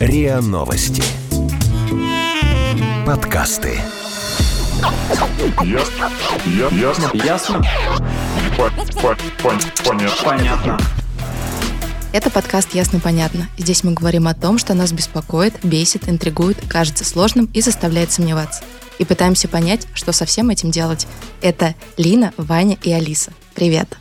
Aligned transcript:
РИА 0.00 0.40
Новости. 0.40 1.02
Подкасты. 3.06 3.80
Ясно. 5.64 6.10
Я- 6.46 6.68
Ясно. 6.68 7.10
Ясно? 7.14 7.62
По- 8.56 8.70
по- 9.00 9.16
пон- 9.42 9.60
Понятно. 9.84 10.24
Понятно. 10.24 10.78
Это 12.12 12.30
подкаст 12.30 12.74
«Ясно-понятно». 12.74 13.48
Здесь 13.58 13.84
мы 13.84 13.92
говорим 13.92 14.28
о 14.28 14.34
том, 14.34 14.58
что 14.58 14.72
нас 14.74 14.92
беспокоит, 14.92 15.54
бесит, 15.62 16.08
интригует, 16.08 16.56
кажется 16.66 17.04
сложным 17.04 17.46
и 17.52 17.60
заставляет 17.60 18.10
сомневаться. 18.10 18.62
И 18.98 19.04
пытаемся 19.04 19.46
понять, 19.46 19.86
что 19.94 20.12
со 20.12 20.24
всем 20.24 20.48
этим 20.50 20.70
делать. 20.70 21.06
Это 21.42 21.74
Лина, 21.98 22.32
Ваня 22.38 22.78
и 22.82 22.90
Алиса. 22.92 23.32
Привет! 23.54 23.96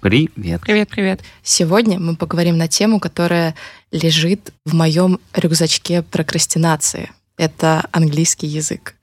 Привет. 0.00 0.60
Привет, 0.62 0.88
привет. 0.88 1.20
Сегодня 1.42 1.98
мы 1.98 2.16
поговорим 2.16 2.56
на 2.56 2.68
тему, 2.68 3.00
которая 3.00 3.54
лежит 3.90 4.52
в 4.64 4.74
моем 4.74 5.18
рюкзачке 5.34 6.02
прокрастинации. 6.02 7.10
Это 7.36 7.86
английский 7.92 8.46
язык. 8.46 8.94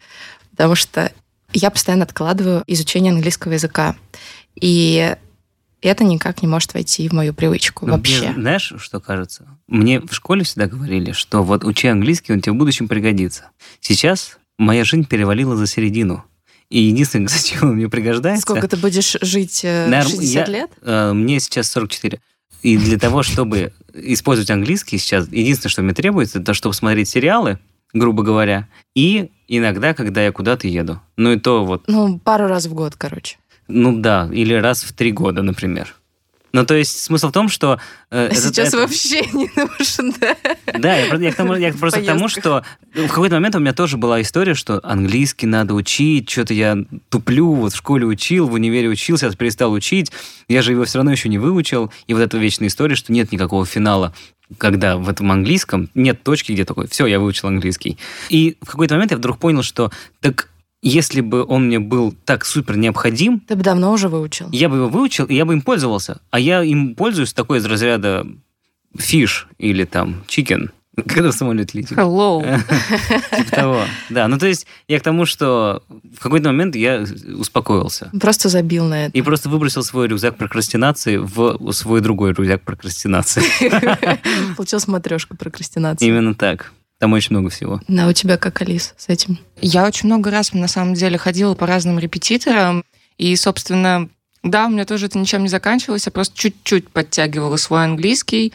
Потому 0.51 0.75
что 0.75 1.11
я 1.51 1.69
постоянно 1.71 2.03
откладываю 2.03 2.63
изучение 2.67 3.11
английского 3.11 3.53
языка. 3.53 3.95
И 4.55 5.15
это 5.81 6.03
никак 6.03 6.41
не 6.41 6.47
может 6.47 6.73
войти 6.73 7.09
в 7.09 7.13
мою 7.13 7.33
привычку 7.33 7.85
Ну, 7.85 7.93
вообще. 7.93 8.29
мне, 8.29 8.33
знаешь, 8.33 8.73
что 8.77 8.99
кажется? 9.01 9.47
Мне 9.67 9.99
в 9.99 10.13
школе 10.13 10.43
всегда 10.43 10.67
говорили, 10.67 11.11
что 11.11 11.43
вот 11.43 11.65
учи 11.65 11.87
английский, 11.87 12.31
он 12.33 12.41
тебе 12.41 12.53
в 12.53 12.57
будущем 12.57 12.87
пригодится. 12.87 13.49
Сейчас 13.81 14.37
моя 14.57 14.85
жизнь 14.85 15.05
перевалила 15.05 15.57
за 15.57 15.67
середину. 15.67 16.23
И 16.69 16.79
единственное, 16.81 17.27
зачем 17.29 17.69
он 17.69 17.75
мне 17.75 17.89
пригождается... 17.89 18.41
Сколько 18.41 18.67
ты 18.67 18.77
будешь 18.77 19.15
жить? 19.21 19.61
э, 19.63 19.87
Наверно, 19.87 20.09
60 20.11 20.47
я- 20.47 20.53
лет? 20.53 20.71
э, 20.81 21.13
мне 21.13 21.39
сейчас 21.39 21.69
44. 21.71 22.19
И 22.61 22.77
для 22.77 22.97
того, 22.97 23.23
чтобы 23.23 23.73
использовать 23.93 24.49
английский 24.49 24.97
сейчас, 24.97 25.27
единственное, 25.29 25.71
что 25.71 25.81
мне 25.81 25.93
требуется, 25.93 26.39
это 26.39 26.53
чтобы 26.53 26.73
смотреть 26.73 27.09
сериалы, 27.09 27.59
грубо 27.93 28.23
говоря, 28.23 28.67
и 28.95 29.29
иногда, 29.47 29.93
когда 29.93 30.23
я 30.23 30.31
куда-то 30.31 30.67
еду. 30.67 30.99
Ну 31.17 31.33
и 31.33 31.39
то 31.39 31.65
вот 31.65 31.83
Ну, 31.87 32.19
пару 32.19 32.47
раз 32.47 32.65
в 32.67 32.73
год, 32.73 32.95
короче. 32.97 33.37
Ну 33.67 33.99
да, 33.99 34.29
или 34.31 34.53
раз 34.53 34.83
в 34.83 34.93
три 34.93 35.11
года, 35.11 35.41
например. 35.41 35.95
Ну, 36.53 36.63
то 36.67 36.75
есть 36.75 36.99
смысл 37.03 37.29
в 37.29 37.31
том, 37.31 37.49
что... 37.49 37.79
э, 38.11 38.27
А 38.31 38.35
сейчас 38.35 38.67
это- 38.69 38.77
вообще 38.77 39.21
не 39.33 39.49
нужен, 39.55 40.13
да? 40.19 40.37
Да, 40.77 40.95
я, 40.95 41.15
я 41.15 41.31
к 41.31 41.35
тому- 41.35 41.55
я 41.55 41.73
просто 41.73 41.99
к 42.01 42.05
тому, 42.05 42.27
что 42.29 42.63
в 42.93 43.07
какой-то 43.07 43.35
момент 43.35 43.55
у 43.55 43.59
меня 43.59 43.73
тоже 43.73 43.97
была 43.97 44.21
история, 44.21 44.53
что 44.53 44.79
английский 44.83 45.47
надо 45.47 45.73
учить, 45.73 46.29
что-то 46.29 46.53
я 46.53 46.77
туплю, 47.09 47.53
вот 47.55 47.73
в 47.73 47.77
школе 47.77 48.05
учил, 48.05 48.47
в 48.47 48.53
универе 48.53 48.87
учился, 48.87 49.25
сейчас 49.25 49.35
перестал 49.35 49.71
учить, 49.71 50.11
я 50.47 50.61
же 50.61 50.71
его 50.73 50.85
все 50.85 50.99
равно 50.99 51.11
еще 51.11 51.27
не 51.27 51.39
выучил. 51.39 51.91
И 52.05 52.13
вот 52.13 52.21
эта 52.21 52.37
вечная 52.37 52.67
история, 52.67 52.95
что 52.95 53.11
нет 53.11 53.31
никакого 53.31 53.65
финала 53.65 54.13
когда 54.59 54.97
в 54.97 55.09
этом 55.09 55.31
английском 55.31 55.89
нет 55.95 56.21
точки, 56.21 56.51
где 56.51 56.63
такой, 56.63 56.87
все, 56.87 57.07
я 57.07 57.19
выучил 57.19 57.47
английский. 57.47 57.97
И 58.29 58.57
в 58.61 58.67
какой-то 58.67 58.93
момент 58.93 59.09
я 59.09 59.17
вдруг 59.17 59.39
понял, 59.39 59.63
что 59.63 59.89
так 60.21 60.49
если 60.83 61.21
бы 61.21 61.43
он 61.47 61.67
мне 61.67 61.79
был 61.79 62.13
так 62.25 62.45
супер 62.45 62.77
необходим, 62.77 63.39
Ты 63.39 63.55
бы 63.55 63.63
давно 63.63 63.91
уже 63.93 64.09
выучил. 64.09 64.49
я 64.51 64.69
бы 64.69 64.75
его 64.77 64.89
выучил, 64.89 65.25
и 65.25 65.33
я 65.35 65.45
бы 65.45 65.53
им 65.53 65.61
пользовался. 65.61 66.21
А 66.29 66.39
я 66.39 66.61
им 66.61 66.93
пользуюсь 66.95 67.33
такой 67.33 67.59
из 67.59 67.65
разряда 67.65 68.27
фиш 68.97 69.47
или 69.57 69.85
там 69.85 70.23
chicken, 70.27 70.69
когда 71.07 71.31
в 71.31 71.33
самолете 71.33 71.79
летим. 71.79 71.97
Hello. 71.97 72.43
Типа 73.37 73.49
того. 73.51 73.81
Да, 74.09 74.27
ну 74.27 74.37
то 74.37 74.45
есть 74.45 74.67
я 74.87 74.99
к 74.99 75.03
тому, 75.03 75.25
что 75.25 75.81
в 76.15 76.19
какой-то 76.19 76.49
момент 76.49 76.75
я 76.75 77.03
успокоился. 77.37 78.11
Просто 78.19 78.49
забил 78.49 78.85
на 78.85 79.05
это. 79.05 79.17
И 79.17 79.21
просто 79.21 79.49
выбросил 79.49 79.83
свой 79.83 80.07
рюкзак 80.07 80.35
прокрастинации 80.37 81.17
в 81.17 81.71
свой 81.71 82.01
другой 82.01 82.33
рюкзак 82.33 82.61
прокрастинации. 82.61 83.41
Получил 84.57 84.79
смотрешку 84.79 85.35
прокрастинации. 85.37 86.05
Именно 86.05 86.35
так. 86.35 86.71
Там 87.03 87.11
очень 87.11 87.35
много 87.35 87.49
всего. 87.49 87.81
Да, 87.89 88.07
у 88.07 88.13
тебя 88.13 88.37
как, 88.37 88.61
Алис, 88.61 88.93
с 88.95 89.09
этим? 89.09 89.37
Я 89.59 89.85
очень 89.85 90.07
много 90.07 90.31
раз, 90.31 90.53
на 90.53 90.69
самом 90.69 90.93
деле, 90.93 91.17
ходила 91.17 91.53
по 91.53 91.67
разным 91.67 91.99
репетиторам, 91.99 92.85
и, 93.17 93.35
собственно, 93.35 94.07
да, 94.41 94.67
у 94.67 94.69
меня 94.69 94.85
тоже 94.85 95.07
это 95.07 95.19
ничем 95.19 95.43
не 95.43 95.49
заканчивалось, 95.49 96.05
я 96.05 96.13
просто 96.13 96.37
чуть-чуть 96.37 96.87
подтягивала 96.87 97.57
свой 97.57 97.83
английский, 97.83 98.53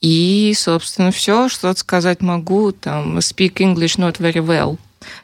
и, 0.00 0.52
собственно, 0.56 1.12
все, 1.12 1.48
что 1.48 1.72
сказать 1.76 2.20
могу, 2.20 2.72
там, 2.72 3.18
speak 3.18 3.58
English 3.58 3.96
not 3.96 4.18
very 4.18 4.44
well. 4.44 4.76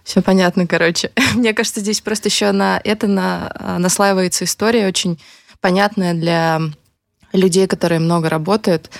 Все 0.04 0.22
понятно, 0.22 0.68
короче. 0.68 1.10
Мне 1.34 1.52
кажется, 1.54 1.80
здесь 1.80 2.00
просто 2.00 2.28
еще 2.28 2.52
на 2.52 2.80
это 2.84 3.08
на, 3.08 3.78
наслаивается 3.80 4.44
история 4.44 4.86
очень 4.86 5.18
понятная 5.60 6.14
для 6.14 6.60
людей, 7.32 7.66
которые 7.66 7.98
много 7.98 8.28
работают. 8.28 8.92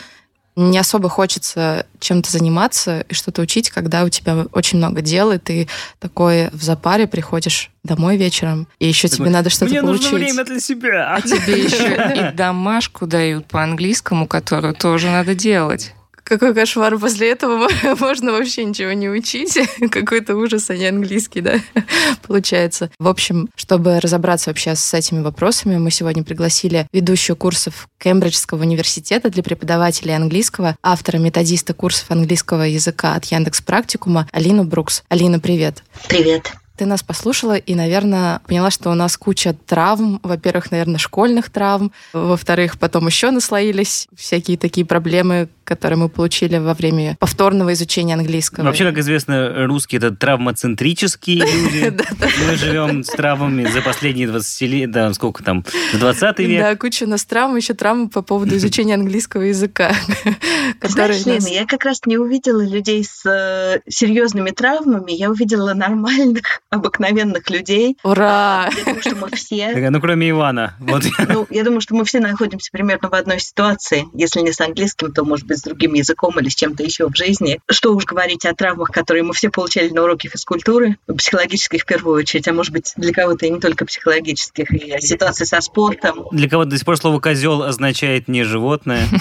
Не 0.61 0.79
особо 0.79 1.09
хочется 1.09 1.87
чем-то 2.01 2.31
заниматься 2.31 3.01
и 3.09 3.15
что-то 3.15 3.41
учить, 3.41 3.71
когда 3.71 4.05
у 4.05 4.11
тебя 4.11 4.45
очень 4.53 4.77
много 4.77 5.01
дел, 5.01 5.33
и 5.33 5.39
ты 5.39 5.69
такой 5.99 6.51
в 6.51 6.63
запаре 6.63 7.07
приходишь 7.07 7.71
домой 7.83 8.19
вечером, 8.19 8.69
и 8.79 8.87
еще 8.87 9.09
тебе 9.09 9.31
надо 9.31 9.49
что-то 9.49 9.75
получить. 9.81 10.45
для 10.45 10.61
себя. 10.61 11.15
А 11.15 11.23
тебе 11.23 11.65
еще 11.65 12.31
и 12.33 12.37
домашку 12.37 13.07
дают 13.07 13.47
по 13.47 13.63
английскому, 13.63 14.27
которую 14.27 14.75
тоже 14.75 15.07
надо 15.07 15.35
делать. 15.35 15.95
Какой 16.31 16.55
кошмар. 16.55 16.97
После 16.97 17.33
этого 17.33 17.67
можно 17.99 18.31
вообще 18.31 18.65
ничего 18.65 18.93
не 18.93 19.09
учить. 19.09 19.59
Какой-то 19.91 20.37
ужас, 20.37 20.71
а 20.71 20.77
не 20.77 20.87
английский, 20.87 21.41
да, 21.41 21.57
получается. 22.23 22.89
В 23.01 23.09
общем, 23.09 23.49
чтобы 23.57 23.99
разобраться 23.99 24.51
вообще 24.51 24.77
с 24.77 24.95
этими 24.95 25.23
вопросами, 25.23 25.77
мы 25.77 25.91
сегодня 25.91 26.23
пригласили 26.23 26.87
ведущую 26.93 27.35
курсов 27.35 27.89
Кембриджского 27.99 28.61
университета 28.61 29.29
для 29.29 29.43
преподавателей 29.43 30.15
английского, 30.15 30.77
автора-методиста 30.85 31.75
курсов 31.75 32.09
английского 32.13 32.63
языка 32.63 33.17
от 33.17 33.25
Яндекс 33.25 33.61
Практикума 33.63 34.29
Алину 34.31 34.63
Брукс. 34.63 35.03
Алина, 35.09 35.41
привет. 35.41 35.83
Привет. 36.09 36.53
Ты 36.81 36.87
нас 36.87 37.03
послушала 37.03 37.59
и, 37.59 37.75
наверное, 37.75 38.41
поняла, 38.47 38.71
что 38.71 38.89
у 38.91 38.95
нас 38.95 39.19
куча 39.19 39.55
травм. 39.67 40.19
Во-первых, 40.23 40.71
наверное, 40.71 40.97
школьных 40.97 41.51
травм. 41.51 41.93
Во-вторых, 42.15 42.79
потом 42.79 43.07
еще 43.07 43.31
наслоились 43.31 44.09
всякие 44.17 44.57
такие 44.57 44.87
проблемы, 44.87 45.51
которые 45.71 46.01
мы 46.01 46.09
получили 46.09 46.59
во 46.59 46.75
время 46.75 47.17
повторного 47.21 47.73
изучения 47.75 48.15
английского. 48.15 48.65
Вообще, 48.65 48.85
как 48.85 48.99
известно, 48.99 49.69
русские 49.69 49.99
это 49.99 50.11
травмоцентрические 50.11 51.45
люди. 51.45 51.97
Мы 52.49 52.57
живем 52.57 53.05
с 53.05 53.07
травмами 53.07 53.71
за 53.71 53.81
последние 53.81 54.27
20 54.27 54.61
лет, 54.63 54.91
да, 54.91 55.15
сколько 55.15 55.45
там, 55.45 55.65
в 55.93 55.99
20 55.99 56.39
век. 56.41 56.61
Да, 56.61 56.75
куча 56.75 57.05
у 57.05 57.07
нас 57.07 57.25
травм, 57.25 57.55
еще 57.55 57.75
травмы 57.75 58.09
по 58.09 58.21
поводу 58.23 58.57
изучения 58.57 58.95
английского 58.95 59.43
языка. 59.43 59.93
которые 60.81 61.21
Знаешь, 61.21 61.45
Лена, 61.45 61.55
я 61.55 61.67
как 61.67 61.85
раз 61.85 62.01
не 62.05 62.19
увидела 62.19 62.67
людей 62.67 63.05
с 63.05 63.25
э, 63.25 63.81
серьезными 63.89 64.51
травмами, 64.51 65.13
я 65.13 65.31
увидела 65.31 65.73
нормальных, 65.75 66.63
обыкновенных 66.71 67.49
людей. 67.49 67.97
Ура! 68.03 68.71
Я 68.77 68.85
думаю, 68.85 69.03
что 69.03 69.15
мы 69.15 69.31
все... 69.37 69.91
Ну, 69.91 70.01
кроме 70.01 70.31
Ивана. 70.31 70.75
Вот. 70.81 71.05
Ну, 71.29 71.47
я 71.49 71.63
думаю, 71.63 71.81
что 71.81 71.95
мы 71.95 72.05
все 72.05 72.19
находимся 72.19 72.71
примерно 72.73 73.09
в 73.09 73.15
одной 73.15 73.39
ситуации. 73.39 74.07
Если 74.15 74.41
не 74.41 74.53
с 74.53 74.61
английским, 74.61 75.13
то, 75.13 75.25
может 75.25 75.47
быть, 75.47 75.60
с 75.61 75.63
другим 75.63 75.95
языком 75.95 76.39
или 76.41 76.49
с 76.49 76.55
чем-то 76.55 76.83
еще 76.83 77.09
в 77.09 77.17
жизни. 77.17 77.61
Что 77.69 77.95
уж 77.95 78.05
говорить 78.05 78.45
о 78.45 78.55
травмах, 78.55 78.91
которые 78.91 79.23
мы 79.23 79.33
все 79.33 79.51
получали 79.51 79.89
на 79.91 80.03
уроке 80.03 80.29
физкультуры, 80.29 80.97
психологических 81.07 81.83
в 81.83 81.87
первую 81.87 82.17
очередь, 82.17 82.49
а 82.49 82.53
может 82.53 82.73
быть, 82.73 82.93
для 82.97 83.13
кого-то 83.13 83.47
и 83.47 83.51
не 83.51 83.61
только 83.61 83.87
психологических, 83.87 84.71
и 84.73 84.91
о 84.93 85.01
ситуации 85.01 85.45
со 85.45 85.61
спортом. 85.61 86.27
Для 86.33 86.49
кого-то 86.49 86.71
до 86.71 86.77
сих 86.77 86.85
пор 86.85 86.97
слово 86.97 87.21
козел 87.21 87.63
означает 87.63 88.29
не 88.29 88.43
животное. 88.43 89.07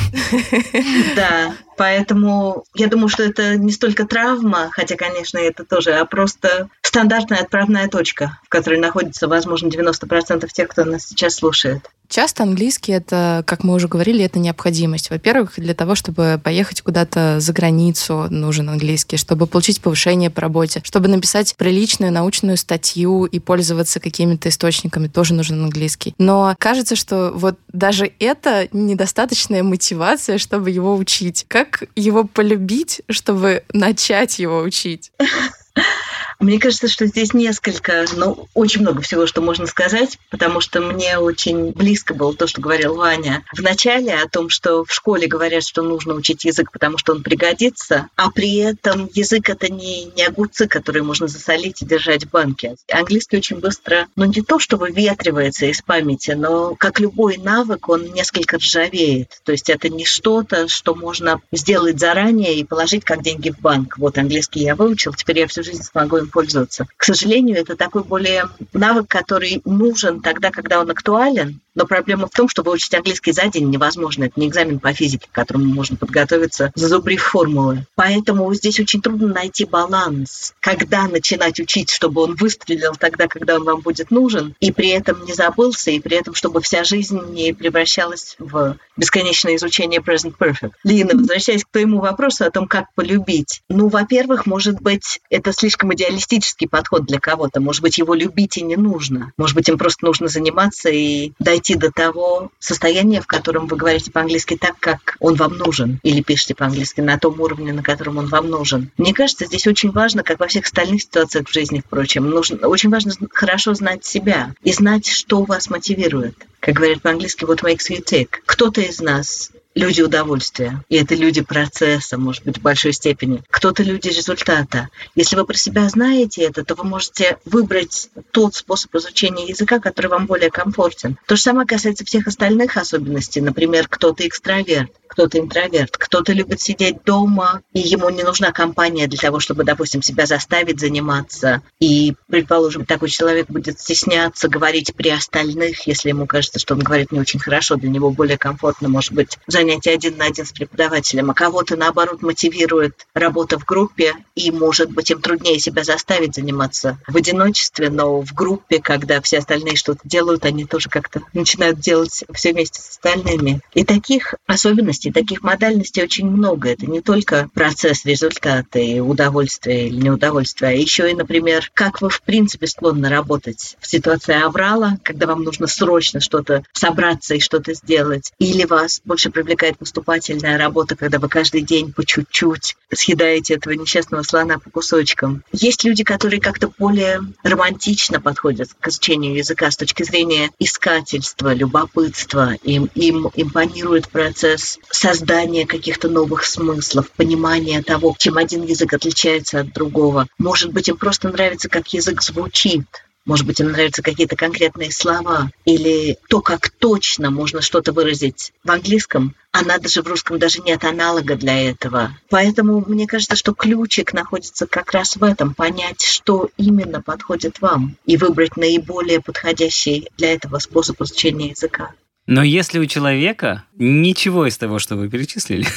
Да, 1.16 1.53
поэтому 1.77 2.63
я 2.75 2.88
думаю, 2.88 3.09
что 3.09 3.23
это 3.23 3.57
не 3.57 3.71
столько 3.71 4.06
травма, 4.06 4.69
хотя, 4.71 4.95
конечно, 4.95 5.38
это 5.38 5.66
тоже, 5.66 5.94
а 5.94 6.06
просто 6.06 6.69
стандартная 6.81 7.39
отправная 7.39 7.88
точка, 7.88 8.39
в 8.45 8.50
которой 8.50 8.79
находится, 8.79 9.27
возможно, 9.27 9.67
90% 9.67 10.47
тех, 10.51 10.67
кто 10.67 10.85
нас 10.85 11.07
сейчас 11.07 11.35
слушает. 11.35 11.89
Часто 12.09 12.44
английский 12.44 12.91
это, 12.91 13.44
как 13.45 13.63
мы 13.63 13.75
уже 13.75 13.88
говорили, 13.88 14.23
это 14.23 14.39
необходимость. 14.39 15.11
Во-первых, 15.11 15.53
для 15.57 15.75
того, 15.75 15.94
чтобы 15.94 16.28
поехать 16.38 16.81
куда-то 16.81 17.39
за 17.39 17.54
границу, 17.54 18.27
нужен 18.30 18.69
английский, 18.69 19.18
чтобы 19.18 19.48
получить 19.48 19.81
повышение 19.81 20.30
по 20.30 20.42
работе, 20.42 20.81
чтобы 20.83 21.07
написать 21.07 21.56
приличную 21.56 22.12
научную 22.12 22.57
статью 22.57 23.25
и 23.25 23.39
пользоваться 23.39 24.00
какими-то 24.00 24.50
источниками, 24.50 25.07
тоже 25.07 25.33
нужен 25.33 25.63
английский. 25.63 26.13
Но 26.18 26.56
кажется, 26.59 26.95
что 26.95 27.31
вот 27.33 27.57
даже 27.71 28.12
это 28.19 28.68
недостаточная 28.71 29.63
мотивация, 29.63 30.38
чтобы 30.38 30.69
его 30.69 30.95
учить. 30.95 31.45
Как 31.48 31.83
его 31.95 32.24
полюбить, 32.24 33.01
чтобы 33.09 33.63
начать 33.74 34.39
его 34.39 34.59
учить? 34.59 35.12
Мне 36.39 36.57
кажется, 36.57 36.88
что 36.88 37.06
здесь 37.06 37.33
несколько, 37.33 38.06
ну, 38.15 38.47
очень 38.53 38.80
много 38.80 39.01
всего, 39.01 39.27
что 39.27 39.41
можно 39.41 39.65
сказать, 39.68 40.18
потому 40.30 40.62
что 40.62 40.80
мне 40.80 41.18
очень 41.18 41.71
близко 41.71 42.13
было 42.13 42.33
то, 42.33 42.47
что 42.47 42.62
говорил 42.62 42.95
Ваня 42.95 43.44
в 43.53 43.62
начале 43.62 44.13
о 44.13 44.30
том, 44.30 44.47
что 44.47 44.86
в 44.86 44.94
школе 44.94 45.27
говорят, 45.27 45.65
что 45.65 45.81
нужно 45.81 46.13
учить 46.13 46.45
язык, 46.45 46.71
потому 46.71 46.97
что 46.97 47.12
он 47.12 47.24
пригодится, 47.24 48.07
а 48.15 48.31
при 48.31 48.56
этом 48.56 49.09
язык 49.13 49.50
это 49.50 49.69
не, 49.69 50.06
не 50.06 50.24
огурцы, 50.24 50.68
которые 50.68 51.03
можно 51.03 51.27
засолить 51.27 51.81
и 51.81 51.86
держать 51.86 52.24
в 52.24 52.30
банке. 52.30 52.77
Английский 52.89 53.35
очень 53.35 53.57
быстро, 53.57 54.07
ну 54.15 54.24
не 54.24 54.42
то, 54.42 54.59
что 54.59 54.77
выветривается 54.77 55.65
из 55.65 55.81
памяти, 55.81 56.31
но 56.31 56.74
как 56.75 57.01
любой 57.01 57.35
навык, 57.35 57.89
он 57.89 58.13
несколько 58.13 58.57
ржавеет. 58.57 59.42
То 59.44 59.51
есть 59.51 59.69
это 59.69 59.89
не 59.89 60.06
что-то, 60.06 60.69
что 60.69 60.95
можно 60.95 61.42
сделать 61.51 62.00
заранее 62.00 62.56
и 62.56 62.63
положить 62.63 63.03
как 63.03 63.24
деньги 63.24 63.50
в 63.50 63.59
банк. 63.59 63.97
Вот 63.97 64.18
английский 64.18 64.62
я 64.62 64.75
выучил, 64.75 65.13
теперь 65.13 65.39
я 65.39 65.47
всю 65.47 65.63
жизнь 65.63 65.83
смогу 65.83 66.15
им 66.15 66.29
пользоваться. 66.30 66.88
К 66.98 67.04
сожалению, 67.04 67.58
это 67.58 67.76
такой 67.76 68.04
более 68.04 68.50
навык, 68.74 69.08
который 69.08 69.62
нужен 69.66 70.22
тогда, 70.22 70.52
когда 70.52 70.80
он 70.80 70.90
актуален, 70.90 71.60
но 71.80 71.86
проблема 71.86 72.28
в 72.28 72.31
том, 72.31 72.50
что 72.50 72.62
выучить 72.62 72.94
английский 72.94 73.31
за 73.31 73.48
день 73.48 73.70
невозможно. 73.70 74.26
Это 74.26 74.40
не 74.40 74.48
экзамен 74.48 74.80
по 74.80 74.94
физике, 74.94 75.28
к 75.31 75.34
которому 75.34 75.66
можно 75.66 75.96
подготовиться, 75.96 76.72
зазубрив 76.76 77.24
формулы. 77.24 77.86
Поэтому 77.96 78.54
здесь 78.54 78.80
очень 78.81 79.02
трудно 79.02 79.28
найти 79.28 79.64
баланс, 79.64 80.54
когда 80.60 81.08
начинать 81.08 81.60
учить, 81.60 81.90
чтобы 81.90 82.22
он 82.22 82.36
выстрелил 82.36 82.96
тогда, 83.00 83.28
когда 83.28 83.56
он 83.56 83.64
вам 83.64 83.80
будет 83.80 84.12
нужен, 84.12 84.56
и 84.60 84.74
при 84.74 84.90
этом 84.90 85.24
не 85.26 85.34
забылся, 85.34 85.92
и 85.92 86.02
при 86.02 86.18
этом, 86.18 86.36
чтобы 86.36 86.62
вся 86.62 86.84
жизнь 86.84 87.20
не 87.31 87.54
превращалась 87.54 88.36
в 88.40 88.76
бесконечное 88.98 89.56
изучение 89.56 90.02
present 90.02 90.36
perfect. 90.38 90.74
Лина, 90.84 91.12
возвращаясь 91.14 91.64
к 91.64 91.70
твоему 91.70 92.00
вопросу 92.00 92.44
о 92.44 92.52
том, 92.52 92.68
как 92.68 92.94
полюбить. 92.94 93.62
Ну, 93.70 93.88
во-первых, 93.88 94.46
может 94.46 94.81
быть, 94.81 95.22
это 95.30 95.54
слишком 95.54 95.94
идеалистический 96.19 96.68
подход 96.68 97.06
для 97.06 97.19
кого-то. 97.19 97.60
Может 97.60 97.81
быть, 97.81 97.98
его 97.98 98.13
любить 98.13 98.57
и 98.57 98.62
не 98.62 98.75
нужно. 98.75 99.31
Может 99.38 99.56
быть, 99.56 99.69
им 99.69 99.77
просто 99.77 100.06
нужно 100.06 100.27
заниматься 100.27 100.89
и 100.89 101.31
дойти 101.39 101.75
до 101.75 101.92
того 101.92 102.51
состояния, 102.60 103.21
в 103.21 103.27
котором 103.27 103.68
вы 103.68 103.77
говорите 103.77 104.12
по-английски 104.12 104.57
так, 104.60 104.75
как 104.80 105.16
он 105.19 105.36
вам 105.36 105.57
нужен, 105.57 106.00
или 106.04 106.21
пишете 106.21 106.56
по-английски 106.56 107.01
на 107.01 107.18
том 107.18 107.39
уровне, 107.39 107.74
на 107.74 107.83
котором 107.83 108.18
он 108.18 108.27
вам 108.27 108.50
нужен. 108.50 108.92
Мне 108.98 109.13
кажется, 109.13 109.45
здесь 109.45 109.68
очень 109.68 109.92
важно, 109.92 110.24
как 110.24 110.39
во 110.39 110.48
всех 110.48 110.66
остальных 110.66 111.01
ситуациях 111.01 111.48
в 111.48 111.54
жизни, 111.54 111.81
впрочем, 111.86 112.30
нужно, 112.30 112.68
очень 112.68 112.89
важно 112.89 113.13
хорошо 113.31 113.74
знать 113.74 114.06
себя 114.06 114.54
и 114.63 114.71
знать, 114.74 115.07
что 115.07 115.44
вас 115.44 115.69
мотивирует. 115.69 116.36
Как 116.60 116.75
говорят 116.75 117.01
по-английски, 117.01 117.45
what 117.45 117.62
makes 117.63 117.89
you 117.89 118.04
tick. 118.04 118.27
Кто-то 118.45 118.81
из 118.81 119.00
нас 119.00 119.51
люди 119.75 120.01
удовольствия. 120.01 120.83
И 120.89 120.95
это 120.95 121.16
люди 121.16 121.42
процесса, 121.42 122.18
может 122.18 122.44
быть, 122.44 122.57
в 122.57 122.62
большой 122.62 122.94
степени. 122.94 123.44
Кто-то 123.50 123.83
люди 123.83 124.10
результата. 124.10 124.89
Если 125.16 125.36
вы 125.36 125.45
про 125.45 125.56
себя 125.56 125.88
знаете 125.89 126.44
это, 126.44 126.63
то 126.63 126.75
вы 126.75 126.83
можете 126.83 127.38
выбрать 127.45 128.10
тот 128.31 128.56
способ 128.56 128.94
изучения 128.95 129.45
языка, 129.45 129.80
который 129.80 130.07
вам 130.07 130.25
более 130.25 130.50
комфортен. 130.50 131.18
То 131.27 131.36
же 131.36 131.42
самое 131.42 131.68
касается 131.68 132.06
всех 132.06 132.27
остальных 132.27 132.77
особенностей. 132.77 133.42
Например, 133.42 133.88
кто-то 133.88 134.27
экстраверт, 134.27 134.92
кто-то 135.07 135.39
интроверт, 135.39 135.98
кто-то 135.98 136.33
любит 136.33 136.62
сидеть 136.62 137.04
дома, 137.04 137.62
и 137.74 137.80
ему 137.80 138.10
не 138.10 138.24
нужна 138.24 138.51
компания 138.51 139.07
для 139.07 139.18
того, 139.18 139.39
чтобы, 139.39 139.63
допустим, 139.63 140.01
себя 140.01 140.25
заставить 140.25 140.80
заниматься. 140.80 141.62
И, 141.80 142.16
предположим, 142.27 142.86
такой 142.86 143.10
человек 143.10 143.48
будет 143.48 143.80
стесняться 143.80 144.48
говорить 144.48 144.94
при 144.95 145.10
остальных, 145.10 145.88
если 145.88 146.10
ему 146.10 146.27
кажется, 146.27 146.60
что 146.60 146.75
он 146.75 146.81
говорит 146.81 147.12
не 147.12 147.19
очень 147.19 147.39
хорошо, 147.39 147.75
для 147.75 147.89
него 147.89 148.12
более 148.12 148.38
комфортно, 148.38 148.89
может 148.89 149.13
быть, 149.13 149.38
занятие 149.59 149.91
один 149.91 150.17
на 150.17 150.25
один 150.25 150.45
с 150.45 150.51
преподавателем, 150.51 151.31
а 151.31 151.33
кого-то, 151.33 151.75
наоборот, 151.75 152.21
мотивирует 152.21 153.07
работа 153.13 153.59
в 153.59 153.65
группе, 153.65 154.13
и, 154.35 154.51
может 154.51 154.89
быть, 154.91 155.11
им 155.11 155.21
труднее 155.21 155.59
себя 155.59 155.83
заставить 155.83 156.35
заниматься 156.35 156.97
в 157.07 157.17
одиночестве, 157.17 157.89
но 157.89 158.21
в 158.21 158.33
группе, 158.33 158.79
когда 158.79 159.19
все 159.21 159.39
остальные 159.39 159.75
что-то 159.75 160.00
делают, 160.06 160.45
они 160.45 160.63
тоже 160.65 160.89
как-то 160.89 161.21
начинают 161.33 161.79
делать 161.79 162.23
все 162.33 162.53
вместе 162.53 162.81
с 162.81 162.91
остальными. 162.91 163.59
И 163.73 163.83
таких 163.83 164.35
особенностей, 164.47 165.11
таких 165.11 165.44
модальностей 165.44 166.03
очень 166.03 166.27
много. 166.27 166.69
Это 166.69 166.85
не 166.85 167.01
только 167.01 167.50
процесс, 167.53 168.06
результаты, 168.06 169.01
удовольствие 169.01 169.88
или 169.88 169.97
неудовольствие, 169.97 170.71
а 170.71 170.73
еще 170.73 171.11
и, 171.11 171.15
например, 171.15 171.69
как 171.73 172.01
вы, 172.01 172.09
в 172.09 172.21
принципе, 172.21 172.67
склонны 172.67 173.09
работать 173.09 173.75
в 173.81 173.88
ситуации 173.88 174.41
аврала, 174.41 174.97
когда 175.03 175.27
вам 175.27 175.44
нужно 175.44 175.67
срочно 175.67 176.21
что-то 176.21 176.63
собраться 176.71 177.35
и 177.35 177.39
что-то 177.39 177.73
сделать, 177.73 178.31
или 178.39 178.63
вас 178.63 179.01
больше 179.03 179.29
привлекает 179.29 179.49
привлекает 179.50 179.80
поступательная 179.80 180.60
работа, 180.60 180.96
когда 180.96 181.18
вы 181.18 181.28
каждый 181.28 181.62
день 181.62 181.92
по 181.92 182.06
чуть-чуть 182.06 182.75
съедаете 182.94 183.56
этого 183.56 183.74
несчастного 183.74 184.22
слона 184.22 184.60
по 184.60 184.69
кусочкам. 184.69 185.44
Есть 185.51 185.84
люди, 185.84 186.04
которые 186.04 186.40
как-то 186.40 186.72
более 186.78 187.22
романтично 187.42 188.22
подходят 188.22 188.69
к 188.80 188.88
изучению 188.90 189.36
языка 189.36 189.72
с 189.72 189.75
точки 189.78 190.04
зрения 190.04 190.51
искательства, 190.60 191.51
любопытства. 191.51 192.54
Им, 192.62 192.92
им 192.94 193.31
импонирует 193.34 194.07
процесс 194.10 194.78
создания 194.92 195.66
каких-то 195.66 196.10
новых 196.10 196.45
смыслов, 196.45 197.10
понимания 197.10 197.81
того, 197.81 198.16
чем 198.19 198.38
один 198.38 198.63
язык 198.63 198.94
отличается 198.94 199.62
от 199.62 199.74
другого. 199.74 200.28
Может 200.38 200.72
быть, 200.72 200.90
им 200.90 200.98
просто 200.98 201.30
нравится, 201.30 201.69
как 201.69 201.88
язык 201.92 202.22
звучит, 202.22 202.86
может 203.30 203.46
быть, 203.46 203.60
им 203.60 203.72
нравятся 203.72 204.02
какие-то 204.02 204.36
конкретные 204.36 204.92
слова 204.92 205.52
или 205.64 206.18
то, 206.30 206.42
как 206.42 206.70
точно 206.70 207.30
можно 207.30 207.62
что-то 207.62 207.94
выразить 207.94 208.54
в 208.64 208.72
английском, 208.72 209.36
а 209.52 209.62
надо 209.62 209.88
же 209.88 210.02
в 210.02 210.08
русском 210.08 210.40
даже 210.40 210.62
нет 210.62 210.84
аналога 210.84 211.36
для 211.36 211.70
этого. 211.70 212.18
Поэтому 212.31 212.84
мне 212.88 213.06
кажется, 213.06 213.36
что 213.36 213.54
ключик 213.54 214.14
находится 214.14 214.66
как 214.66 214.94
раз 214.94 215.16
в 215.16 215.24
этом, 215.24 215.54
понять, 215.54 216.02
что 216.02 216.50
именно 216.58 217.04
подходит 217.04 217.62
вам, 217.62 217.98
и 218.08 218.18
выбрать 218.18 218.58
наиболее 218.58 219.22
подходящий 219.22 220.10
для 220.18 220.34
этого 220.34 220.58
способ 220.58 221.00
изучения 221.00 221.52
языка. 221.52 221.92
Но 222.26 222.42
если 222.42 222.80
у 222.80 222.88
человека 222.88 223.64
ничего 223.76 224.48
из 224.48 224.58
того, 224.58 224.80
что 224.80 224.96
вы 224.96 225.08
перечислили, 225.08 225.68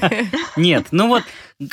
нет, 0.56 0.86
ну 0.90 1.08
вот 1.08 1.24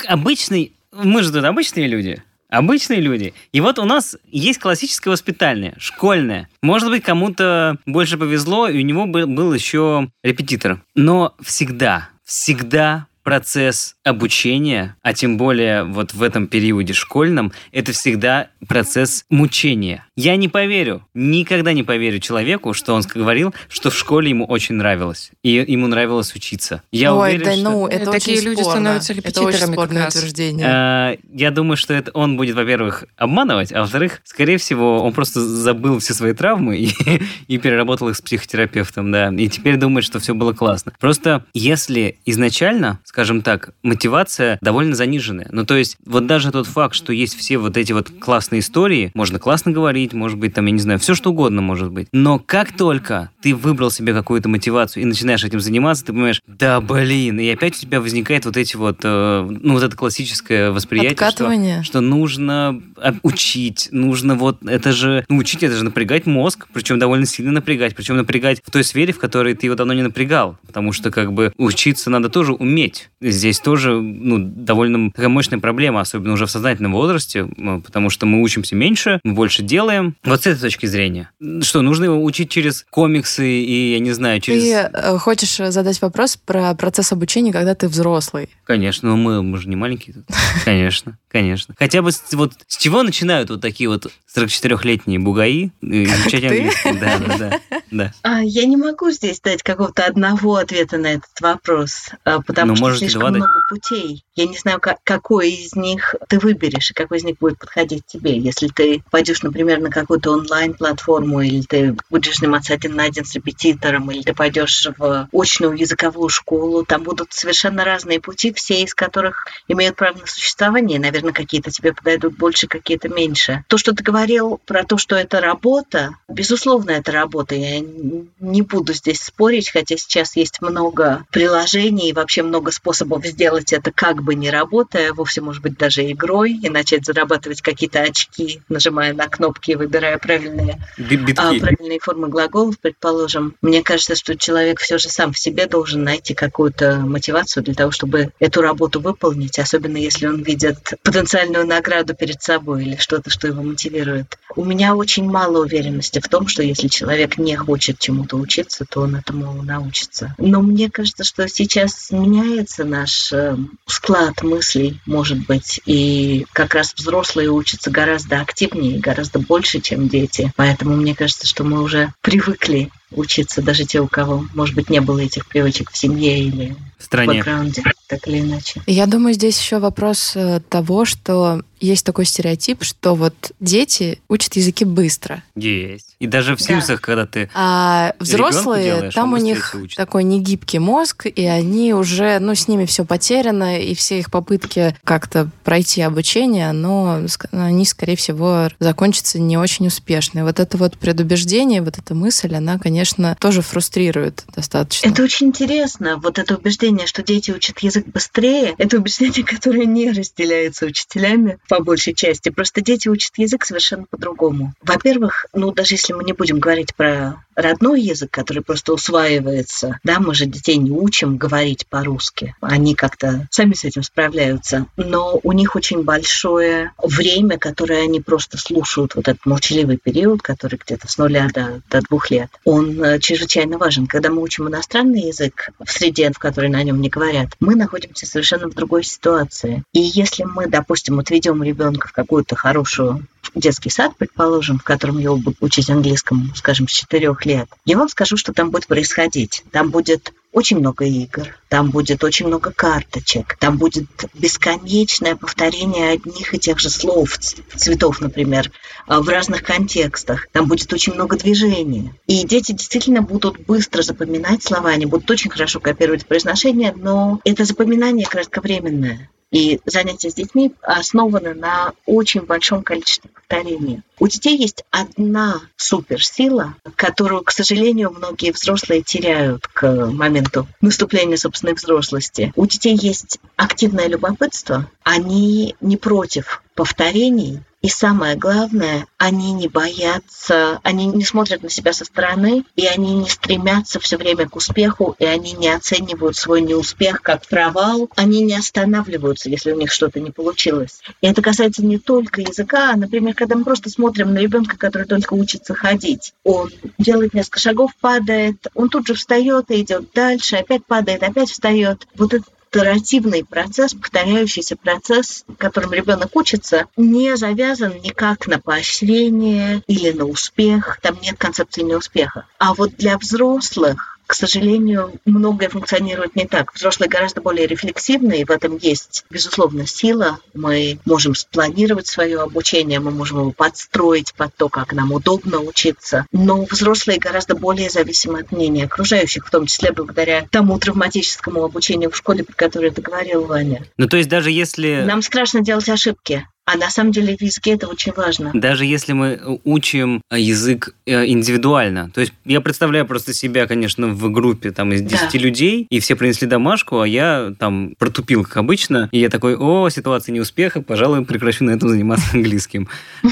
обычный, 0.06 0.74
мы 0.92 1.22
же 1.22 1.32
тут 1.32 1.44
обычные 1.44 1.88
люди, 1.88 2.22
Обычные 2.52 3.00
люди. 3.00 3.32
И 3.52 3.62
вот 3.62 3.78
у 3.78 3.86
нас 3.86 4.14
есть 4.30 4.58
классическое 4.58 5.10
воспитание, 5.10 5.74
школьное. 5.78 6.50
Может 6.60 6.90
быть, 6.90 7.02
кому-то 7.02 7.78
больше 7.86 8.18
повезло, 8.18 8.68
и 8.68 8.76
у 8.76 8.82
него 8.82 9.06
был, 9.06 9.26
был 9.26 9.54
еще 9.54 10.10
репетитор. 10.22 10.82
Но 10.94 11.34
всегда, 11.40 12.10
всегда 12.26 13.06
процесс 13.22 13.96
обучения, 14.04 14.96
а 15.02 15.12
тем 15.12 15.36
более 15.36 15.84
вот 15.84 16.14
в 16.14 16.22
этом 16.22 16.46
периоде 16.46 16.92
школьном, 16.92 17.52
это 17.72 17.92
всегда 17.92 18.48
процесс 18.68 19.24
мучения. 19.30 20.06
Я 20.16 20.36
не 20.36 20.48
поверю, 20.48 21.06
никогда 21.14 21.72
не 21.72 21.82
поверю 21.82 22.18
человеку, 22.20 22.74
что 22.74 22.94
он 22.94 23.02
говорил, 23.02 23.54
что 23.68 23.90
в 23.90 23.96
школе 23.96 24.30
ему 24.30 24.44
очень 24.44 24.74
нравилось, 24.74 25.30
и 25.42 25.50
ему 25.50 25.86
нравилось 25.86 26.34
учиться. 26.34 26.82
Я 26.90 27.14
Ой, 27.14 27.30
уверен, 27.36 27.44
да, 27.44 27.52
что... 27.54 27.62
ну, 27.70 27.86
это 27.86 28.10
Такие 28.12 28.36
очень 28.38 28.46
люди 28.48 28.60
спорно. 28.60 28.72
становятся 28.72 29.12
Это 29.12 29.20
очень 29.20 29.48
репетиторами 29.48 29.72
спорное 29.72 30.04
раз. 30.04 30.16
утверждение. 30.16 30.66
А, 30.68 31.16
Я 31.32 31.50
думаю, 31.50 31.76
что 31.76 31.94
это 31.94 32.10
он 32.12 32.36
будет, 32.36 32.54
во-первых, 32.56 33.04
обманывать, 33.16 33.72
а 33.72 33.80
во-вторых, 33.80 34.20
скорее 34.24 34.58
всего, 34.58 35.02
он 35.02 35.12
просто 35.12 35.40
забыл 35.40 35.98
все 35.98 36.14
свои 36.14 36.32
травмы 36.32 36.76
и, 36.78 36.92
и 37.48 37.58
переработал 37.58 38.08
их 38.08 38.16
с 38.16 38.20
психотерапевтом, 38.20 39.10
да, 39.12 39.30
и 39.32 39.48
теперь 39.48 39.76
думает, 39.76 40.04
что 40.04 40.18
все 40.20 40.34
было 40.34 40.52
классно. 40.52 40.92
Просто 41.00 41.44
если 41.54 42.18
изначально, 42.24 42.98
скажем 43.12 43.42
так, 43.42 43.74
мотивация 43.82 44.58
довольно 44.62 44.94
заниженная, 44.94 45.46
ну 45.52 45.66
то 45.66 45.76
есть 45.76 45.98
вот 46.06 46.26
даже 46.26 46.50
тот 46.50 46.66
факт, 46.66 46.94
что 46.94 47.12
есть 47.12 47.36
все 47.36 47.58
вот 47.58 47.76
эти 47.76 47.92
вот 47.92 48.10
классные 48.18 48.60
истории, 48.60 49.10
можно 49.12 49.38
классно 49.38 49.70
говорить, 49.70 50.14
может 50.14 50.38
быть, 50.38 50.54
там, 50.54 50.64
я 50.64 50.72
не 50.72 50.78
знаю, 50.78 50.98
все 50.98 51.14
что 51.14 51.30
угодно 51.30 51.60
может 51.60 51.92
быть, 51.92 52.08
но 52.12 52.38
как 52.38 52.74
только 52.74 53.28
ты 53.42 53.54
выбрал 53.54 53.90
себе 53.90 54.14
какую-то 54.14 54.48
мотивацию 54.48 55.02
и 55.02 55.06
начинаешь 55.06 55.44
этим 55.44 55.60
заниматься, 55.60 56.06
ты 56.06 56.14
понимаешь, 56.14 56.40
да 56.46 56.80
блин, 56.80 57.38
и 57.38 57.50
опять 57.50 57.76
у 57.76 57.80
тебя 57.80 58.00
возникает 58.00 58.46
вот 58.46 58.56
эти 58.56 58.76
вот, 58.76 59.00
э, 59.02 59.46
ну 59.60 59.74
вот 59.74 59.82
это 59.82 59.94
классическое 59.94 60.70
восприятие, 60.70 61.14
что 61.14 61.26
Откатывание. 61.26 61.82
что 61.82 62.00
нужно 62.00 62.80
а, 62.96 63.14
учить, 63.22 63.90
нужно 63.92 64.36
вот, 64.36 64.64
это 64.64 64.92
же, 64.92 65.26
ну, 65.28 65.36
учить, 65.36 65.62
это 65.62 65.76
же 65.76 65.84
напрягать 65.84 66.24
мозг, 66.24 66.66
причем 66.72 66.98
довольно 66.98 67.26
сильно 67.26 67.52
напрягать, 67.52 67.94
причем 67.94 68.16
напрягать 68.16 68.62
в 68.64 68.70
той 68.70 68.84
сфере, 68.84 69.12
в 69.12 69.18
которой 69.18 69.54
ты 69.54 69.66
его 69.66 69.76
давно 69.76 69.92
не 69.92 70.02
напрягал, 70.02 70.56
потому 70.66 70.92
что 70.92 71.10
как 71.10 71.34
бы 71.34 71.52
учиться 71.58 72.08
надо 72.08 72.30
тоже 72.30 72.54
уметь. 72.54 73.01
Здесь 73.20 73.60
тоже, 73.60 73.92
ну, 73.92 74.38
довольно 74.38 75.10
такая 75.10 75.28
мощная 75.28 75.58
проблема, 75.58 76.00
особенно 76.00 76.32
уже 76.32 76.46
в 76.46 76.50
сознательном 76.50 76.92
возрасте, 76.92 77.46
потому 77.84 78.10
что 78.10 78.26
мы 78.26 78.42
учимся 78.42 78.74
меньше, 78.74 79.20
мы 79.24 79.34
больше 79.34 79.62
делаем. 79.62 80.16
Вот 80.24 80.42
с 80.42 80.46
этой 80.46 80.60
точки 80.60 80.86
зрения. 80.86 81.30
Что, 81.62 81.82
нужно 81.82 82.04
его 82.04 82.22
учить 82.22 82.50
через 82.50 82.84
комиксы 82.90 83.46
и, 83.46 83.92
я 83.92 83.98
не 84.00 84.12
знаю, 84.12 84.40
через... 84.40 84.62
Ты 84.62 84.72
э, 84.72 85.18
хочешь 85.18 85.56
задать 85.56 86.00
вопрос 86.02 86.36
про 86.36 86.74
процесс 86.74 87.12
обучения, 87.12 87.52
когда 87.52 87.74
ты 87.74 87.88
взрослый? 87.88 88.48
Конечно, 88.64 89.10
но 89.10 89.16
мы, 89.16 89.42
мы 89.42 89.58
же 89.58 89.68
не 89.68 89.76
маленькие 89.76 90.14
тут. 90.14 90.24
Конечно, 90.64 91.18
конечно. 91.32 91.74
Хотя 91.78 92.02
бы 92.02 92.12
с, 92.12 92.22
вот 92.32 92.52
с 92.66 92.76
чего 92.76 93.02
начинают 93.02 93.50
вот 93.50 93.60
такие 93.60 93.88
вот 93.88 94.06
44-летние 94.36 95.18
бугаи 95.18 95.72
э, 95.82 95.86
изучать 96.04 96.42
ты? 96.42 96.48
английский? 96.48 96.98
Да, 96.98 97.18
да, 97.18 97.38
да. 97.38 97.60
да. 97.90 98.12
А, 98.22 98.42
я 98.42 98.66
не 98.66 98.76
могу 98.76 99.10
здесь 99.10 99.40
дать 99.40 99.62
какого-то 99.62 100.04
одного 100.04 100.56
ответа 100.56 100.98
на 100.98 101.14
этот 101.14 101.40
вопрос, 101.40 102.10
а, 102.24 102.40
потому 102.42 102.72
ну, 102.72 102.76
что 102.76 102.91
Можете 102.92 103.10
слишком 103.10 103.20
два 103.20 103.30
много 103.30 103.60
путей. 103.68 104.24
Я 104.34 104.46
не 104.46 104.56
знаю, 104.56 104.80
как, 104.80 104.98
какой 105.02 105.50
из 105.50 105.74
них 105.74 106.14
ты 106.28 106.38
выберешь, 106.38 106.90
и 106.90 106.94
какой 106.94 107.18
из 107.18 107.24
них 107.24 107.38
будет 107.38 107.58
подходить 107.58 108.04
тебе. 108.06 108.38
Если 108.38 108.68
ты 108.68 109.02
пойдешь, 109.10 109.42
например, 109.42 109.80
на 109.80 109.90
какую-то 109.90 110.32
онлайн-платформу, 110.32 111.40
или 111.40 111.62
ты 111.62 111.96
будешь 112.10 112.38
заниматься 112.38 112.74
один 112.74 112.94
на 112.94 113.04
один 113.04 113.24
с 113.24 113.34
репетитором, 113.34 114.10
или 114.10 114.22
ты 114.22 114.34
пойдешь 114.34 114.86
в 114.98 115.28
очную 115.32 115.76
языковую 115.76 116.28
школу, 116.28 116.84
там 116.84 117.02
будут 117.02 117.32
совершенно 117.32 117.84
разные 117.84 118.20
пути, 118.20 118.52
все 118.52 118.82
из 118.82 118.94
которых 118.94 119.46
имеют 119.68 119.96
право 119.96 120.18
на 120.18 120.26
существование. 120.26 121.00
Наверное, 121.00 121.32
какие-то 121.32 121.70
тебе 121.70 121.92
подойдут 121.92 122.36
больше, 122.36 122.66
какие-то 122.66 123.08
меньше. 123.08 123.64
То, 123.68 123.78
что 123.78 123.92
ты 123.94 124.02
говорил 124.02 124.60
про 124.66 124.84
то, 124.84 124.98
что 124.98 125.16
это 125.16 125.40
работа, 125.40 126.10
безусловно, 126.28 126.90
это 126.90 127.12
работа. 127.12 127.54
Я 127.54 127.80
не 127.80 128.62
буду 128.62 128.92
здесь 128.92 129.22
спорить, 129.22 129.70
хотя 129.70 129.96
сейчас 129.96 130.36
есть 130.36 130.60
много 130.60 131.24
приложений 131.30 132.10
и 132.10 132.12
вообще 132.12 132.42
много 132.42 132.70
способов 132.70 132.81
сделать 133.24 133.72
это 133.72 133.92
как 133.92 134.22
бы 134.22 134.34
не 134.34 134.50
работая, 134.50 135.12
вовсе 135.12 135.40
может 135.40 135.62
быть 135.62 135.78
даже 135.78 136.10
игрой, 136.10 136.52
и 136.52 136.68
начать 136.68 137.04
зарабатывать 137.04 137.62
какие-то 137.62 138.00
очки, 138.00 138.60
нажимая 138.68 139.14
на 139.14 139.28
кнопки 139.28 139.72
и 139.72 139.74
выбирая 139.76 140.18
правильные, 140.18 140.80
Битки. 140.98 141.34
а, 141.36 141.54
правильные 141.58 141.98
формы 142.00 142.28
глаголов, 142.28 142.78
предположим. 142.78 143.54
Мне 143.62 143.82
кажется, 143.82 144.14
что 144.14 144.36
человек 144.36 144.80
все 144.80 144.98
же 144.98 145.08
сам 145.08 145.32
в 145.32 145.38
себе 145.38 145.66
должен 145.66 146.02
найти 146.02 146.34
какую-то 146.34 146.98
мотивацию 146.98 147.62
для 147.62 147.74
того, 147.74 147.90
чтобы 147.90 148.32
эту 148.38 148.62
работу 148.62 149.00
выполнить, 149.00 149.58
особенно 149.58 149.96
если 149.96 150.26
он 150.26 150.42
видит 150.42 150.94
потенциальную 151.02 151.66
награду 151.66 152.14
перед 152.14 152.42
собой 152.42 152.82
или 152.82 152.96
что-то, 152.96 153.30
что 153.30 153.46
его 153.46 153.62
мотивирует. 153.62 154.38
У 154.56 154.64
меня 154.64 154.94
очень 154.94 155.24
мало 155.24 155.62
уверенности 155.62 156.20
в 156.20 156.28
том, 156.28 156.48
что 156.48 156.62
если 156.62 156.88
человек 156.88 157.38
не 157.38 157.56
хочет 157.56 157.98
чему-то 157.98 158.36
учиться, 158.36 158.84
то 158.88 159.02
он 159.02 159.16
этому 159.16 159.62
научится. 159.62 160.34
Но 160.38 160.60
мне 160.60 160.90
кажется, 160.90 161.24
что 161.24 161.48
сейчас 161.48 162.10
меняется 162.10 162.71
наш 162.78 163.32
э, 163.32 163.56
склад 163.86 164.42
мыслей, 164.42 165.00
может 165.06 165.46
быть, 165.46 165.80
и 165.86 166.46
как 166.52 166.74
раз 166.74 166.94
взрослые 166.94 167.50
учатся 167.50 167.90
гораздо 167.90 168.40
активнее, 168.40 168.98
гораздо 168.98 169.38
больше, 169.38 169.80
чем 169.80 170.08
дети. 170.08 170.52
Поэтому 170.56 170.96
мне 170.96 171.14
кажется, 171.14 171.46
что 171.46 171.64
мы 171.64 171.82
уже 171.82 172.12
привыкли 172.20 172.90
учиться, 173.16 173.62
даже 173.62 173.84
те, 173.84 174.00
у 174.00 174.06
кого, 174.08 174.44
может 174.54 174.74
быть, 174.74 174.90
не 174.90 175.00
было 175.00 175.18
этих 175.20 175.46
привычек 175.46 175.90
в 175.90 175.96
семье 175.96 176.38
или 176.38 176.76
В 176.98 177.02
в 177.02 177.04
стране. 177.04 177.38
бэкграунде, 177.38 177.82
так 178.08 178.26
или 178.28 178.40
иначе. 178.40 178.80
Я 178.86 179.06
думаю, 179.06 179.34
здесь 179.34 179.58
еще 179.60 179.78
вопрос 179.78 180.32
э, 180.36 180.60
того, 180.68 181.04
что 181.04 181.62
есть 181.80 182.06
такой 182.06 182.24
стереотип, 182.26 182.84
что 182.84 183.16
вот 183.16 183.34
дети 183.58 184.20
учат 184.28 184.54
языки 184.54 184.84
быстро, 184.84 185.42
Есть. 185.56 186.14
И 186.20 186.28
даже 186.28 186.54
в 186.54 186.60
Да. 186.60 186.64
Симсах, 186.64 187.00
когда 187.00 187.26
ты... 187.26 187.50
а 187.54 188.12
взрослые, 188.20 188.84
делаешь, 188.94 189.14
там 189.14 189.32
у 189.32 189.36
них 189.36 189.74
учит. 189.74 189.96
такой 189.96 190.22
негибкий 190.22 190.78
мозг, 190.78 191.26
и 191.26 191.44
они 191.44 191.92
уже, 191.92 192.38
ну, 192.38 192.54
с 192.54 192.68
ними 192.68 192.84
все 192.86 193.04
потеряно, 193.04 193.80
и 193.80 193.94
все 193.96 194.20
их 194.20 194.30
попытки 194.30 194.94
как-то 195.02 195.50
пройти 195.64 196.02
обучение, 196.02 196.70
но 196.70 197.20
они, 197.50 197.84
скорее 197.84 198.14
всего, 198.14 198.68
закончатся 198.78 199.40
не 199.40 199.56
очень 199.58 199.88
успешно. 199.88 200.40
И 200.40 200.42
вот 200.42 200.60
это 200.60 200.78
вот 200.78 200.96
предубеждение, 200.96 201.82
вот 201.82 201.98
эта 201.98 202.14
мысль, 202.14 202.54
она, 202.54 202.78
конечно, 202.78 203.01
тоже 203.38 203.62
фрустрирует 203.62 204.44
достаточно. 204.54 205.08
Это 205.08 205.22
очень 205.22 205.48
интересно. 205.48 206.16
Вот 206.16 206.38
это 206.38 206.56
убеждение, 206.56 207.06
что 207.06 207.22
дети 207.22 207.50
учат 207.50 207.78
язык 207.80 208.06
быстрее, 208.06 208.74
это 208.78 208.98
убеждение, 208.98 209.44
которое 209.44 209.86
не 209.86 210.10
разделяется 210.10 210.86
учителями 210.86 211.58
по 211.68 211.82
большей 211.82 212.14
части. 212.14 212.50
Просто 212.50 212.80
дети 212.80 213.08
учат 213.08 213.32
язык 213.36 213.64
совершенно 213.64 214.04
по-другому. 214.04 214.74
Во-первых, 214.82 215.46
ну 215.52 215.72
даже 215.72 215.94
если 215.94 216.12
мы 216.12 216.24
не 216.24 216.32
будем 216.32 216.58
говорить 216.58 216.94
про 216.94 217.44
родной 217.54 218.00
язык, 218.02 218.30
который 218.30 218.62
просто 218.62 218.92
усваивается, 218.92 219.98
да, 220.04 220.20
мы 220.20 220.34
же 220.34 220.46
детей 220.46 220.76
не 220.76 220.90
учим 220.90 221.36
говорить 221.36 221.86
по-русски. 221.86 222.54
Они 222.60 222.94
как-то 222.94 223.48
сами 223.50 223.74
с 223.74 223.84
этим 223.84 224.02
справляются. 224.02 224.86
Но 224.96 225.40
у 225.42 225.52
них 225.52 225.76
очень 225.76 226.02
большое 226.02 226.92
время, 227.02 227.58
которое 227.58 228.02
они 228.02 228.20
просто 228.20 228.58
слушают, 228.58 229.14
вот 229.14 229.28
этот 229.28 229.44
молчаливый 229.46 229.96
период, 229.96 230.42
который 230.42 230.78
где-то 230.82 231.08
с 231.08 231.18
нуля 231.18 231.48
до, 231.52 231.82
до 231.90 232.00
двух 232.02 232.30
лет, 232.30 232.50
он 232.64 233.02
э, 233.02 233.18
чрезвычайно 233.18 233.78
важен. 233.78 234.06
Когда 234.06 234.30
мы 234.30 234.42
учим 234.42 234.68
иностранный 234.68 235.28
язык 235.28 235.70
в 235.84 235.90
среде, 235.90 236.30
в 236.30 236.38
которой 236.38 236.70
на 236.70 236.82
нем 236.82 237.00
не 237.00 237.08
говорят, 237.08 237.50
мы 237.60 237.74
находимся 237.74 238.26
совершенно 238.26 238.68
в 238.68 238.74
другой 238.74 239.04
ситуации. 239.04 239.82
И 239.92 240.00
если 240.00 240.44
мы, 240.44 240.66
допустим, 240.66 241.18
отведем 241.18 241.62
ребенка 241.62 242.08
в 242.08 242.12
какую-то 242.12 242.56
хорошую 242.56 243.26
детский 243.54 243.90
сад, 243.90 244.12
предположим, 244.16 244.78
в 244.78 244.84
котором 244.84 245.18
его 245.18 245.36
будут 245.36 245.58
учить 245.60 245.90
английскому, 245.90 246.54
скажем, 246.54 246.88
с 246.88 246.92
четырех 246.92 247.44
лет, 247.46 247.68
я 247.84 247.98
вам 247.98 248.08
скажу, 248.08 248.36
что 248.36 248.52
там 248.52 248.70
будет 248.70 248.86
происходить. 248.86 249.64
Там 249.70 249.90
будет 249.90 250.32
очень 250.52 250.78
много 250.78 251.06
игр, 251.06 251.56
там 251.68 251.90
будет 251.90 252.22
очень 252.22 252.46
много 252.46 252.72
карточек, 252.72 253.56
там 253.58 253.78
будет 253.78 254.06
бесконечное 254.34 255.34
повторение 255.34 256.10
одних 256.10 256.52
и 256.54 256.58
тех 256.58 256.78
же 256.78 256.90
слов, 256.90 257.38
цветов, 257.38 258.20
например, 258.20 258.70
а, 259.06 259.22
в 259.22 259.28
разных 259.28 259.62
контекстах. 259.62 260.48
Там 260.52 260.66
будет 260.66 260.92
очень 260.92 261.14
много 261.14 261.36
движения. 261.36 262.14
И 262.26 262.46
дети 262.46 262.72
действительно 262.72 263.22
будут 263.22 263.60
быстро 263.60 264.02
запоминать 264.02 264.62
слова, 264.62 264.90
они 264.90 265.06
будут 265.06 265.30
очень 265.30 265.50
хорошо 265.50 265.80
копировать 265.80 266.26
произношение, 266.26 266.92
но 266.94 267.40
это 267.44 267.64
запоминание 267.64 268.26
кратковременное. 268.26 269.30
И 269.52 269.80
занятия 269.84 270.30
с 270.30 270.34
детьми 270.34 270.72
основаны 270.80 271.52
на 271.52 271.92
очень 272.06 272.40
большом 272.40 272.82
количестве 272.82 273.30
повторений. 273.30 274.00
У 274.18 274.26
детей 274.26 274.56
есть 274.56 274.82
одна 274.90 275.60
суперсила, 275.76 276.74
которую, 276.96 277.42
к 277.42 277.50
сожалению, 277.50 278.10
многие 278.10 278.50
взрослые 278.50 279.02
теряют 279.02 279.66
к 279.66 280.06
моменту 280.06 280.66
наступления 280.80 281.36
собственной 281.36 281.74
взрослости. 281.74 282.52
У 282.56 282.64
детей 282.66 282.96
есть 282.96 283.40
активное 283.56 284.08
любопытство, 284.08 284.90
они 285.02 285.76
не 285.82 285.98
против 285.98 286.62
повторений, 286.74 287.60
и 287.82 287.88
самое 287.88 288.36
главное, 288.36 289.06
они 289.18 289.52
не 289.52 289.66
боятся, 289.66 290.78
они 290.84 291.06
не 291.06 291.24
смотрят 291.24 291.64
на 291.64 291.68
себя 291.68 291.92
со 291.92 292.04
стороны, 292.04 292.64
и 292.76 292.86
они 292.86 293.14
не 293.16 293.28
стремятся 293.28 293.98
все 293.98 294.16
время 294.16 294.48
к 294.48 294.54
успеху, 294.54 295.16
и 295.18 295.24
они 295.24 295.52
не 295.52 295.68
оценивают 295.68 296.36
свой 296.36 296.60
неуспех 296.60 297.22
как 297.22 297.46
провал, 297.48 298.08
они 298.14 298.42
не 298.42 298.54
останавливаются, 298.54 299.50
если 299.50 299.72
у 299.72 299.76
них 299.76 299.90
что-то 299.90 300.20
не 300.20 300.30
получилось. 300.30 301.00
И 301.20 301.26
это 301.26 301.42
касается 301.42 301.84
не 301.84 301.98
только 301.98 302.40
языка, 302.40 302.92
а, 302.92 302.96
например, 302.96 303.34
когда 303.34 303.56
мы 303.56 303.64
просто 303.64 303.90
смотрим 303.90 304.32
на 304.32 304.38
ребенка, 304.38 304.78
который 304.78 305.06
только 305.06 305.34
учится 305.34 305.74
ходить. 305.74 306.34
Он 306.44 306.70
делает 306.98 307.34
несколько 307.34 307.58
шагов, 307.58 307.90
падает, 308.00 308.64
он 308.74 308.90
тут 308.90 309.08
же 309.08 309.14
встает 309.14 309.72
и 309.72 309.80
идет 309.80 310.12
дальше, 310.14 310.56
опять 310.56 310.86
падает, 310.86 311.24
опять 311.24 311.50
встает. 311.50 312.06
Вот 312.14 312.32
это 312.32 312.44
итеративный 312.72 313.44
процесс, 313.44 313.92
повторяющийся 313.92 314.76
процесс, 314.76 315.44
которым 315.58 315.92
ребенок 315.92 316.34
учится, 316.34 316.86
не 316.96 317.36
завязан 317.36 318.00
никак 318.02 318.46
на 318.46 318.58
поощрение 318.58 319.82
или 319.86 320.10
на 320.10 320.24
успех. 320.24 320.98
Там 321.02 321.18
нет 321.20 321.36
концепции 321.38 321.82
неуспеха. 321.82 322.46
А 322.58 322.74
вот 322.74 322.96
для 322.96 323.18
взрослых 323.18 324.11
к 324.32 324.34
сожалению, 324.34 325.12
многое 325.26 325.68
функционирует 325.68 326.36
не 326.36 326.46
так. 326.46 326.74
Взрослые 326.74 327.10
гораздо 327.10 327.42
более 327.42 327.66
рефлексивны, 327.66 328.40
и 328.40 328.44
в 328.46 328.50
этом 328.50 328.78
есть, 328.78 329.26
безусловно, 329.28 329.86
сила. 329.86 330.38
Мы 330.54 330.98
можем 331.04 331.34
спланировать 331.34 332.06
свое 332.06 332.40
обучение, 332.40 332.98
мы 332.98 333.10
можем 333.10 333.40
его 333.40 333.50
подстроить 333.50 334.32
под 334.32 334.56
то, 334.56 334.70
как 334.70 334.94
нам 334.94 335.12
удобно 335.12 335.60
учиться. 335.60 336.24
Но 336.32 336.64
взрослые 336.64 337.18
гораздо 337.18 337.54
более 337.54 337.90
зависимы 337.90 338.40
от 338.40 338.52
мнения 338.52 338.86
окружающих, 338.86 339.46
в 339.46 339.50
том 339.50 339.66
числе 339.66 339.92
благодаря 339.92 340.46
тому 340.50 340.78
травматическому 340.78 341.62
обучению 341.62 342.10
в 342.10 342.16
школе, 342.16 342.42
про 342.42 342.54
которое 342.54 342.90
ты 342.90 343.02
говорил, 343.02 343.44
Ваня. 343.44 343.86
Ну, 343.98 344.08
то 344.08 344.16
есть 344.16 344.30
даже 344.30 344.50
если... 344.50 345.02
Нам 345.06 345.20
страшно 345.20 345.60
делать 345.60 345.90
ошибки. 345.90 346.46
А 346.72 346.76
на 346.78 346.90
самом 346.90 347.12
деле 347.12 347.36
в 347.36 347.42
языке 347.42 347.72
это 347.72 347.86
очень 347.88 348.12
важно. 348.12 348.50
Даже 348.54 348.84
если 348.84 349.12
мы 349.12 349.60
учим 349.64 350.22
э, 350.30 350.38
язык 350.40 350.94
э, 351.06 351.26
индивидуально. 351.26 352.10
То 352.10 352.20
есть 352.20 352.32
я 352.44 352.60
представляю 352.60 353.06
просто 353.06 353.34
себя, 353.34 353.66
конечно, 353.66 354.08
в 354.08 354.30
группе 354.30 354.70
там 354.70 354.92
из 354.92 355.02
10 355.02 355.32
Да. 355.32 355.38
людей, 355.38 355.86
и 355.90 356.00
все 356.00 356.16
принесли 356.16 356.46
домашку, 356.46 357.00
а 357.00 357.08
я 357.08 357.52
там 357.58 357.94
протупил, 357.98 358.44
как 358.44 358.56
обычно. 358.58 359.08
И 359.12 359.18
я 359.18 359.28
такой, 359.28 359.56
о, 359.56 359.88
ситуация 359.90 360.32
неуспеха, 360.32 360.80
пожалуй, 360.82 361.24
прекращу 361.24 361.64
на 361.64 361.70
этом 361.72 361.88
заниматься 361.88 362.26
английским. 362.32 362.88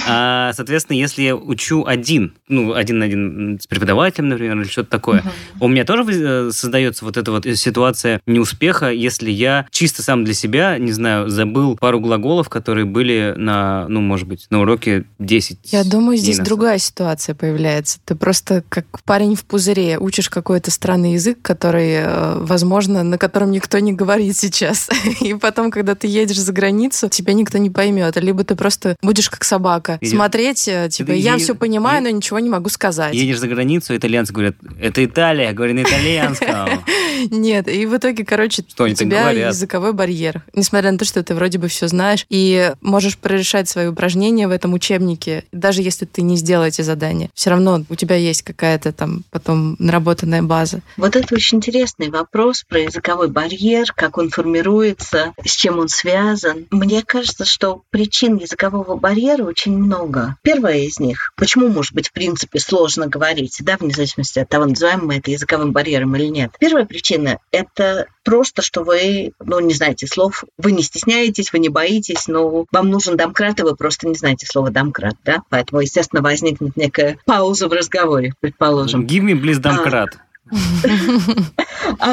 А, 0.09 0.53
соответственно, 0.55 0.97
если 0.97 1.23
я 1.23 1.37
учу 1.37 1.85
один, 1.87 2.35
ну, 2.49 2.75
один 2.75 2.99
на 2.99 3.05
один 3.07 3.59
с 3.61 3.67
преподавателем, 3.67 4.29
например, 4.29 4.59
или 4.61 4.69
что-то 4.69 4.91
такое, 4.91 5.23
у 5.61 5.69
меня 5.69 5.85
тоже 5.85 6.03
э, 6.13 6.51
создается 6.53 7.05
вот 7.05 7.17
эта 7.17 7.31
вот 7.31 7.47
ситуация 7.47 8.21
неуспеха, 8.27 8.91
если 8.91 9.31
я 9.31 9.67
чисто 9.71 10.03
сам 10.03 10.25
для 10.25 10.35
себя, 10.35 10.79
не 10.79 10.93
знаю, 10.93 11.29
забыл 11.29 11.77
пару 11.77 12.01
глаголов, 12.01 12.49
которые 12.49 12.85
были 12.85 13.30
на, 13.37 13.87
ну, 13.89 14.01
может 14.01 14.27
быть, 14.29 14.47
на 14.51 14.61
уроке 14.61 15.05
10 15.19 15.59
Я 15.73 15.85
думаю, 15.85 16.17
здесь 16.17 16.39
другая 16.39 16.79
ситуация 16.79 17.35
появляется. 17.35 17.99
Ты 18.05 18.15
просто 18.15 18.63
как 18.69 18.87
парень 19.05 19.35
в 19.35 19.45
пузыре 19.45 19.99
учишь 19.99 20.29
какой-то 20.29 20.71
странный 20.71 21.15
язык, 21.15 21.39
который, 21.43 21.93
э, 21.93 22.35
возможно, 22.39 23.03
на 23.03 23.19
котором 23.19 23.51
никто 23.51 23.79
не 23.79 23.93
говорит 23.93 24.37
сейчас. 24.37 24.89
И 25.21 25.35
потом, 25.35 25.71
когда 25.71 25.95
ты 25.95 26.07
едешь 26.07 26.39
за 26.41 26.53
границу, 26.53 27.09
тебя 27.09 27.33
никто 27.33 27.59
не 27.59 27.71
поймет. 27.71 28.17
Либо 28.17 28.45
ты 28.45 28.55
просто 28.57 28.97
будешь 29.03 29.31
как 29.31 29.45
собака 29.45 29.99
Едешь- 30.01 30.15
смотреть, 30.17 30.69
э, 30.69 30.89
типа, 30.91 31.13
Ты 31.13 31.19
я 31.19 31.35
е- 31.35 31.39
все 31.39 31.55
понимаю, 31.55 32.03
е- 32.03 32.11
но 32.11 32.17
ничего 32.17 32.39
не 32.39 32.49
могу 32.49 32.69
сказать. 32.69 33.15
Едешь 33.15 33.39
за 33.39 33.49
границу, 33.49 33.97
итальянцы 33.97 34.33
говорят, 34.33 34.57
это 34.81 35.05
Италия, 35.05 35.53
говори 35.53 35.73
на 35.73 35.83
итальянском. 35.83 36.85
Нет, 37.31 37.69
и 37.69 37.87
в 37.87 37.97
итоге, 37.97 38.25
короче, 38.25 38.63
у 38.79 38.89
тебя 38.89 39.31
языковой 39.31 39.93
барьер. 39.93 40.43
Несмотря 40.55 40.93
на 40.93 40.99
то, 40.99 41.05
что 41.05 41.23
ты 41.23 41.35
вроде 41.35 41.59
бы 41.59 41.69
все 41.69 41.89
знаешь, 41.89 42.27
и 42.31 42.73
можешь 42.81 43.10
прорешать 43.19 43.69
свои 43.69 43.87
упражнения 43.87 44.49
в 44.49 44.51
этом 44.51 44.73
учебнике, 44.75 45.45
даже 45.53 45.83
если 45.83 46.05
ты 46.05 46.23
не 46.23 46.37
сделал 46.37 46.65
эти 46.65 46.83
задания. 46.83 47.31
Все 47.35 47.51
равно 47.51 47.85
у 47.89 47.95
тебя 47.95 48.17
есть 48.17 48.43
какая-то 48.43 48.93
там 48.93 49.25
потом 49.31 49.77
наработанная 49.79 50.43
база. 50.43 50.81
Вот 50.97 51.17
это 51.17 51.35
очень 51.35 51.59
интересный 51.59 52.11
вопрос 52.11 52.65
про 52.69 52.81
языковой 52.81 53.29
барьер, 53.29 53.93
как 53.95 54.19
он 54.19 54.31
формируется, 54.31 55.33
с 55.45 55.53
чем 55.53 55.79
он 55.79 55.89
связан. 55.89 56.67
Мне 56.71 57.03
кажется, 57.03 57.45
что 57.45 57.83
причин 57.91 58.37
языкового 58.37 58.97
барьера 58.97 59.45
очень 59.45 59.77
много. 59.77 60.37
Первая 60.43 60.79
из 60.79 60.99
них, 60.99 61.33
почему, 61.37 61.69
может 61.69 61.95
быть, 61.95 62.09
в 62.09 62.13
принципе, 62.13 62.59
сложно 62.59 63.07
говорить, 63.07 63.57
да, 63.61 63.77
вне 63.79 63.95
зависимости 63.95 64.39
от 64.39 64.49
того, 64.49 64.67
называем 64.67 65.07
мы 65.07 65.19
это 65.19 65.31
языковым 65.31 65.73
барьером 65.73 66.17
или 66.17 66.27
нет. 66.27 66.53
Первая 66.59 66.85
причина– 66.85 67.39
это 67.53 68.07
просто, 68.25 68.63
что 68.63 68.83
вы, 68.83 69.33
ну, 69.41 69.61
не 69.61 69.75
знаете 69.75 70.07
слов, 70.07 70.45
вы 70.59 70.73
не 70.73 70.83
стесняетесь, 70.83 71.53
вы 71.53 71.59
не 71.59 71.69
боитесь, 71.69 72.27
но 72.29 72.65
вам 72.71 72.91
нужен 73.01 73.17
домкрат, 73.17 73.59
и 73.61 73.63
вы 73.63 73.75
просто 73.75 74.07
не 74.09 74.15
знаете 74.15 74.47
слова 74.47 74.71
домкрат, 74.71 75.17
да, 75.25 75.43
поэтому, 75.49 75.81
естественно, 75.81 76.23
возникнет 76.23 76.77
некая 76.77 77.19
пауза 77.25 77.69
в 77.69 77.73
разговоре, 77.73 78.35
предположим. 78.41 79.07
Give 79.07 79.25
me, 79.25 79.41
please, 79.41 79.59
домкрат. 79.59 80.17
А 80.17 80.30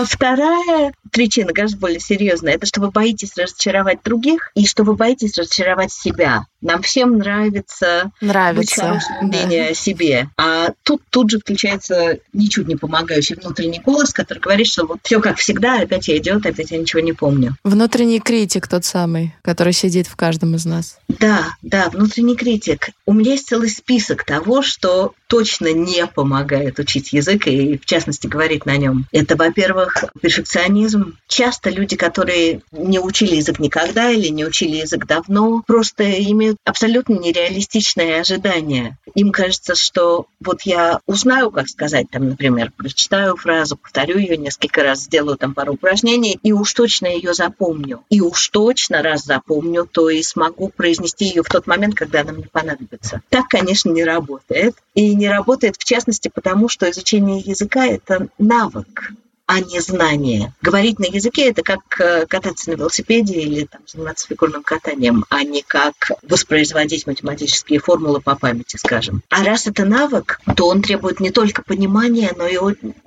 вторая 0.05 0.93
причина, 1.11 1.53
гораздо 1.53 1.77
более 1.77 1.99
серьезная, 1.99 2.53
это 2.53 2.65
что 2.65 2.81
вы 2.81 2.91
боитесь 2.91 3.35
разочаровать 3.37 3.99
других 4.03 4.51
и 4.55 4.65
что 4.65 4.83
вы 4.83 4.95
боитесь 4.95 5.37
разочаровать 5.37 5.91
себя. 5.91 6.45
Нам 6.61 6.81
всем 6.81 7.17
нравится 7.17 8.11
Нравится. 8.19 8.81
хорошим 8.81 9.15
да. 9.21 9.27
мнение 9.27 9.69
о 9.69 9.73
себе. 9.73 10.29
А 10.37 10.69
тут 10.83 11.01
тут 11.09 11.29
же 11.29 11.39
включается 11.39 12.17
ничуть 12.33 12.67
не 12.67 12.75
помогающий 12.75 13.35
внутренний 13.35 13.79
голос, 13.79 14.11
который 14.11 14.39
говорит, 14.39 14.67
что 14.67 14.85
вот 14.85 14.99
все 15.03 15.19
как 15.19 15.37
всегда, 15.37 15.81
опять 15.81 16.07
я 16.07 16.17
идет, 16.17 16.45
опять 16.45 16.71
я 16.71 16.77
ничего 16.77 17.01
не 17.01 17.13
помню. 17.13 17.55
Внутренний 17.63 18.19
критик 18.19 18.67
тот 18.67 18.85
самый, 18.85 19.35
который 19.43 19.73
сидит 19.73 20.07
в 20.07 20.15
каждом 20.15 20.55
из 20.55 20.65
нас. 20.65 20.97
Да, 21.07 21.55
да, 21.61 21.89
внутренний 21.89 22.35
критик. 22.35 22.89
У 23.05 23.13
меня 23.13 23.31
есть 23.31 23.47
целый 23.47 23.69
список 23.69 24.23
того, 24.23 24.61
что 24.61 25.13
точно 25.27 25.73
не 25.73 26.07
помогает 26.07 26.79
учить 26.79 27.13
язык 27.13 27.47
и, 27.47 27.77
в 27.77 27.85
частности, 27.85 28.27
говорить 28.27 28.65
на 28.65 28.77
нем. 28.77 29.05
Это, 29.11 29.35
во-первых, 29.35 30.05
перфекционизм. 30.21 31.17
Часто 31.27 31.69
люди, 31.69 31.95
которые 31.95 32.61
не 32.71 32.99
учили 32.99 33.35
язык 33.35 33.59
никогда 33.59 34.09
или 34.09 34.27
не 34.29 34.45
учили 34.45 34.77
язык 34.77 35.05
давно, 35.05 35.63
просто 35.65 36.09
имеют 36.31 36.57
абсолютно 36.63 37.13
нереалистичные 37.13 38.21
ожидания. 38.21 38.97
Им 39.15 39.31
кажется, 39.31 39.75
что 39.75 40.27
вот 40.39 40.61
я 40.63 40.99
узнаю, 41.05 41.51
как 41.51 41.67
сказать, 41.67 42.09
там, 42.09 42.29
например, 42.29 42.71
прочитаю 42.75 43.35
фразу, 43.35 43.77
повторю 43.77 44.17
ее 44.17 44.37
несколько 44.37 44.83
раз, 44.83 45.01
сделаю 45.01 45.37
там 45.37 45.53
пару 45.53 45.73
упражнений, 45.73 46.39
и 46.41 46.51
уж 46.53 46.73
точно 46.73 47.07
ее 47.07 47.33
запомню. 47.33 48.03
И 48.09 48.21
уж 48.21 48.47
точно 48.49 49.01
раз 49.01 49.23
запомню, 49.23 49.87
то 49.91 50.09
и 50.09 50.21
смогу 50.23 50.69
произнести 50.69 51.25
ее 51.25 51.43
в 51.43 51.49
тот 51.49 51.67
момент, 51.67 51.95
когда 51.95 52.21
она 52.21 52.31
мне 52.31 52.47
понадобится. 52.51 53.21
Так, 53.29 53.47
конечно, 53.49 53.89
не 53.89 54.03
работает. 54.03 54.75
И 54.93 55.16
не 55.17 55.29
работает, 55.29 55.75
в 55.77 55.83
частности, 55.83 56.31
потому 56.33 56.69
что 56.69 56.89
изучение 56.89 57.39
языка– 57.39 57.85
это 57.87 58.27
навык 58.37 59.11
а 59.47 59.61
не 59.61 59.79
знание. 59.79 60.53
Говорить 60.61 60.99
на 60.99 61.05
языке– 61.05 61.45
это 61.49 61.63
как 61.63 61.79
э, 62.01 62.25
кататься 62.27 62.69
на 62.69 62.75
велосипеде 62.75 63.39
или 63.39 63.63
там, 63.63 63.79
заниматься 63.87 64.27
фигурным 64.27 64.61
катанием, 64.61 65.23
а 65.29 65.43
не 65.43 65.63
как 65.65 66.11
воспроизводить 66.21 67.07
математические 67.07 67.79
формулы 67.79 68.19
по 68.19 68.35
памяти, 68.35 68.75
скажем. 68.75 69.23
А 69.29 69.45
раз 69.45 69.65
это 69.65 69.85
навык, 69.85 70.41
то 70.57 70.67
он 70.67 70.81
требует 70.81 71.21
не 71.21 71.31
только 71.31 71.63
понимания, 71.63 72.33
но 72.37 72.45
и 72.45 72.57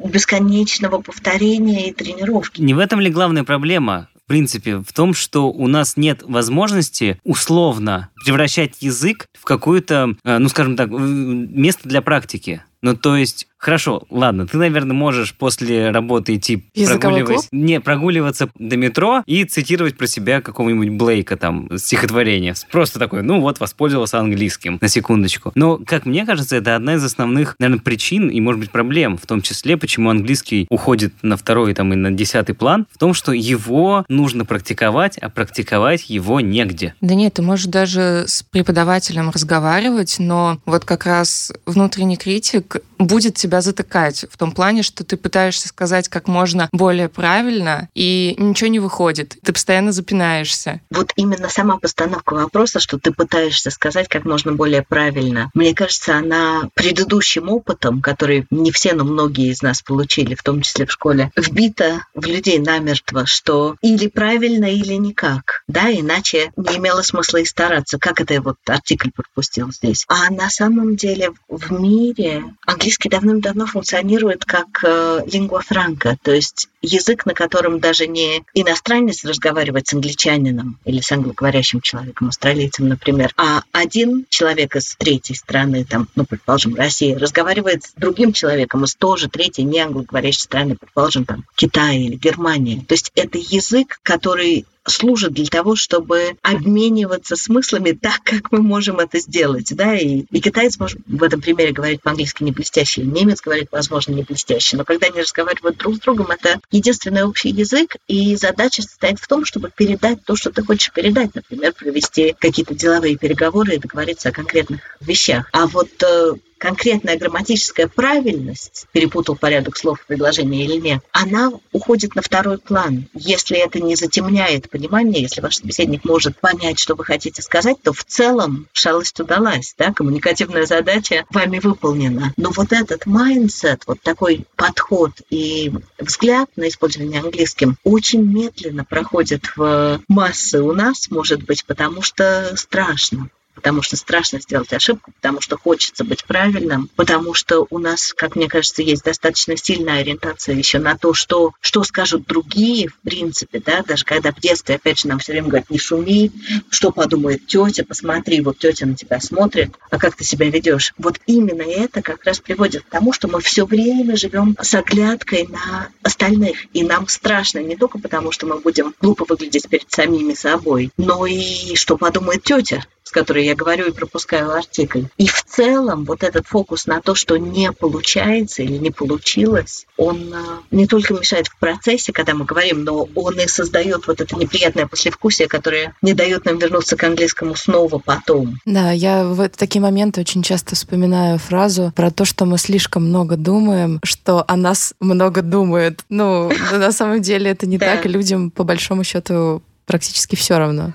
бесконечного 0.02 1.02
повторения 1.02 1.90
и 1.90 1.92
тренировки. 1.92 2.62
Не 2.62 2.72
в 2.72 2.78
этом 2.78 3.00
ли 3.00 3.10
главная 3.10 3.44
проблема? 3.44 4.08
Принципе, 4.30 4.76
в 4.76 4.92
том, 4.92 5.12
что 5.12 5.50
у 5.50 5.66
нас 5.66 5.96
нет 5.96 6.22
возможности 6.22 7.18
условно 7.24 8.10
превращать 8.24 8.76
язык 8.80 9.26
в 9.36 9.42
какое-то, 9.42 10.14
э, 10.22 10.38
ну, 10.38 10.48
скажем 10.48 10.76
так, 10.76 10.88
место 10.88 11.88
для 11.88 12.00
практики. 12.00 12.62
Ну, 12.82 12.96
то 12.96 13.16
есть, 13.16 13.46
хорошо, 13.58 14.04
ладно, 14.08 14.46
ты, 14.46 14.56
наверное, 14.56 14.94
можешь 14.94 15.34
после 15.34 15.90
работы 15.90 16.36
идти 16.36 16.56
прогуливать, 16.56 17.48
не, 17.52 17.78
прогуливаться 17.78 18.48
до 18.58 18.76
метро 18.78 19.22
и 19.26 19.44
цитировать 19.44 19.98
про 19.98 20.06
себя 20.06 20.40
какого-нибудь 20.40 20.90
Блейка 20.90 21.36
там, 21.36 21.68
стихотворение. 21.76 22.54
Просто 22.70 22.98
такое, 22.98 23.22
ну 23.22 23.40
вот, 23.40 23.60
воспользовался 23.60 24.18
английским, 24.18 24.78
на 24.80 24.88
секундочку. 24.88 25.52
Но, 25.54 25.78
как 25.84 26.06
мне 26.06 26.24
кажется, 26.24 26.56
это 26.56 26.74
одна 26.74 26.94
из 26.94 27.04
основных, 27.04 27.54
наверное, 27.58 27.82
причин 27.82 28.28
и, 28.28 28.40
может 28.40 28.60
быть, 28.60 28.70
проблем, 28.70 29.18
в 29.18 29.26
том 29.26 29.42
числе, 29.42 29.76
почему 29.76 30.08
английский 30.08 30.66
уходит 30.70 31.12
на 31.22 31.36
второй 31.36 31.74
там, 31.74 31.92
и 31.92 31.96
на 31.96 32.10
десятый 32.10 32.54
план, 32.54 32.86
в 32.90 32.98
том, 32.98 33.12
что 33.12 33.32
его 33.32 34.06
нужно 34.08 34.46
практиковать, 34.46 35.18
а 35.18 35.28
практиковать 35.28 36.08
его 36.08 36.40
негде. 36.40 36.94
Да 37.02 37.14
нет, 37.14 37.34
ты 37.34 37.42
можешь 37.42 37.66
даже 37.66 38.24
с 38.26 38.42
преподавателем 38.42 39.28
разговаривать, 39.30 40.16
но 40.18 40.58
вот 40.64 40.86
как 40.86 41.04
раз 41.04 41.52
внутренний 41.66 42.16
критик 42.16 42.69
будет 42.98 43.34
тебя 43.34 43.60
затыкать 43.60 44.26
в 44.30 44.36
том 44.36 44.52
плане, 44.52 44.82
что 44.82 45.04
ты 45.04 45.16
пытаешься 45.16 45.68
сказать 45.68 46.08
как 46.08 46.28
можно 46.28 46.68
более 46.72 47.08
правильно, 47.08 47.88
и 47.94 48.34
ничего 48.38 48.68
не 48.68 48.78
выходит. 48.78 49.36
Ты 49.42 49.52
постоянно 49.52 49.92
запинаешься. 49.92 50.80
Вот 50.90 51.12
именно 51.16 51.48
сама 51.48 51.78
постановка 51.78 52.34
вопроса, 52.34 52.80
что 52.80 52.98
ты 52.98 53.12
пытаешься 53.12 53.70
сказать 53.70 54.08
как 54.08 54.24
можно 54.24 54.52
более 54.52 54.82
правильно, 54.82 55.50
мне 55.54 55.74
кажется, 55.74 56.16
она 56.16 56.68
предыдущим 56.74 57.48
опытом, 57.48 58.02
который 58.02 58.46
не 58.50 58.70
все, 58.70 58.92
но 58.94 59.04
многие 59.04 59.50
из 59.50 59.62
нас 59.62 59.82
получили, 59.82 60.34
в 60.34 60.42
том 60.42 60.62
числе 60.62 60.86
в 60.86 60.92
школе, 60.92 61.30
вбита 61.36 62.06
в 62.14 62.24
людей 62.26 62.58
намертво, 62.58 63.26
что 63.26 63.76
или 63.80 64.08
правильно, 64.08 64.66
или 64.66 64.94
никак. 64.94 65.62
Да, 65.68 65.90
иначе 65.90 66.52
не 66.56 66.76
имело 66.76 67.02
смысла 67.02 67.38
и 67.38 67.44
стараться, 67.44 67.98
как 67.98 68.20
это 68.20 68.34
я 68.34 68.42
вот 68.42 68.56
артикль 68.66 69.10
пропустил 69.14 69.72
здесь. 69.72 70.04
А 70.08 70.30
на 70.30 70.50
самом 70.50 70.96
деле 70.96 71.30
в 71.48 71.72
мире 71.72 72.44
английский 72.66 73.08
давным-давно 73.08 73.66
функционирует 73.66 74.44
как 74.44 74.84
э, 74.84 75.22
лингва 75.26 75.60
франка, 75.60 76.16
то 76.22 76.32
есть 76.32 76.68
язык, 76.82 77.26
на 77.26 77.34
котором 77.34 77.80
даже 77.80 78.06
не 78.06 78.42
иностранец 78.54 79.24
разговаривает 79.24 79.86
с 79.88 79.94
англичанином 79.94 80.78
или 80.84 81.00
с 81.00 81.10
англоговорящим 81.12 81.80
человеком, 81.80 82.28
австралийцем, 82.28 82.88
например, 82.88 83.32
а 83.36 83.62
один 83.72 84.26
человек 84.28 84.76
из 84.76 84.94
третьей 84.96 85.36
страны, 85.36 85.84
там, 85.84 86.08
ну, 86.14 86.24
предположим, 86.24 86.74
России, 86.74 87.14
разговаривает 87.14 87.84
с 87.84 87.92
другим 87.96 88.32
человеком 88.32 88.84
из 88.84 88.94
тоже 88.94 89.28
третьей 89.28 89.64
не 89.64 89.80
англоговорящей 89.80 90.42
страны, 90.42 90.76
предположим, 90.76 91.24
там, 91.24 91.44
Китая 91.54 91.98
или 91.98 92.16
Германия. 92.16 92.84
То 92.86 92.94
есть 92.94 93.10
это 93.14 93.38
язык, 93.38 93.98
который 94.02 94.66
служит 94.86 95.32
для 95.32 95.46
того, 95.46 95.76
чтобы 95.76 96.36
обмениваться 96.42 97.36
смыслами 97.36 97.92
так, 97.92 98.20
как 98.24 98.52
мы 98.52 98.62
можем 98.62 98.98
это 98.98 99.18
сделать, 99.18 99.74
да, 99.74 99.94
и, 99.94 100.24
и 100.30 100.40
китаец 100.40 100.78
может 100.78 100.98
в 101.06 101.22
этом 101.22 101.40
примере 101.40 101.72
говорить 101.72 102.02
по-английски 102.02 102.42
не 102.42 102.52
блестяще, 102.52 103.02
и 103.02 103.06
немец 103.06 103.40
говорит, 103.40 103.68
возможно, 103.70 104.12
не 104.12 104.22
блестяще, 104.22 104.76
но 104.76 104.84
когда 104.84 105.08
они 105.08 105.20
разговаривают 105.20 105.78
друг 105.78 105.96
с 105.96 106.00
другом, 106.00 106.30
это 106.30 106.60
единственный 106.70 107.24
общий 107.24 107.50
язык, 107.50 107.96
и 108.08 108.36
задача 108.36 108.82
состоит 108.82 109.18
в 109.18 109.28
том, 109.28 109.44
чтобы 109.44 109.70
передать 109.74 110.24
то, 110.24 110.36
что 110.36 110.50
ты 110.50 110.62
хочешь 110.62 110.92
передать, 110.92 111.34
например, 111.34 111.72
провести 111.72 112.34
какие-то 112.38 112.74
деловые 112.74 113.16
переговоры 113.16 113.74
и 113.74 113.78
договориться 113.78 114.30
о 114.30 114.32
конкретных 114.32 114.80
вещах. 115.00 115.48
А 115.52 115.66
вот 115.66 115.90
э, 116.02 116.34
конкретная 116.60 117.18
грамматическая 117.18 117.88
правильность, 117.88 118.86
перепутал 118.92 119.34
порядок 119.34 119.76
слов 119.76 120.00
в 120.00 120.06
предложении 120.06 120.64
или 120.64 120.76
нет, 120.76 121.00
она 121.10 121.50
уходит 121.72 122.14
на 122.14 122.22
второй 122.22 122.58
план. 122.58 123.08
Если 123.14 123.56
это 123.56 123.80
не 123.80 123.96
затемняет 123.96 124.68
понимание, 124.68 125.22
если 125.22 125.40
ваш 125.40 125.56
собеседник 125.56 126.04
может 126.04 126.38
понять, 126.38 126.78
что 126.78 126.94
вы 126.94 127.04
хотите 127.04 127.40
сказать, 127.40 127.80
то 127.82 127.92
в 127.92 128.04
целом 128.04 128.68
шалость 128.72 129.18
удалась, 129.18 129.74
да, 129.78 129.92
коммуникативная 129.92 130.66
задача 130.66 131.24
вами 131.30 131.58
выполнена. 131.58 132.34
Но 132.36 132.50
вот 132.50 132.72
этот 132.72 133.06
mindset, 133.06 133.80
вот 133.86 134.00
такой 134.02 134.44
подход 134.54 135.12
и 135.30 135.72
взгляд 135.98 136.50
на 136.56 136.68
использование 136.68 137.20
английским 137.22 137.78
очень 137.84 138.22
медленно 138.22 138.84
проходит 138.84 139.56
в 139.56 140.02
массы 140.08 140.60
у 140.60 140.72
нас, 140.72 141.10
может 141.10 141.42
быть, 141.42 141.64
потому 141.64 142.02
что 142.02 142.52
страшно. 142.56 143.30
Потому 143.54 143.82
что 143.82 143.96
страшно 143.96 144.40
сделать 144.40 144.72
ошибку, 144.72 145.12
потому 145.12 145.40
что 145.40 145.56
хочется 145.58 146.04
быть 146.04 146.24
правильным, 146.24 146.88
потому 146.96 147.34
что 147.34 147.66
у 147.70 147.78
нас, 147.78 148.12
как 148.14 148.36
мне 148.36 148.48
кажется, 148.48 148.82
есть 148.82 149.04
достаточно 149.04 149.56
сильная 149.56 150.00
ориентация 150.00 150.54
еще 150.54 150.78
на 150.78 150.96
то, 150.96 151.14
что, 151.14 151.52
что 151.60 151.84
скажут 151.84 152.26
другие, 152.26 152.88
в 152.88 152.96
принципе, 153.02 153.60
да, 153.60 153.82
даже 153.82 154.04
когда 154.04 154.32
в 154.32 154.40
детстве, 154.40 154.76
опять 154.76 155.00
же, 155.00 155.08
нам 155.08 155.18
все 155.18 155.32
время 155.32 155.48
говорят, 155.48 155.70
не 155.70 155.78
шуми, 155.78 156.32
что 156.70 156.90
подумает 156.90 157.46
тетя, 157.46 157.84
посмотри, 157.84 158.40
вот 158.40 158.58
тетя 158.58 158.86
на 158.86 158.94
тебя 158.94 159.20
смотрит, 159.20 159.70
а 159.90 159.98
как 159.98 160.16
ты 160.16 160.24
себя 160.24 160.48
ведешь. 160.48 160.94
Вот 160.98 161.20
именно 161.26 161.62
это 161.62 162.02
как 162.02 162.24
раз 162.24 162.40
приводит 162.40 162.84
к 162.84 162.88
тому, 162.88 163.12
что 163.12 163.28
мы 163.28 163.40
все 163.40 163.66
время 163.66 164.16
живем 164.16 164.56
с 164.60 164.74
оглядкой 164.74 165.46
на 165.48 165.88
остальных, 166.02 166.66
и 166.72 166.82
нам 166.82 167.08
страшно 167.08 167.58
не 167.58 167.76
только 167.76 167.98
потому, 167.98 168.32
что 168.32 168.46
мы 168.46 168.58
будем 168.60 168.94
глупо 169.00 169.24
выглядеть 169.28 169.68
перед 169.68 169.90
самими 169.90 170.34
собой, 170.34 170.90
но 170.96 171.26
и 171.26 171.74
что 171.74 171.96
подумает 171.96 172.42
тетя, 172.42 172.84
с 173.02 173.10
которой 173.10 173.44
я 173.44 173.54
говорю 173.54 173.88
и 173.88 173.92
пропускаю 173.92 174.52
артикль. 174.52 175.04
И 175.16 175.26
в 175.26 175.44
целом 175.44 176.04
вот 176.04 176.22
этот 176.22 176.46
фокус 176.46 176.86
на 176.86 177.00
то, 177.00 177.14
что 177.14 177.36
не 177.36 177.72
получается 177.72 178.62
или 178.62 178.76
не 178.76 178.90
получилось, 178.90 179.86
он 179.96 180.32
а, 180.32 180.60
не 180.70 180.86
только 180.86 181.14
мешает 181.14 181.48
в 181.48 181.58
процессе, 181.58 182.12
когда 182.12 182.34
мы 182.34 182.44
говорим, 182.44 182.84
но 182.84 183.08
он 183.14 183.40
и 183.40 183.46
создает 183.48 184.06
вот 184.06 184.20
это 184.20 184.36
неприятное 184.36 184.86
послевкусие, 184.86 185.48
которое 185.48 185.94
не 186.02 186.14
дает 186.14 186.44
нам 186.44 186.58
вернуться 186.58 186.96
к 186.96 187.04
английскому 187.04 187.56
снова 187.56 187.98
потом. 187.98 188.58
Да, 188.64 188.92
я 188.92 189.24
в 189.24 189.48
такие 189.50 189.80
моменты 189.80 190.20
очень 190.20 190.42
часто 190.42 190.74
вспоминаю 190.74 191.38
фразу 191.38 191.92
про 191.96 192.10
то, 192.10 192.24
что 192.24 192.44
мы 192.44 192.58
слишком 192.58 193.08
много 193.08 193.36
думаем, 193.36 194.00
что 194.04 194.44
о 194.46 194.56
нас 194.56 194.94
много 195.00 195.42
думают. 195.42 196.04
Ну, 196.08 196.50
на 196.72 196.92
самом 196.92 197.22
деле 197.22 197.50
это 197.50 197.66
не 197.66 197.78
так, 197.78 198.06
и 198.06 198.08
людям 198.08 198.50
по 198.50 198.64
большому 198.64 199.04
счету 199.04 199.62
практически 199.86 200.36
все 200.36 200.58
равно. 200.58 200.92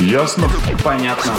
Ясно? 0.00 0.48
Понятно. 0.82 1.32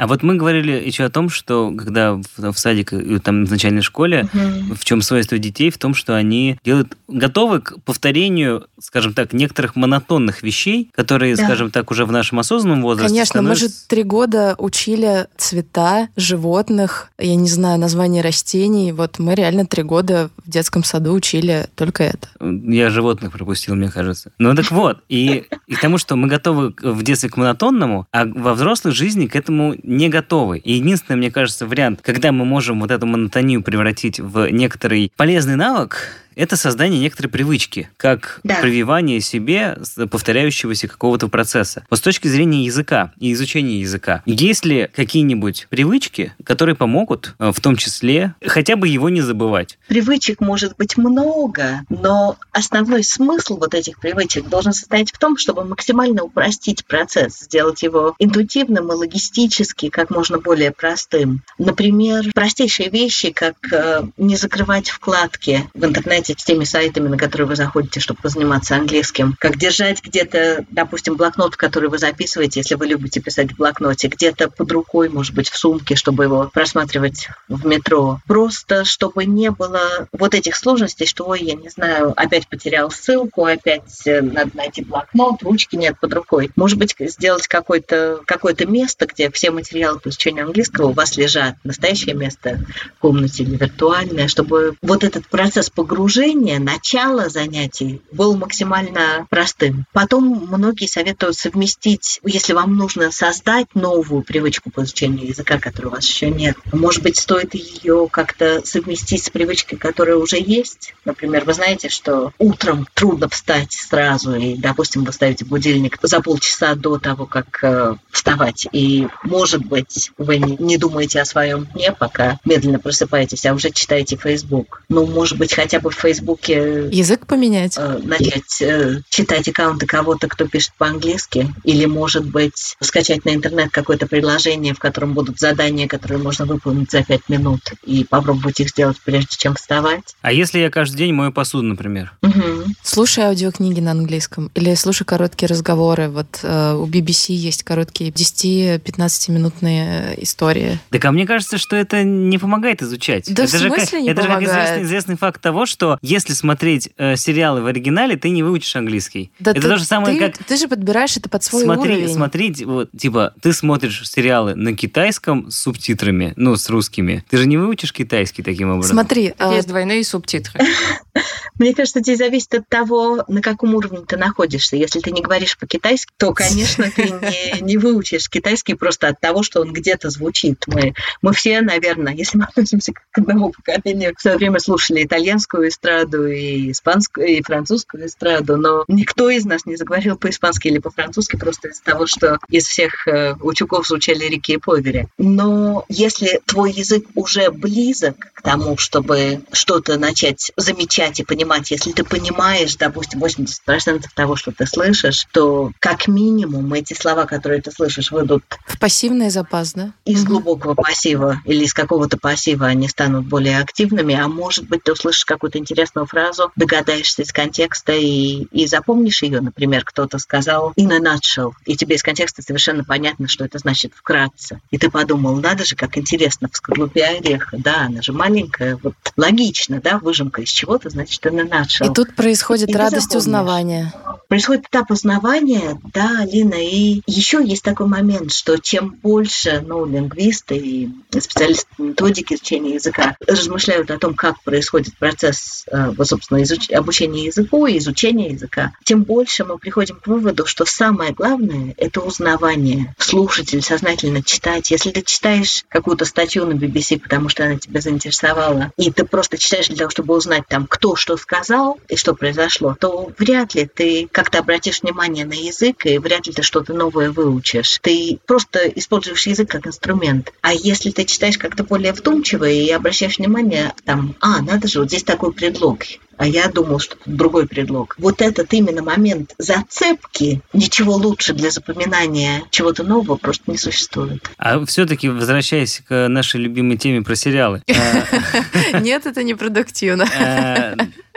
А 0.00 0.06
вот 0.06 0.22
мы 0.22 0.36
говорили 0.36 0.72
еще 0.72 1.04
о 1.04 1.10
том, 1.10 1.28
что 1.28 1.70
когда 1.76 2.14
в, 2.14 2.22
в 2.52 2.58
садик 2.58 2.94
и 2.94 3.18
там 3.18 3.44
в 3.44 3.50
начальной 3.50 3.82
школе, 3.82 4.30
Мгм. 4.32 4.74
в 4.74 4.82
чем 4.82 5.02
свойство 5.02 5.36
детей, 5.36 5.70
в 5.70 5.76
том, 5.76 5.92
что 5.92 6.16
они 6.16 6.58
делают, 6.64 6.96
готовы 7.06 7.60
к 7.60 7.74
повторению, 7.84 8.66
скажем 8.80 9.12
так, 9.12 9.34
некоторых 9.34 9.76
монотонных 9.76 10.42
вещей, 10.42 10.90
которые, 10.94 11.36
Да. 11.36 11.44
скажем 11.44 11.70
так, 11.70 11.90
уже 11.90 12.06
в 12.06 12.12
нашем 12.12 12.38
осознанном 12.38 12.80
возрасте 12.80 13.12
Конечно, 13.14 13.42
мы 13.42 13.50
же 13.56 13.68
становятся- 13.68 13.88
три 13.88 14.02
года 14.04 14.54
учили 14.56 15.26
цвета 15.36 16.08
животных, 16.16 17.10
я 17.18 17.34
не 17.36 17.48
знаю, 17.48 17.78
название 17.78 18.22
растений. 18.22 18.92
Вот 18.92 19.18
мы 19.18 19.34
реально 19.34 19.66
три 19.66 19.82
года 19.82 20.30
в 20.46 20.48
детском 20.50 20.82
саду 20.82 21.12
учили 21.12 21.66
только 21.74 22.04
это. 22.04 22.28
Я 22.40 22.88
животных 22.88 23.32
пропустил, 23.32 23.74
мне 23.74 23.90
кажется. 23.90 24.32
Ну 24.38 24.54
так 24.54 24.70
вот, 24.70 25.00
и, 25.10 25.44
и 25.66 25.74
к 25.74 25.80
тому, 25.82 25.98
что 25.98 26.16
мы 26.16 26.26
готовы 26.26 26.72
в 26.80 27.02
детстве 27.02 27.28
к 27.28 27.36
монотонному, 27.36 28.06
а 28.12 28.24
во 28.24 28.54
взрослой 28.54 28.92
жизни 28.92 29.26
к 29.26 29.36
этому 29.36 29.74
не 29.90 30.08
готовы. 30.08 30.58
И 30.58 30.74
единственный, 30.74 31.16
мне 31.16 31.30
кажется, 31.30 31.66
вариант, 31.66 32.00
когда 32.02 32.32
мы 32.32 32.44
можем 32.44 32.80
вот 32.80 32.90
эту 32.90 33.06
монотонию 33.06 33.62
превратить 33.62 34.20
в 34.20 34.48
некоторый 34.50 35.12
полезный 35.16 35.56
навык, 35.56 36.16
это 36.36 36.56
создание 36.56 37.00
некоторой 37.00 37.30
привычки, 37.30 37.88
как 37.96 38.40
Да. 38.44 38.56
прививание 38.60 39.20
себе 39.20 39.78
повторяющегося 40.10 40.88
какого-то 40.88 41.28
процесса. 41.28 41.84
Вот 41.90 41.98
с 41.98 42.02
точки 42.02 42.28
зрения 42.28 42.64
языка 42.64 43.12
и 43.18 43.32
изучения 43.32 43.80
языка, 43.80 44.22
есть 44.26 44.64
ли 44.64 44.88
какие-нибудь 44.94 45.66
привычки, 45.70 46.32
которые 46.44 46.74
помогут, 46.76 47.34
э, 47.38 47.52
в 47.52 47.60
том 47.60 47.76
числе, 47.76 48.34
хотя 48.46 48.76
бы 48.76 48.88
его 48.88 49.08
не 49.08 49.20
забывать? 49.20 49.78
Привычек 49.88 50.40
может 50.40 50.76
быть 50.76 50.96
много, 50.96 51.80
но 51.88 52.36
основной 52.52 53.04
смысл 53.04 53.58
вот 53.58 53.74
этих 53.74 53.98
привычек 53.98 54.48
должен 54.48 54.72
состоять 54.72 55.12
в 55.12 55.18
том, 55.18 55.36
чтобы 55.36 55.64
максимально 55.64 56.22
упростить 56.22 56.84
процесс, 56.84 57.40
сделать 57.40 57.82
его 57.82 58.14
интуитивным 58.18 58.90
и 58.92 58.94
логистически 58.94 59.88
как 59.88 60.10
можно 60.10 60.38
более 60.38 60.70
простым. 60.70 61.42
Например, 61.58 62.24
простейшие 62.34 62.88
вещи, 62.90 63.30
как 63.30 63.56
э, 63.72 64.02
не 64.16 64.36
закрывать 64.36 64.88
вкладки 64.88 65.68
в 65.74 65.84
интернете 65.84 66.19
с 66.26 66.44
теми 66.44 66.64
сайтами, 66.64 67.08
на 67.08 67.18
которые 67.18 67.48
вы 67.48 67.56
заходите, 67.56 68.00
чтобы 68.00 68.20
позаниматься 68.22 68.76
английским, 68.76 69.34
как 69.38 69.56
держать 69.56 70.02
где-то, 70.02 70.64
допустим, 70.70 71.16
блокнот, 71.16 71.54
в 71.54 71.56
который 71.56 71.88
вы 71.88 71.98
записываете, 71.98 72.60
если 72.60 72.74
вы 72.74 72.86
любите 72.86 73.20
писать 73.20 73.52
в 73.52 73.56
блокноте, 73.56 74.08
где-то 74.08 74.50
под 74.50 74.70
рукой, 74.72 75.08
может 75.08 75.34
быть, 75.34 75.48
в 75.48 75.56
сумке, 75.56 75.96
чтобы 75.96 76.24
его 76.24 76.50
просматривать 76.52 77.28
в 77.48 77.66
метро. 77.66 78.20
Просто, 78.26 78.84
чтобы 78.84 79.24
не 79.24 79.50
было 79.50 80.08
вот 80.12 80.34
этих 80.34 80.56
сложностей, 80.56 81.06
что, 81.06 81.24
ой, 81.24 81.42
я 81.42 81.54
не 81.54 81.68
знаю, 81.68 82.12
опять 82.16 82.48
потерял 82.48 82.90
ссылку, 82.90 83.44
опять 83.44 84.06
э, 84.06 84.20
надо 84.20 84.50
найти 84.54 84.82
блокнот, 84.82 85.42
ручки 85.42 85.76
нет 85.76 85.98
под 86.00 86.12
рукой. 86.14 86.50
Может 86.56 86.78
быть, 86.78 86.94
сделать 86.98 87.46
какое-то 87.48 88.20
какое 88.26 88.54
место, 88.66 89.06
где 89.06 89.30
все 89.30 89.50
материалы 89.50 89.98
по 90.00 90.08
изучению 90.08 90.46
английского 90.46 90.88
у 90.88 90.92
вас 90.92 91.16
лежат. 91.16 91.56
Настоящее 91.64 92.14
место 92.14 92.60
в 92.96 93.00
комнате 93.00 93.42
или 93.42 93.56
виртуальное, 93.56 94.28
чтобы 94.28 94.74
вот 94.82 95.04
этот 95.04 95.26
процесс 95.28 95.70
погружения, 95.70 96.09
начало 96.58 97.28
занятий 97.28 98.02
был 98.12 98.36
максимально 98.36 99.26
простым. 99.30 99.86
Потом 99.92 100.48
многие 100.50 100.86
советуют 100.86 101.36
совместить, 101.36 102.20
если 102.24 102.52
вам 102.52 102.76
нужно 102.76 103.12
создать 103.12 103.66
новую 103.74 104.22
привычку 104.22 104.70
по 104.70 104.82
изучению 104.82 105.28
языка, 105.28 105.58
которой 105.58 105.86
у 105.86 105.90
вас 105.90 106.06
еще 106.06 106.30
нет, 106.30 106.56
может 106.72 107.02
быть, 107.02 107.16
стоит 107.16 107.54
ее 107.54 108.08
как-то 108.10 108.62
совместить 108.64 109.24
с 109.24 109.30
привычкой, 109.30 109.78
которая 109.78 110.16
уже 110.16 110.38
есть. 110.38 110.94
Например, 111.04 111.44
вы 111.44 111.54
знаете, 111.54 111.88
что 111.88 112.32
утром 112.38 112.86
трудно 112.94 113.28
встать 113.28 113.72
сразу, 113.72 114.34
и, 114.34 114.56
допустим, 114.56 115.04
вы 115.04 115.12
ставите 115.12 115.44
будильник 115.44 115.98
за 116.02 116.20
полчаса 116.20 116.74
до 116.74 116.98
того, 116.98 117.26
как 117.26 117.62
э, 117.62 117.94
вставать, 118.10 118.66
и, 118.72 119.08
может 119.22 119.64
быть, 119.64 120.10
вы 120.18 120.38
не, 120.38 120.78
думаете 120.78 121.20
о 121.20 121.24
своем 121.24 121.66
дне, 121.66 121.92
пока 121.92 122.38
медленно 122.44 122.78
просыпаетесь, 122.78 123.44
а 123.46 123.52
уже 123.52 123.70
читаете 123.70 124.16
Facebook. 124.16 124.82
Ну, 124.88 125.06
может 125.06 125.38
быть, 125.38 125.52
хотя 125.52 125.80
бы 125.80 125.90
Фейсбуке 126.00 126.88
Язык 126.90 127.26
поменять? 127.26 127.74
э, 127.78 127.98
начать 128.02 128.60
э, 128.62 129.00
читать 129.08 129.48
аккаунты 129.48 129.86
кого-то, 129.86 130.28
кто 130.28 130.46
пишет 130.46 130.72
по-английски, 130.78 131.52
или, 131.64 131.84
может 131.86 132.24
быть, 132.24 132.76
скачать 132.80 133.24
на 133.24 133.34
интернет 133.34 133.70
какое-то 133.70 134.06
приложение, 134.06 134.74
в 134.74 134.78
котором 134.78 135.12
будут 135.14 135.38
задания, 135.38 135.86
которые 135.88 136.18
можно 136.18 136.44
выполнить 136.46 136.90
за 136.90 137.02
пять 137.02 137.28
минут, 137.28 137.60
и 137.84 138.04
попробовать 138.04 138.60
их 138.60 138.70
сделать, 138.70 138.96
прежде 139.04 139.36
чем 139.36 139.54
вставать. 139.54 140.14
А 140.22 140.32
если 140.32 140.58
я 140.58 140.70
каждый 140.70 140.96
день 140.98 141.12
мою 141.12 141.32
посуду, 141.32 141.64
например? 141.64 142.12
Мгм. 142.22 142.74
Слушай 142.82 143.24
аудиокниги 143.24 143.80
на 143.80 143.92
английском 143.92 144.50
или 144.54 144.74
слушай 144.74 145.04
короткие 145.04 145.48
разговоры. 145.48 146.08
Вот 146.08 146.40
э, 146.42 146.74
у 146.74 146.86
BBC 146.86 147.32
есть 147.32 147.62
короткие 147.62 148.10
10-15 148.10 149.30
минутные 149.30 150.14
э, 150.16 150.22
истории. 150.22 150.78
Так 150.90 151.04
а 151.04 151.12
мне 151.12 151.26
кажется, 151.26 151.58
что 151.58 151.76
это 151.76 152.02
не 152.04 152.38
помогает 152.38 152.82
изучать. 152.82 153.32
Да 153.32 153.44
это 153.44 153.56
в 153.56 153.60
же 153.60 153.68
как- 153.70 153.78
смысле 153.80 154.02
не 154.02 154.08
это 154.10 154.22
же 154.22 154.28
как 154.28 154.36
помогает? 154.38 154.50
известный, 154.68 154.82
известный 154.84 155.16
факт 155.16 155.40
того, 155.40 155.66
что 155.96 156.06
если 156.06 156.32
смотреть 156.32 156.90
э, 156.96 157.16
сериалы 157.16 157.62
в 157.62 157.66
оригинале, 157.66 158.16
ты 158.16 158.30
не 158.30 158.42
выучишь 158.42 158.76
английский. 158.76 159.32
Да 159.38 159.52
это 159.52 159.62
ты, 159.62 159.68
то 159.68 159.76
же 159.76 159.84
самое, 159.84 160.18
ты, 160.18 160.26
как 160.26 160.44
ты 160.44 160.56
же 160.56 160.68
подбираешь 160.68 161.16
это 161.16 161.28
под 161.28 161.42
свой 161.42 161.64
смотри, 161.64 161.94
уровень. 161.94 162.14
смотреть, 162.14 162.64
вот, 162.64 162.90
типа, 162.96 163.34
ты 163.40 163.52
смотришь 163.52 164.08
сериалы 164.08 164.54
на 164.54 164.74
китайском 164.74 165.50
с 165.50 165.58
субтитрами, 165.58 166.32
ну, 166.36 166.56
с 166.56 166.68
русскими. 166.68 167.24
Ты 167.28 167.36
же 167.38 167.46
не 167.46 167.56
выучишь 167.56 167.92
китайский 167.92 168.42
таким 168.42 168.70
образом. 168.70 168.94
Смотри, 168.94 169.34
э, 169.38 169.54
Есть 169.54 169.68
двойные 169.68 170.04
субтитры. 170.04 170.60
Мне 171.58 171.74
кажется, 171.74 172.00
здесь 172.00 172.18
зависит 172.18 172.54
от 172.54 172.68
того, 172.68 173.24
на 173.28 173.42
каком 173.42 173.74
уровне 173.74 174.00
ты 174.06 174.16
находишься. 174.16 174.76
Если 174.76 175.00
ты 175.00 175.10
не 175.10 175.20
говоришь 175.20 175.58
по-китайски, 175.58 176.10
то, 176.16 176.32
конечно, 176.32 176.90
ты 176.90 177.02
не, 177.10 177.60
не 177.60 177.76
выучишь 177.76 178.30
китайский 178.30 178.74
просто 178.74 179.08
от 179.08 179.20
того, 179.20 179.42
что 179.42 179.60
он 179.60 179.72
где-то 179.72 180.08
звучит. 180.08 180.64
Мы, 180.66 180.94
мы 181.20 181.34
все, 181.34 181.60
наверное, 181.60 182.14
если 182.14 182.38
мы 182.38 182.44
относимся 182.44 182.92
к 182.92 183.18
одному 183.18 183.50
поколению, 183.50 184.14
в 184.16 184.22
свое 184.22 184.38
время 184.38 184.58
слушали 184.58 185.04
итальянскую 185.04 185.68
эстраду 185.80 186.26
и 186.26 186.70
испанскую, 186.70 187.26
и 187.26 187.42
французскую 187.42 188.06
эстраду, 188.06 188.56
но 188.56 188.84
никто 188.88 189.30
из 189.30 189.44
нас 189.44 189.64
не 189.64 189.76
заговорил 189.76 190.16
по-испански 190.16 190.68
или 190.68 190.78
по-французски 190.78 191.36
просто 191.36 191.68
из-за 191.68 191.82
того, 191.82 192.06
что 192.06 192.38
из 192.48 192.66
всех 192.66 193.08
э, 193.08 193.34
утюгов 193.40 193.86
звучали 193.86 194.24
Рики 194.24 194.52
и 194.52 194.56
Повери. 194.58 195.06
Но 195.18 195.84
если 195.88 196.40
твой 196.46 196.72
язык 196.72 197.06
уже 197.14 197.50
близок 197.50 198.16
к 198.34 198.42
тому, 198.42 198.76
чтобы 198.76 199.42
что-то 199.52 199.98
начать 199.98 200.52
замечать 200.56 201.20
и 201.20 201.24
понимать, 201.24 201.70
если 201.70 201.92
ты 201.92 202.04
понимаешь, 202.04 202.76
допустим, 202.76 203.22
80% 203.22 204.04
того, 204.14 204.36
что 204.36 204.52
ты 204.52 204.66
слышишь, 204.66 205.26
то 205.32 205.72
как 205.78 206.08
минимум 206.08 206.72
эти 206.74 206.94
слова, 206.94 207.24
которые 207.24 207.62
ты 207.62 207.70
слышишь, 207.70 208.10
выйдут 208.10 208.44
в 208.66 208.78
пассивный 208.78 209.30
запас, 209.30 209.72
да? 209.72 209.92
из 210.04 210.24
глубокого 210.24 210.74
пассива 210.74 211.40
или 211.44 211.64
из 211.64 211.72
какого-то 211.72 212.18
пассива 212.18 212.66
они 212.66 212.88
станут 212.88 213.26
более 213.26 213.58
активными, 213.58 214.14
а 214.14 214.28
может 214.28 214.68
быть, 214.68 214.82
ты 214.82 214.92
услышишь 214.92 215.24
какую-то 215.24 215.58
интересную 215.70 216.06
фразу, 216.06 216.50
догадаешься 216.56 217.22
из 217.22 217.32
контекста 217.32 217.92
и, 217.92 218.44
и 218.50 218.66
запомнишь 218.66 219.22
ее, 219.22 219.40
например, 219.40 219.84
кто-то 219.84 220.18
сказал 220.18 220.72
in 220.76 220.92
a 220.92 220.98
nutshell, 220.98 221.52
и 221.64 221.76
тебе 221.76 221.94
из 221.94 222.02
контекста 222.02 222.42
совершенно 222.42 222.84
понятно, 222.84 223.28
что 223.28 223.44
это 223.44 223.58
значит 223.58 223.92
вкратце. 223.94 224.60
И 224.70 224.78
ты 224.78 224.90
подумал, 224.90 225.36
надо 225.36 225.64
же, 225.64 225.76
как 225.76 225.96
интересно, 225.96 226.48
в 226.50 226.56
скорлупе 226.56 227.04
ореха, 227.04 227.56
да, 227.58 227.82
она 227.86 228.02
же 228.02 228.12
маленькая, 228.12 228.78
вот 228.82 228.94
логично, 229.16 229.80
да, 229.80 229.98
выжимка 229.98 230.42
из 230.42 230.48
чего-то, 230.48 230.90
значит, 230.90 231.24
in 231.26 231.40
a 231.40 231.44
nutshell. 231.44 231.90
И 231.90 231.94
тут 231.94 232.14
происходит 232.16 232.70
И 232.70 232.74
радость 232.74 233.14
узнавания. 233.14 233.92
Происходит 234.30 234.66
этап 234.66 234.92
узнавания, 234.92 235.80
да, 235.92 236.24
Лина, 236.24 236.54
и 236.54 237.02
еще 237.08 237.44
есть 237.44 237.64
такой 237.64 237.88
момент, 237.88 238.32
что 238.32 238.58
чем 238.58 238.90
больше 238.90 239.60
ну, 239.66 239.84
лингвисты 239.84 240.56
и 240.56 240.88
специалисты 241.18 241.66
методики 241.78 242.34
изучения 242.34 242.74
языка 242.74 243.16
размышляют 243.26 243.90
о 243.90 243.98
том, 243.98 244.14
как 244.14 244.40
происходит 244.44 244.96
процесс, 244.98 245.64
э, 245.66 245.90
вот, 245.96 246.06
собственно, 246.06 246.40
изуч- 246.42 246.72
обучения 246.72 247.24
языку 247.24 247.66
и 247.66 247.78
изучения 247.78 248.30
языка, 248.30 248.70
тем 248.84 249.02
больше 249.02 249.44
мы 249.44 249.58
приходим 249.58 249.96
к 249.96 250.06
выводу, 250.06 250.46
что 250.46 250.64
самое 250.64 251.12
главное– 251.12 251.74
это 251.76 252.00
узнавание. 252.00 252.94
Слушать 252.98 253.52
или 253.52 253.60
сознательно 253.60 254.22
читать. 254.22 254.70
Если 254.70 254.92
ты 254.92 255.02
читаешь 255.02 255.64
какую-то 255.68 256.04
статью 256.04 256.46
на 256.46 256.52
BBC, 256.52 257.00
потому 257.00 257.30
что 257.30 257.42
она 257.46 257.56
тебя 257.56 257.80
заинтересовала, 257.80 258.70
и 258.76 258.92
ты 258.92 259.04
просто 259.04 259.38
читаешь 259.38 259.66
для 259.66 259.78
того, 259.78 259.90
чтобы 259.90 260.14
узнать, 260.14 260.44
там, 260.46 260.68
кто 260.68 260.94
что 260.94 261.16
сказал 261.16 261.80
и 261.88 261.96
что 261.96 262.14
произошло, 262.14 262.76
то 262.78 263.10
вряд 263.18 263.56
ли 263.56 263.66
ты 263.66 264.08
как-то 264.20 264.40
обратишь 264.40 264.82
внимание 264.82 265.24
на 265.24 265.32
язык, 265.32 265.86
и 265.86 265.96
вряд 265.96 266.26
ли 266.26 266.34
ты 266.34 266.42
что-то 266.42 266.74
новое 266.74 267.10
выучишь. 267.10 267.78
Ты 267.80 268.18
просто 268.26 268.68
используешь 268.68 269.26
язык 269.26 269.48
как 269.48 269.66
инструмент. 269.66 270.34
А 270.42 270.52
если 270.52 270.90
ты 270.90 271.06
читаешь 271.06 271.38
как-то 271.38 271.64
более 271.64 271.94
вдумчиво 271.94 272.44
и 272.44 272.68
обращаешь 272.68 273.16
внимание, 273.16 273.72
там, 273.86 274.14
а, 274.20 274.42
надо 274.42 274.68
же, 274.68 274.80
вот 274.80 274.88
здесь 274.88 275.04
такой 275.04 275.32
предлог, 275.32 275.84
а 276.18 276.26
я 276.26 276.48
думал, 276.48 276.80
что 276.80 276.96
тут 276.96 277.16
другой 277.16 277.48
предлог. 277.48 277.94
Вот 277.96 278.20
этот 278.20 278.52
именно 278.52 278.82
момент 278.82 279.34
зацепки, 279.38 280.42
ничего 280.52 280.96
лучше 280.96 281.32
для 281.32 281.50
запоминания 281.50 282.42
чего-то 282.50 282.82
нового 282.82 283.16
просто 283.16 283.50
не 283.50 283.56
существует. 283.56 284.30
А 284.36 284.62
все-таки, 284.66 285.08
возвращаясь 285.08 285.80
к 285.88 286.08
нашей 286.08 286.42
любимой 286.42 286.76
теме 286.76 287.00
про 287.00 287.14
сериалы, 287.14 287.62
э, 287.66 288.80
Нет, 288.82 289.06
это 289.06 289.22
непродуктивно. 289.22 290.06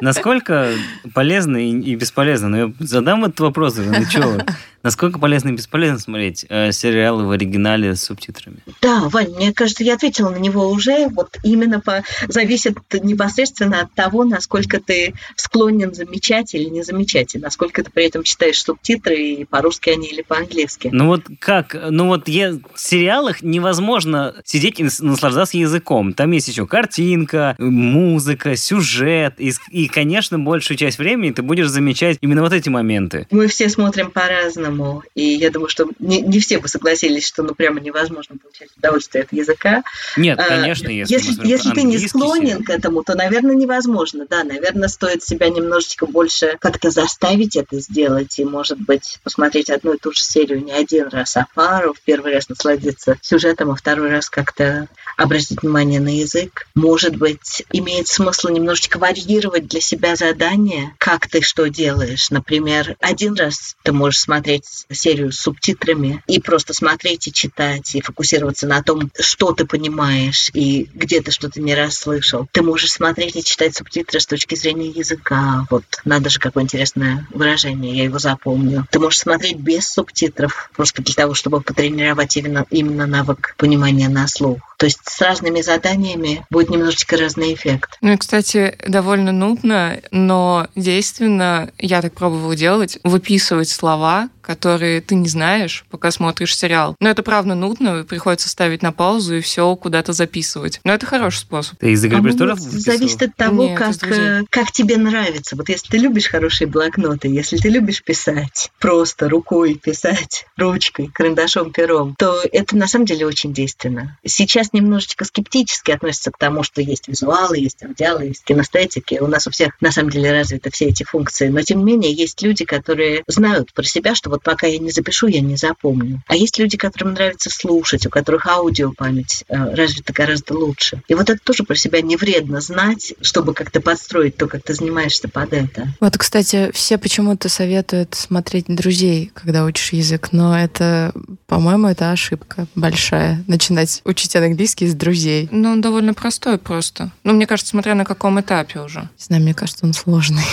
Насколько 0.04 0.70
полезно 1.14 1.58
и 1.58 1.96
бесполезно? 1.96 2.50
Ну, 2.50 2.58
я 2.58 2.74
задам 2.80 3.26
этот 3.26 3.40
вопрос, 3.40 3.78
ну 3.78 4.06
что? 4.06 4.46
Насколько 4.84 5.18
полезно 5.18 5.50
и 5.50 5.54
бесполезно 5.54 5.98
смотреть 5.98 6.46
э, 6.50 6.74
сериалы 6.74 7.26
в 7.26 7.32
оригинале 7.32 7.96
с 7.96 8.04
субтитрами? 8.04 8.58
Да, 8.82 9.08
Вань, 9.08 9.34
мне 9.34 9.54
кажется, 9.54 9.82
я 9.82 9.94
ответила 9.94 10.30
на 10.30 10.36
него 10.36 10.70
уже. 10.70 11.08
Вот 11.08 11.38
именно 11.42 11.80
по... 11.80 12.04
зависит 12.28 12.78
непосредственно 12.92 13.80
от 13.80 13.94
того, 13.94 14.26
насколько 14.26 14.82
ты 14.82 15.14
склонен 15.38 15.94
замечать 15.94 16.54
или 16.54 16.66
не 16.66 16.84
замечать, 16.84 17.34
и 17.36 17.40
насколько 17.40 17.82
ты 17.82 17.92
при 17.92 18.08
этом 18.08 18.24
читаешь 18.24 18.62
субтитры, 18.62 19.16
и 19.16 19.46
по-русски 19.46 19.92
они 19.92 20.08
или 20.08 20.22
по-английски. 20.22 20.90
Ну 20.92 21.08
вот 21.08 21.28
как? 21.40 21.78
Ну 21.90 22.08
вот 22.08 22.28
я, 22.28 22.52
в 22.52 22.78
сериалах 22.78 23.42
невозможно 23.42 24.36
сидеть 24.44 24.82
и 24.82 24.84
нас- 24.84 25.00
наслаждаться 25.00 25.58
языком. 25.58 26.12
Там 26.12 26.32
есть 26.32 26.50
еще 26.50 26.68
картинка, 26.68 27.56
музыка, 27.58 28.58
сюжет. 28.58 29.36
И, 29.38 29.54
и, 29.70 29.88
конечно, 29.94 30.40
большую 30.40 30.78
часть 30.78 30.98
времени 30.98 31.32
ты 31.32 31.42
будешь 31.42 31.68
замечать 31.68 32.18
именно 32.22 32.42
вот 32.42 32.52
эти 32.54 32.70
моменты. 32.70 33.28
Мы 33.32 33.48
все 33.48 33.70
смотрим 33.70 34.12
по-разному, 34.12 35.04
и 35.16 35.24
я 35.24 35.50
думаю, 35.52 35.70
что 35.70 35.88
не, 36.00 36.22
не 36.22 36.40
все 36.40 36.58
бы 36.60 36.68
согласились, 36.68 37.26
что 37.28 37.44
ну 37.44 37.54
прямо 37.56 37.80
невозможно 37.80 38.36
получать 38.42 38.70
удовольствие 38.78 39.24
от 39.24 39.32
языка. 39.34 39.84
Нет, 40.18 40.40
А, 40.40 40.44
конечно, 40.48 40.90
если, 40.90 41.14
Если, 41.14 41.32
смотрим 41.34 41.50
если 41.50 41.70
ты 41.72 41.84
не 41.84 41.98
склонен 42.00 42.48
сериал. 42.48 42.64
к 42.64 42.70
этому, 42.70 43.04
то, 43.04 43.16
наверное, 43.16 43.56
невозможно. 43.56 44.26
Да, 44.30 44.44
наверное, 44.44 44.88
стоит 44.88 45.24
себя 45.24 45.50
немножечко 45.50 46.06
больше 46.06 46.58
как-то 46.60 46.90
заставить 46.90 47.56
это 47.56 47.80
сделать 47.80 48.40
и, 48.40 48.46
может 48.46 48.80
быть, 48.80 49.20
посмотреть 49.24 49.70
одну 49.70 49.94
и 49.94 49.98
ту 49.98 50.12
же 50.12 50.24
серию 50.24 50.64
не 50.64 50.72
один 50.72 51.08
раз, 51.10 51.38
а 51.38 51.48
пару. 51.54 51.94
В 51.94 52.02
первый 52.02 52.34
раз 52.34 52.50
насладиться 52.50 53.18
сюжетом, 53.22 53.72
а 53.72 53.76
второй 53.76 54.10
раз 54.10 54.30
как-то 54.30 54.88
обратить 55.18 55.62
внимание 55.62 56.00
на 56.00 56.18
язык. 56.18 56.68
Может 56.74 57.16
быть, 57.16 57.64
имеет 57.72 58.08
смысл 58.08 58.50
немножечко 58.50 58.98
варьировать 58.98 59.68
для 59.74 59.82
себя 59.82 60.16
задания, 60.16 60.94
как 61.00 61.28
ты 61.28 61.42
что 61.42 61.68
делаешь. 61.68 62.30
Например, 62.30 62.96
один 63.00 63.34
раз 63.34 63.76
ты 63.82 63.92
можешь 63.92 64.20
смотреть 64.20 64.86
серию 64.92 65.32
с 65.32 65.40
субтитрами 65.40 66.24
и 66.28 66.40
просто 66.40 66.76
смотреть 66.76 67.28
и 67.28 67.34
читать, 67.34 67.96
и 67.96 68.02
фокусироваться 68.02 68.68
на 68.68 68.84
том, 68.84 69.10
что 69.20 69.52
ты 69.52 69.66
понимаешь 69.66 70.52
и 70.54 70.88
где 70.94 71.22
ты 71.22 71.32
что-то 71.32 71.60
не 71.60 71.74
расслышал. 71.74 72.48
Ты 72.52 72.62
можешь 72.62 72.92
смотреть 72.92 73.36
и 73.36 73.44
читать 73.44 73.76
субтитры 73.76 74.20
с 74.20 74.28
точки 74.28 74.54
зрения 74.54 74.90
языка. 74.90 75.66
Вот, 75.72 75.86
надо 76.06 76.30
же, 76.30 76.40
какое 76.40 76.64
интересное 76.64 77.28
выражение, 77.32 77.98
я 77.98 78.04
его 78.04 78.20
запомню. 78.20 78.86
Ты 78.92 79.00
можешь 79.00 79.22
смотреть 79.22 79.58
без 79.58 79.90
субтитров, 79.90 80.70
просто 80.76 81.02
для 81.02 81.16
того, 81.16 81.34
чтобы 81.34 81.62
потренировать 81.62 82.38
именно, 82.38 82.68
именно 82.70 83.08
навык 83.08 83.56
понимания 83.58 84.08
на 84.08 84.28
слух. 84.28 84.73
То 84.84 84.88
есть 84.88 85.00
с 85.06 85.22
разными 85.22 85.62
заданиями 85.62 86.46
будет 86.50 86.70
немножечко 86.70 87.16
разный 87.16 87.54
эффект. 87.54 87.98
Ну 88.02 88.12
и, 88.12 88.18
кстати, 88.18 88.76
довольно 88.86 89.32
нудно, 89.32 90.02
но 90.12 90.68
действенно, 90.76 91.72
я 91.78 92.02
так 92.02 92.12
пробовала 92.12 92.54
делать, 92.54 93.00
выписывать 93.06 93.70
слова, 93.70 94.28
которые 94.44 95.02
ты 95.02 95.16
не 95.16 95.28
знаешь, 95.28 95.86
пока 95.90 96.12
смотришь 96.12 96.56
сериал. 96.56 96.96
Но 97.00 97.10
это 97.10 97.24
правда 97.24 97.56
нудно, 97.56 98.04
приходится 98.04 98.50
ставить 98.50 98.82
на 98.84 98.92
паузу 98.92 99.38
и 99.38 99.42
все 99.42 99.76
куда-то 99.76 100.14
записывать. 100.14 100.80
Но 100.84 100.94
это 100.94 101.06
хороший 101.06 101.40
способ. 101.40 101.80
Ты 101.80 101.92
из 101.92 102.04
«Игры 102.04 102.18
А, 102.18 102.22
ну, 102.22 102.26
престолов» 102.26 102.60
вот 102.60 102.68
выписывал? 102.68 102.98
зависит 102.98 103.24
от 103.24 103.36
того, 103.36 103.64
Нет, 103.64 103.78
как, 103.78 104.12
э, 104.12 104.42
как 104.50 104.72
тебе 104.72 104.98
нравится. 104.98 105.56
Вот 105.56 105.70
если 105.70 105.88
ты 105.88 105.98
любишь 105.98 106.28
хорошие 106.28 106.68
блокноты, 106.68 107.28
если 107.30 107.58
ты 107.58 107.70
любишь 107.70 108.04
писать, 108.04 108.72
просто 108.80 109.30
рукой 109.30 109.76
писать, 109.76 110.46
ручкой, 110.58 111.08
карандашом, 111.08 111.72
пером, 111.72 112.16
то 112.18 112.42
это 112.52 112.76
на 112.76 112.88
самом 112.88 113.06
деле 113.06 113.26
очень 113.26 113.54
действенно. 113.54 114.18
Сейчас 114.26 114.74
немножечко 114.74 115.26
скептически 115.26 115.92
относятся 115.92 116.32
к 116.32 116.38
тому, 116.38 116.64
что 116.64 116.82
есть 116.82 117.08
визуалы, 117.08 117.58
есть 117.58 117.84
аудиалы, 117.84 118.26
есть 118.26 118.44
кинестетики. 118.44 119.20
У 119.22 119.28
нас 119.28 119.48
у 119.48 119.52
всех 119.52 119.80
на 119.82 119.92
самом 119.92 120.10
деле 120.10 120.32
развиты 120.32 120.70
все 120.72 120.86
эти 120.86 121.04
функции. 121.04 121.48
Но 121.48 121.62
тем 121.62 121.80
не 121.80 121.94
менее 121.94 122.12
есть 122.12 122.42
люди, 122.42 122.66
которые 122.66 123.24
знают 123.28 123.74
про 123.74 123.84
себя, 123.84 124.16
что 124.16 124.30
вот 124.34 124.42
пока 124.42 124.66
я 124.66 124.80
не 124.80 124.90
запишу, 124.90 125.28
я 125.28 125.42
не 125.42 125.58
запомню. 125.58 126.24
А 126.28 126.36
есть 126.36 126.58
люди, 126.58 126.76
которым 126.76 127.14
нравится 127.14 127.52
слушать, 127.52 128.08
у 128.08 128.10
которых 128.10 128.48
аудиопамять 128.48 129.44
э, 129.48 129.76
развита 129.76 130.12
гораздо 130.12 130.56
лучше. 130.56 131.04
И 131.08 131.14
вот 131.14 131.30
это 131.30 131.40
тоже 131.44 131.64
про 131.64 131.76
себя 131.76 132.02
не 132.02 132.18
вредно 132.18 132.60
знать, 132.60 133.14
чтобы 133.22 133.54
как-то 133.54 133.80
подстроить 133.80 134.36
то, 134.36 134.48
как 134.48 134.64
ты 134.64 134.74
занимаешься 134.74 135.28
под 135.28 135.54
это. 135.54 135.94
Вот, 136.00 136.18
кстати, 136.18 136.72
все 136.74 136.98
почему-то 136.98 137.48
советуют 137.48 138.16
смотреть 138.16 138.66
друзей, 138.68 139.32
когда 139.36 139.66
учишь 139.66 139.94
язык, 139.94 140.30
но 140.32 140.58
это, 140.58 141.14
по-моему, 141.46 141.88
это 141.88 142.12
ошибка 142.12 142.66
большая. 142.74 143.44
Начинать 143.46 144.02
учить 144.04 144.36
английский 144.36 144.88
с 144.88 144.96
друзей. 144.96 145.48
Ну, 145.52 145.74
он 145.74 145.82
довольно 145.82 146.16
простой 146.16 146.58
просто. 146.58 147.12
Ну, 147.24 147.34
мне 147.34 147.46
кажется, 147.46 147.70
смотря 147.70 147.94
на 147.94 148.04
каком 148.04 148.42
этапе 148.42 148.80
уже. 148.80 149.02
Не 149.02 149.26
знаю, 149.26 149.44
мне 149.44 149.54
кажется, 149.54 149.86
он 149.86 149.94
сложный. 149.94 150.44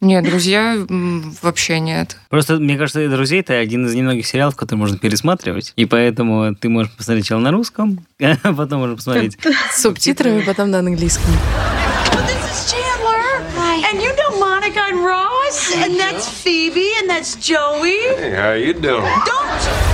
Нет, 0.00 0.24
друзья 0.24 0.78
вообще 1.42 1.80
нет. 1.80 2.16
Просто, 2.28 2.58
мне 2.58 2.76
кажется, 2.76 3.08
«Друзей»— 3.24 3.40
это 3.40 3.58
один 3.58 3.86
из 3.86 3.94
немногих 3.94 4.26
сериалов, 4.26 4.54
который 4.54 4.80
можно 4.80 4.98
пересматривать. 4.98 5.72
И 5.76 5.86
поэтому 5.86 6.54
ты 6.54 6.68
можешь 6.68 6.92
посмотреть 6.92 7.24
сначала 7.24 7.40
на 7.40 7.52
русском, 7.52 8.06
а 8.20 8.52
потом 8.52 8.80
можно 8.80 8.96
посмотреть 8.96 9.38
С 9.72 9.80
субтитрами, 9.80 10.42
потом 10.42 10.70
на 10.70 10.80
английском. 10.80 11.32
This 12.26 12.44
is 12.50 12.74
Chandler. 12.74 13.40
And 13.90 14.02
you 14.02 14.14
know 14.14 14.38
Monica 14.38 14.80
and 14.90 15.02
Ross. 15.02 15.74
And 15.74 15.98
that's 15.98 16.28
Phoebe. 16.28 16.86
And 17.00 17.08
that's 17.08 17.36
Joey. 17.36 17.96
Hey, 18.18 18.34
how 18.36 18.52
you 18.52 18.74
doing? 18.74 19.08
Don't 19.24 19.93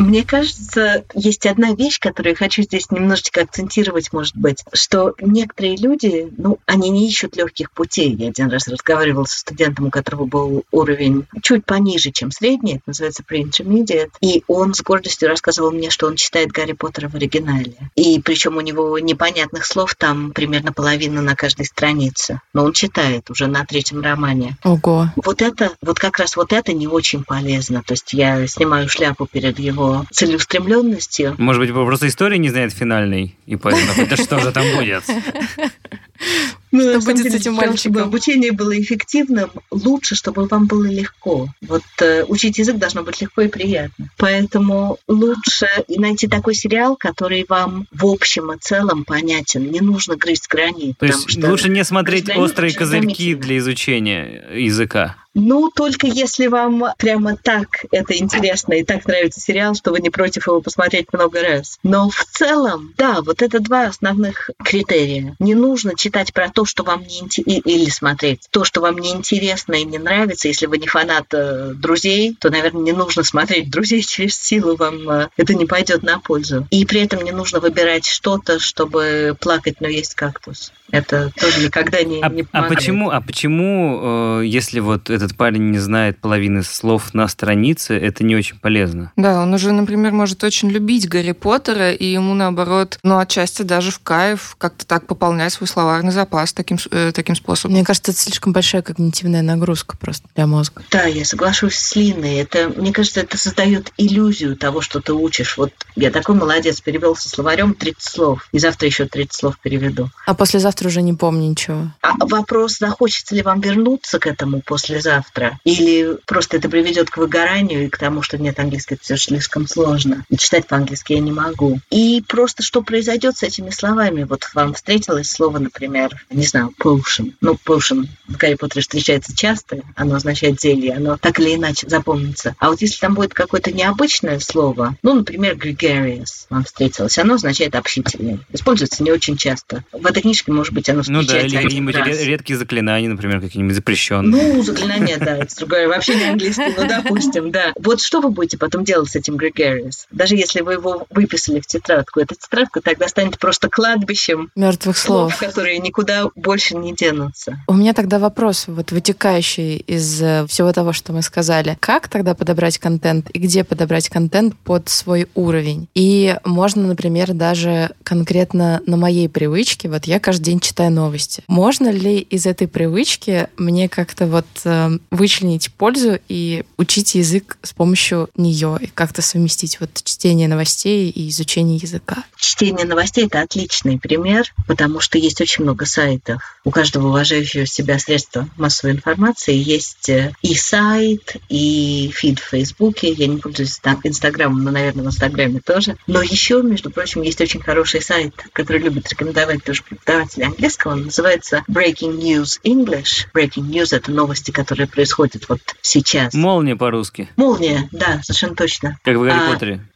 Мне 0.00 0.24
кажется, 0.24 1.04
есть 1.14 1.44
одна 1.44 1.74
вещь, 1.74 2.00
которую 2.00 2.32
я 2.32 2.36
хочу 2.36 2.62
здесь 2.62 2.90
немножечко 2.90 3.42
акцентировать, 3.42 4.14
может 4.14 4.34
быть, 4.34 4.64
что 4.72 5.14
некоторые 5.20 5.76
люди, 5.76 6.32
ну, 6.38 6.58
они 6.64 6.88
не 6.88 7.06
ищут 7.06 7.36
легких 7.36 7.70
путей. 7.70 8.14
Я 8.14 8.28
один 8.28 8.48
раз 8.48 8.66
разговаривала 8.66 9.24
со 9.24 9.38
студентом, 9.38 9.86
у 9.86 9.90
которого 9.90 10.24
был 10.24 10.64
уровень 10.72 11.26
чуть 11.42 11.66
пониже, 11.66 12.12
чем 12.12 12.30
средний, 12.30 12.76
это 12.76 12.84
называется 12.86 13.22
pre-intermediate, 13.30 14.12
и 14.22 14.42
он 14.48 14.72
с 14.72 14.80
гордостью 14.80 15.28
рассказывал 15.28 15.70
мне, 15.70 15.90
что 15.90 16.06
он 16.06 16.16
читает 16.16 16.50
Гарри 16.50 16.72
Поттера 16.72 17.10
в 17.10 17.14
оригинале. 17.14 17.74
И 17.94 18.22
причем 18.22 18.56
у 18.56 18.62
него 18.62 18.98
непонятных 18.98 19.66
слов 19.66 19.94
там 19.96 20.32
примерно 20.32 20.72
половина 20.72 21.20
на 21.20 21.36
каждой 21.36 21.66
странице. 21.66 22.40
Но 22.54 22.64
он 22.64 22.72
читает 22.72 23.28
уже 23.28 23.48
на 23.48 23.66
третьем 23.66 24.00
романе. 24.00 24.56
Ого. 24.64 25.08
Вот 25.16 25.42
это, 25.42 25.72
вот 25.82 25.98
как 25.98 26.18
раз 26.18 26.36
вот 26.36 26.54
это 26.54 26.72
не 26.72 26.86
очень 26.86 27.22
полезно. 27.22 27.82
То 27.86 27.92
есть 27.92 28.14
я 28.14 28.46
снимаю 28.46 28.88
шляпу 28.88 29.26
перед 29.26 29.58
его 29.58 29.89
целеустремленностью. 30.10 31.34
Может 31.38 31.62
быть, 31.62 31.72
просто 31.72 32.08
истории 32.08 32.38
не 32.38 32.50
знает 32.50 32.72
финальной, 32.72 33.36
и 33.46 33.56
поэтому, 33.56 33.92
это 34.06 34.16
что 34.16 34.38
же 34.40 34.52
там 34.52 34.64
будет? 34.76 35.04
Ну, 36.72 36.80
Что 36.82 37.00
будет 37.00 37.18
с 37.18 37.22
деле, 37.22 37.36
этим 37.36 37.54
для 37.54 37.62
того, 37.62 37.76
Чтобы 37.76 37.94
мальчиком? 37.96 38.02
обучение 38.02 38.52
было 38.52 38.80
эффективным, 38.80 39.50
лучше, 39.70 40.14
чтобы 40.14 40.46
вам 40.46 40.66
было 40.66 40.86
легко. 40.86 41.48
Вот 41.66 41.82
э, 42.00 42.24
учить 42.24 42.58
язык 42.58 42.76
должно 42.76 43.02
быть 43.02 43.20
легко 43.20 43.42
и 43.42 43.48
приятно. 43.48 44.08
Поэтому 44.16 44.98
лучше 45.08 45.68
найти 45.88 46.28
такой 46.28 46.54
сериал, 46.54 46.96
который 46.96 47.44
вам 47.48 47.86
в 47.90 48.06
общем 48.06 48.52
и 48.52 48.58
целом 48.58 49.04
понятен. 49.04 49.70
Не 49.70 49.80
нужно 49.80 50.16
грызть 50.16 50.48
грани. 50.48 50.94
То 50.98 51.06
есть 51.06 51.30
что 51.30 51.48
лучше 51.48 51.68
не 51.68 51.84
смотреть 51.84 52.26
границы 52.26 52.44
острые 52.44 52.74
козырьки 52.74 53.34
для 53.34 53.58
изучения 53.58 54.44
языка. 54.54 55.16
Ну, 55.34 55.70
только 55.70 56.08
если 56.08 56.48
вам 56.48 56.84
прямо 56.98 57.36
так 57.36 57.84
это 57.92 58.16
интересно 58.16 58.74
и 58.74 58.82
так 58.82 59.06
нравится 59.06 59.40
сериал, 59.40 59.74
что 59.74 59.92
вы 59.92 60.00
не 60.00 60.10
против 60.10 60.48
его 60.48 60.60
посмотреть 60.60 61.12
много 61.12 61.40
раз. 61.40 61.78
Но 61.84 62.10
в 62.10 62.24
целом, 62.24 62.92
да, 62.96 63.22
вот 63.22 63.40
это 63.40 63.60
два 63.60 63.86
основных 63.86 64.50
критерия. 64.62 65.36
Не 65.38 65.54
нужно 65.54 65.92
читать 65.96 66.32
про 66.32 66.48
то, 66.48 66.59
что 66.64 66.82
вам 66.82 67.02
не 67.02 67.20
интересно, 67.20 67.70
или 67.70 67.90
смотреть 67.90 68.48
то, 68.50 68.64
что 68.64 68.80
вам 68.80 68.98
не 68.98 69.10
интересно 69.10 69.74
и 69.74 69.84
не 69.84 69.98
нравится. 69.98 70.48
Если 70.48 70.66
вы 70.66 70.78
не 70.78 70.86
фанат 70.86 71.26
э, 71.32 71.72
друзей, 71.74 72.36
то, 72.38 72.50
наверное, 72.50 72.82
не 72.82 72.92
нужно 72.92 73.22
смотреть 73.24 73.70
друзей 73.70 74.02
через 74.02 74.36
силу, 74.36 74.76
вам 74.76 75.08
э, 75.08 75.28
это 75.36 75.54
не 75.54 75.66
пойдет 75.66 76.02
на 76.02 76.18
пользу. 76.18 76.66
И 76.70 76.84
при 76.84 77.00
этом 77.02 77.22
не 77.22 77.32
нужно 77.32 77.60
выбирать 77.60 78.06
что-то, 78.06 78.58
чтобы 78.58 79.36
плакать, 79.40 79.80
но 79.80 79.88
есть 79.88 80.14
кактус. 80.14 80.72
Это 80.90 81.30
тоже 81.38 81.64
никогда 81.64 82.02
не, 82.02 82.20
А, 82.20 82.28
не 82.28 82.42
а 82.42 82.44
помогает. 82.46 82.74
почему, 82.76 83.10
а 83.10 83.20
почему, 83.20 84.40
э, 84.40 84.46
если 84.46 84.80
вот 84.80 85.08
этот 85.08 85.36
парень 85.36 85.70
не 85.70 85.78
знает 85.78 86.18
половины 86.20 86.62
слов 86.62 87.14
на 87.14 87.28
странице, 87.28 87.96
это 87.96 88.24
не 88.24 88.34
очень 88.34 88.58
полезно? 88.58 89.12
Да, 89.16 89.40
он 89.42 89.54
уже, 89.54 89.72
например, 89.72 90.12
может 90.12 90.42
очень 90.42 90.68
любить 90.70 91.08
Гарри 91.08 91.32
Поттера, 91.32 91.92
и 91.92 92.06
ему, 92.06 92.34
наоборот, 92.34 92.98
ну, 93.02 93.18
отчасти 93.18 93.62
даже 93.62 93.92
в 93.92 94.00
кайф 94.00 94.56
как-то 94.58 94.86
так 94.86 95.06
пополнять 95.06 95.52
свой 95.52 95.68
словарный 95.68 96.12
запас 96.12 96.49
таким, 96.54 96.78
с- 96.78 96.88
э, 96.90 97.12
таким 97.12 97.34
способом. 97.34 97.74
Мне 97.74 97.84
кажется, 97.84 98.12
это 98.12 98.20
слишком 98.20 98.52
большая 98.52 98.82
когнитивная 98.82 99.42
нагрузка 99.42 99.96
просто 99.96 100.26
для 100.34 100.46
мозга. 100.46 100.82
Да, 100.90 101.04
я 101.04 101.24
соглашусь 101.24 101.74
с 101.76 101.96
Линой. 101.96 102.36
Это, 102.36 102.68
мне 102.68 102.92
кажется, 102.92 103.20
это 103.20 103.36
создает 103.38 103.92
иллюзию 103.96 104.56
того, 104.56 104.80
что 104.80 105.00
ты 105.00 105.12
учишь. 105.12 105.56
Вот 105.56 105.72
я 105.96 106.10
такой 106.10 106.34
молодец, 106.34 106.80
перевел 106.80 107.16
со 107.16 107.28
словарем 107.28 107.74
30 107.74 108.02
слов, 108.02 108.48
и 108.52 108.58
завтра 108.58 108.86
еще 108.86 109.06
30 109.06 109.32
слов 109.34 109.58
переведу. 109.60 110.10
А 110.26 110.34
послезавтра 110.34 110.88
уже 110.88 111.02
не 111.02 111.12
помню 111.12 111.48
ничего. 111.50 111.92
А 112.02 112.12
вопрос, 112.26 112.78
захочется 112.78 113.34
ли 113.34 113.42
вам 113.42 113.60
вернуться 113.60 114.18
к 114.18 114.26
этому 114.26 114.60
послезавтра, 114.62 115.58
или 115.64 116.16
просто 116.26 116.56
это 116.56 116.68
приведет 116.68 117.10
к 117.10 117.16
выгоранию 117.16 117.84
и 117.86 117.88
к 117.88 117.98
тому, 117.98 118.22
что 118.22 118.38
нет, 118.38 118.58
английский 118.58 118.94
это 118.94 119.04
все 119.04 119.16
слишком 119.16 119.66
сложно, 119.66 120.24
и 120.28 120.36
читать 120.36 120.66
по-английски 120.66 121.12
я 121.14 121.20
не 121.20 121.32
могу. 121.32 121.80
И 121.90 122.22
просто 122.26 122.62
что 122.62 122.82
произойдет 122.82 123.36
с 123.36 123.42
этими 123.42 123.70
словами? 123.70 124.24
Вот 124.24 124.48
вам 124.54 124.74
встретилось 124.74 125.30
слово, 125.30 125.58
например, 125.58 126.24
не 126.40 126.46
знаю, 126.46 126.72
potion. 126.82 127.34
Ну, 127.40 127.56
potion 127.64 128.06
в 128.26 128.36
Гарри 128.36 128.54
Поттере 128.54 128.82
встречается 128.82 129.36
часто, 129.36 129.82
оно 129.94 130.16
означает 130.16 130.60
зелье, 130.60 130.94
оно 130.94 131.16
так 131.16 131.38
или 131.38 131.54
иначе 131.54 131.88
запомнится. 131.88 132.56
А 132.58 132.70
вот 132.70 132.80
если 132.80 132.98
там 132.98 133.14
будет 133.14 133.34
какое-то 133.34 133.70
необычное 133.72 134.38
слово, 134.40 134.96
ну, 135.02 135.14
например, 135.14 135.56
gregarious 135.56 136.46
вам 136.48 136.64
встретилось, 136.64 137.18
оно 137.18 137.34
означает 137.34 137.74
общительный. 137.74 138.40
Используется 138.52 139.02
не 139.02 139.12
очень 139.12 139.36
часто. 139.36 139.84
В 139.92 140.06
этой 140.06 140.22
книжке, 140.22 140.50
может 140.52 140.72
быть, 140.72 140.88
оно 140.88 141.02
Ну 141.06 141.20
да, 141.20 141.20
встречается 141.20 141.56
или 141.56 141.64
какие-нибудь 141.64 141.96
редкие 141.96 142.58
заклинания, 142.58 143.08
например, 143.08 143.40
какие-нибудь 143.40 143.76
запрещенные. 143.76 144.54
Ну, 144.54 144.62
заклинание, 144.62 145.18
да, 145.18 145.36
это 145.36 145.54
другое, 145.56 145.88
вообще 145.88 146.14
не 146.14 146.24
английский, 146.24 146.74
ну, 146.76 146.88
допустим, 146.88 147.50
да. 147.50 147.72
Вот 147.78 148.00
что 148.00 148.20
вы 148.20 148.30
будете 148.30 148.56
потом 148.56 148.84
делать 148.84 149.10
с 149.10 149.16
этим 149.16 149.36
Gregarious? 149.36 150.06
Даже 150.10 150.36
если 150.36 150.62
вы 150.62 150.74
его 150.74 151.06
выписали 151.10 151.60
в 151.60 151.66
тетрадку, 151.66 152.20
эта 152.20 152.34
тетрадка 152.34 152.80
тогда 152.80 153.08
станет 153.08 153.38
просто 153.38 153.68
кладбищем 153.68 154.50
Мертвых 154.56 154.96
слов, 154.96 155.34
слов. 155.34 155.38
которые 155.38 155.78
никуда 155.78 156.29
больше 156.34 156.76
не 156.76 156.94
денутся. 156.94 157.62
У 157.66 157.74
меня 157.74 157.92
тогда 157.92 158.18
вопрос, 158.18 158.64
вот 158.66 158.92
вытекающий 158.92 159.76
из 159.76 160.20
э, 160.22 160.46
всего 160.46 160.72
того, 160.72 160.92
что 160.92 161.12
мы 161.12 161.22
сказали. 161.22 161.76
Как 161.80 162.08
тогда 162.08 162.34
подобрать 162.34 162.78
контент 162.78 163.30
и 163.30 163.38
где 163.38 163.64
подобрать 163.64 164.08
контент 164.08 164.56
под 164.56 164.88
свой 164.88 165.28
уровень? 165.34 165.88
И 165.94 166.36
можно, 166.44 166.86
например, 166.86 167.32
даже 167.32 167.90
конкретно 168.02 168.80
на 168.86 168.96
моей 168.96 169.28
привычке, 169.28 169.88
вот 169.88 170.04
я 170.06 170.20
каждый 170.20 170.44
день 170.44 170.60
читаю 170.60 170.90
новости. 170.90 171.42
Можно 171.48 171.90
ли 171.90 172.18
из 172.18 172.46
этой 172.46 172.68
привычки 172.68 173.48
мне 173.56 173.88
как-то 173.88 174.26
вот 174.26 174.46
э, 174.64 174.98
вычленить 175.10 175.72
пользу 175.72 176.18
и 176.28 176.64
учить 176.76 177.14
язык 177.14 177.58
с 177.62 177.72
помощью 177.72 178.28
нее 178.36 178.78
и 178.80 178.86
как-то 178.86 179.22
совместить 179.22 179.80
вот 179.80 179.90
чтение 180.02 180.48
новостей 180.48 181.10
и 181.10 181.28
изучение 181.28 181.76
языка? 181.76 182.24
Чтение 182.36 182.86
новостей– 182.86 183.26
это 183.26 183.40
отличный 183.40 183.98
пример, 183.98 184.52
потому 184.66 185.00
что 185.00 185.18
есть 185.18 185.40
очень 185.40 185.64
много 185.64 185.86
сайтов. 185.86 186.19
У 186.64 186.70
каждого 186.70 187.08
уважающего 187.08 187.66
себя 187.66 187.98
средства 187.98 188.48
массовой 188.56 188.92
информации 188.92 189.54
есть 189.54 190.08
э, 190.08 190.32
и 190.42 190.54
сайт, 190.54 191.36
и 191.48 192.10
фид 192.14 192.38
в 192.38 192.48
Фейсбуке. 192.50 193.12
Я 193.12 193.26
не 193.26 193.38
пользуюсь 193.38 193.78
там 193.78 194.00
Инстаграмом, 194.04 194.62
но, 194.62 194.70
наверное, 194.70 195.04
в 195.04 195.06
Инстаграме 195.08 195.60
тоже. 195.60 195.96
Но 196.06 196.22
еще, 196.22 196.62
между 196.62 196.90
прочим, 196.90 197.22
есть 197.22 197.40
очень 197.40 197.60
хороший 197.60 198.02
сайт, 198.02 198.34
который 198.52 198.82
любят 198.82 199.08
рекомендовать 199.08 199.64
тоже 199.64 199.82
преподаватели 199.82 200.44
английского. 200.44 200.92
Он 200.92 201.04
называется 201.04 201.64
Breaking 201.68 202.18
News 202.18 202.60
English. 202.64 203.26
Breaking 203.34 203.68
News– 203.70 203.88
это 203.96 204.10
новости, 204.10 204.50
которые 204.50 204.86
происходят 204.86 205.48
вот 205.48 205.60
сейчас. 205.82 206.34
Молния 206.34 206.76
по-русски, 206.76 207.28
Молния, 207.36 207.88
да, 207.92 208.20
совершенно 208.22 208.54
точно. 208.54 208.98
как 209.02 209.16
в 209.16 209.22
Гарри 209.22 209.38
А, 209.40 209.52
Поттере. 209.52 209.86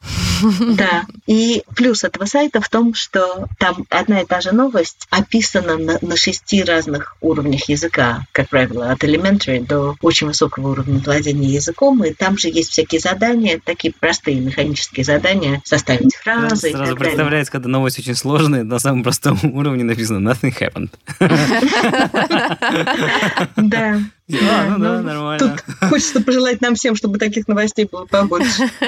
Да. 0.75 1.05
И 1.27 1.63
плюс 1.75 2.05
этого 2.05 2.27
сайта 2.27 2.61
в 2.61 2.69
том, 2.69 2.95
что 2.95 3.47
там 3.59 3.87
одна 3.91 4.21
и 4.21 4.27
та 4.27 4.41
же 4.41 4.53
новость 4.53 5.07
описана 5.11 5.77
на, 5.79 5.99
на 6.01 6.14
шести 6.17 6.63
разных 6.63 7.17
уровнях 7.21 7.69
языка, 7.69 8.25
как 8.33 8.49
правило, 8.49 8.91
от 8.91 9.03
elementary 9.05 9.65
до 9.65 9.97
очень 10.01 10.27
высокого 10.27 10.73
уровня 10.73 10.99
владения 10.99 11.49
языком. 11.49 12.03
И 12.05 12.13
там 12.13 12.39
же 12.39 12.49
есть 12.49 12.71
всякие 12.71 13.01
задания, 13.01 13.61
такие 13.65 13.93
простые 13.99 14.41
механические 14.41 15.05
задания, 15.05 15.63
составить 15.65 16.15
фразы 16.15 16.71
и 16.71 16.73
Сразу 16.73 16.97
представляется, 16.97 17.53
когда 17.53 17.69
новость 17.69 17.99
очень 17.99 18.15
сложная, 18.15 18.65
на 18.65 18.79
самом 18.79 19.03
простом 19.03 19.39
уровне 19.43 19.85
написано 19.85 20.29
«nothing 20.29 20.55
happened». 20.59 20.91
Да. 23.57 24.01
А, 24.31 24.71
ну 24.71 24.79
да, 24.79 24.99
Ну, 24.99 25.03
нормально. 25.03 25.39
Тут 25.39 25.89
хочется 25.89 26.21
пожелать 26.21 26.61
нам 26.61 26.75
всем, 26.75 26.97
чтобы 26.97 27.19
таких 27.19 27.47
новостей 27.49 27.89
было 27.91 28.07
побольше. 28.07 28.71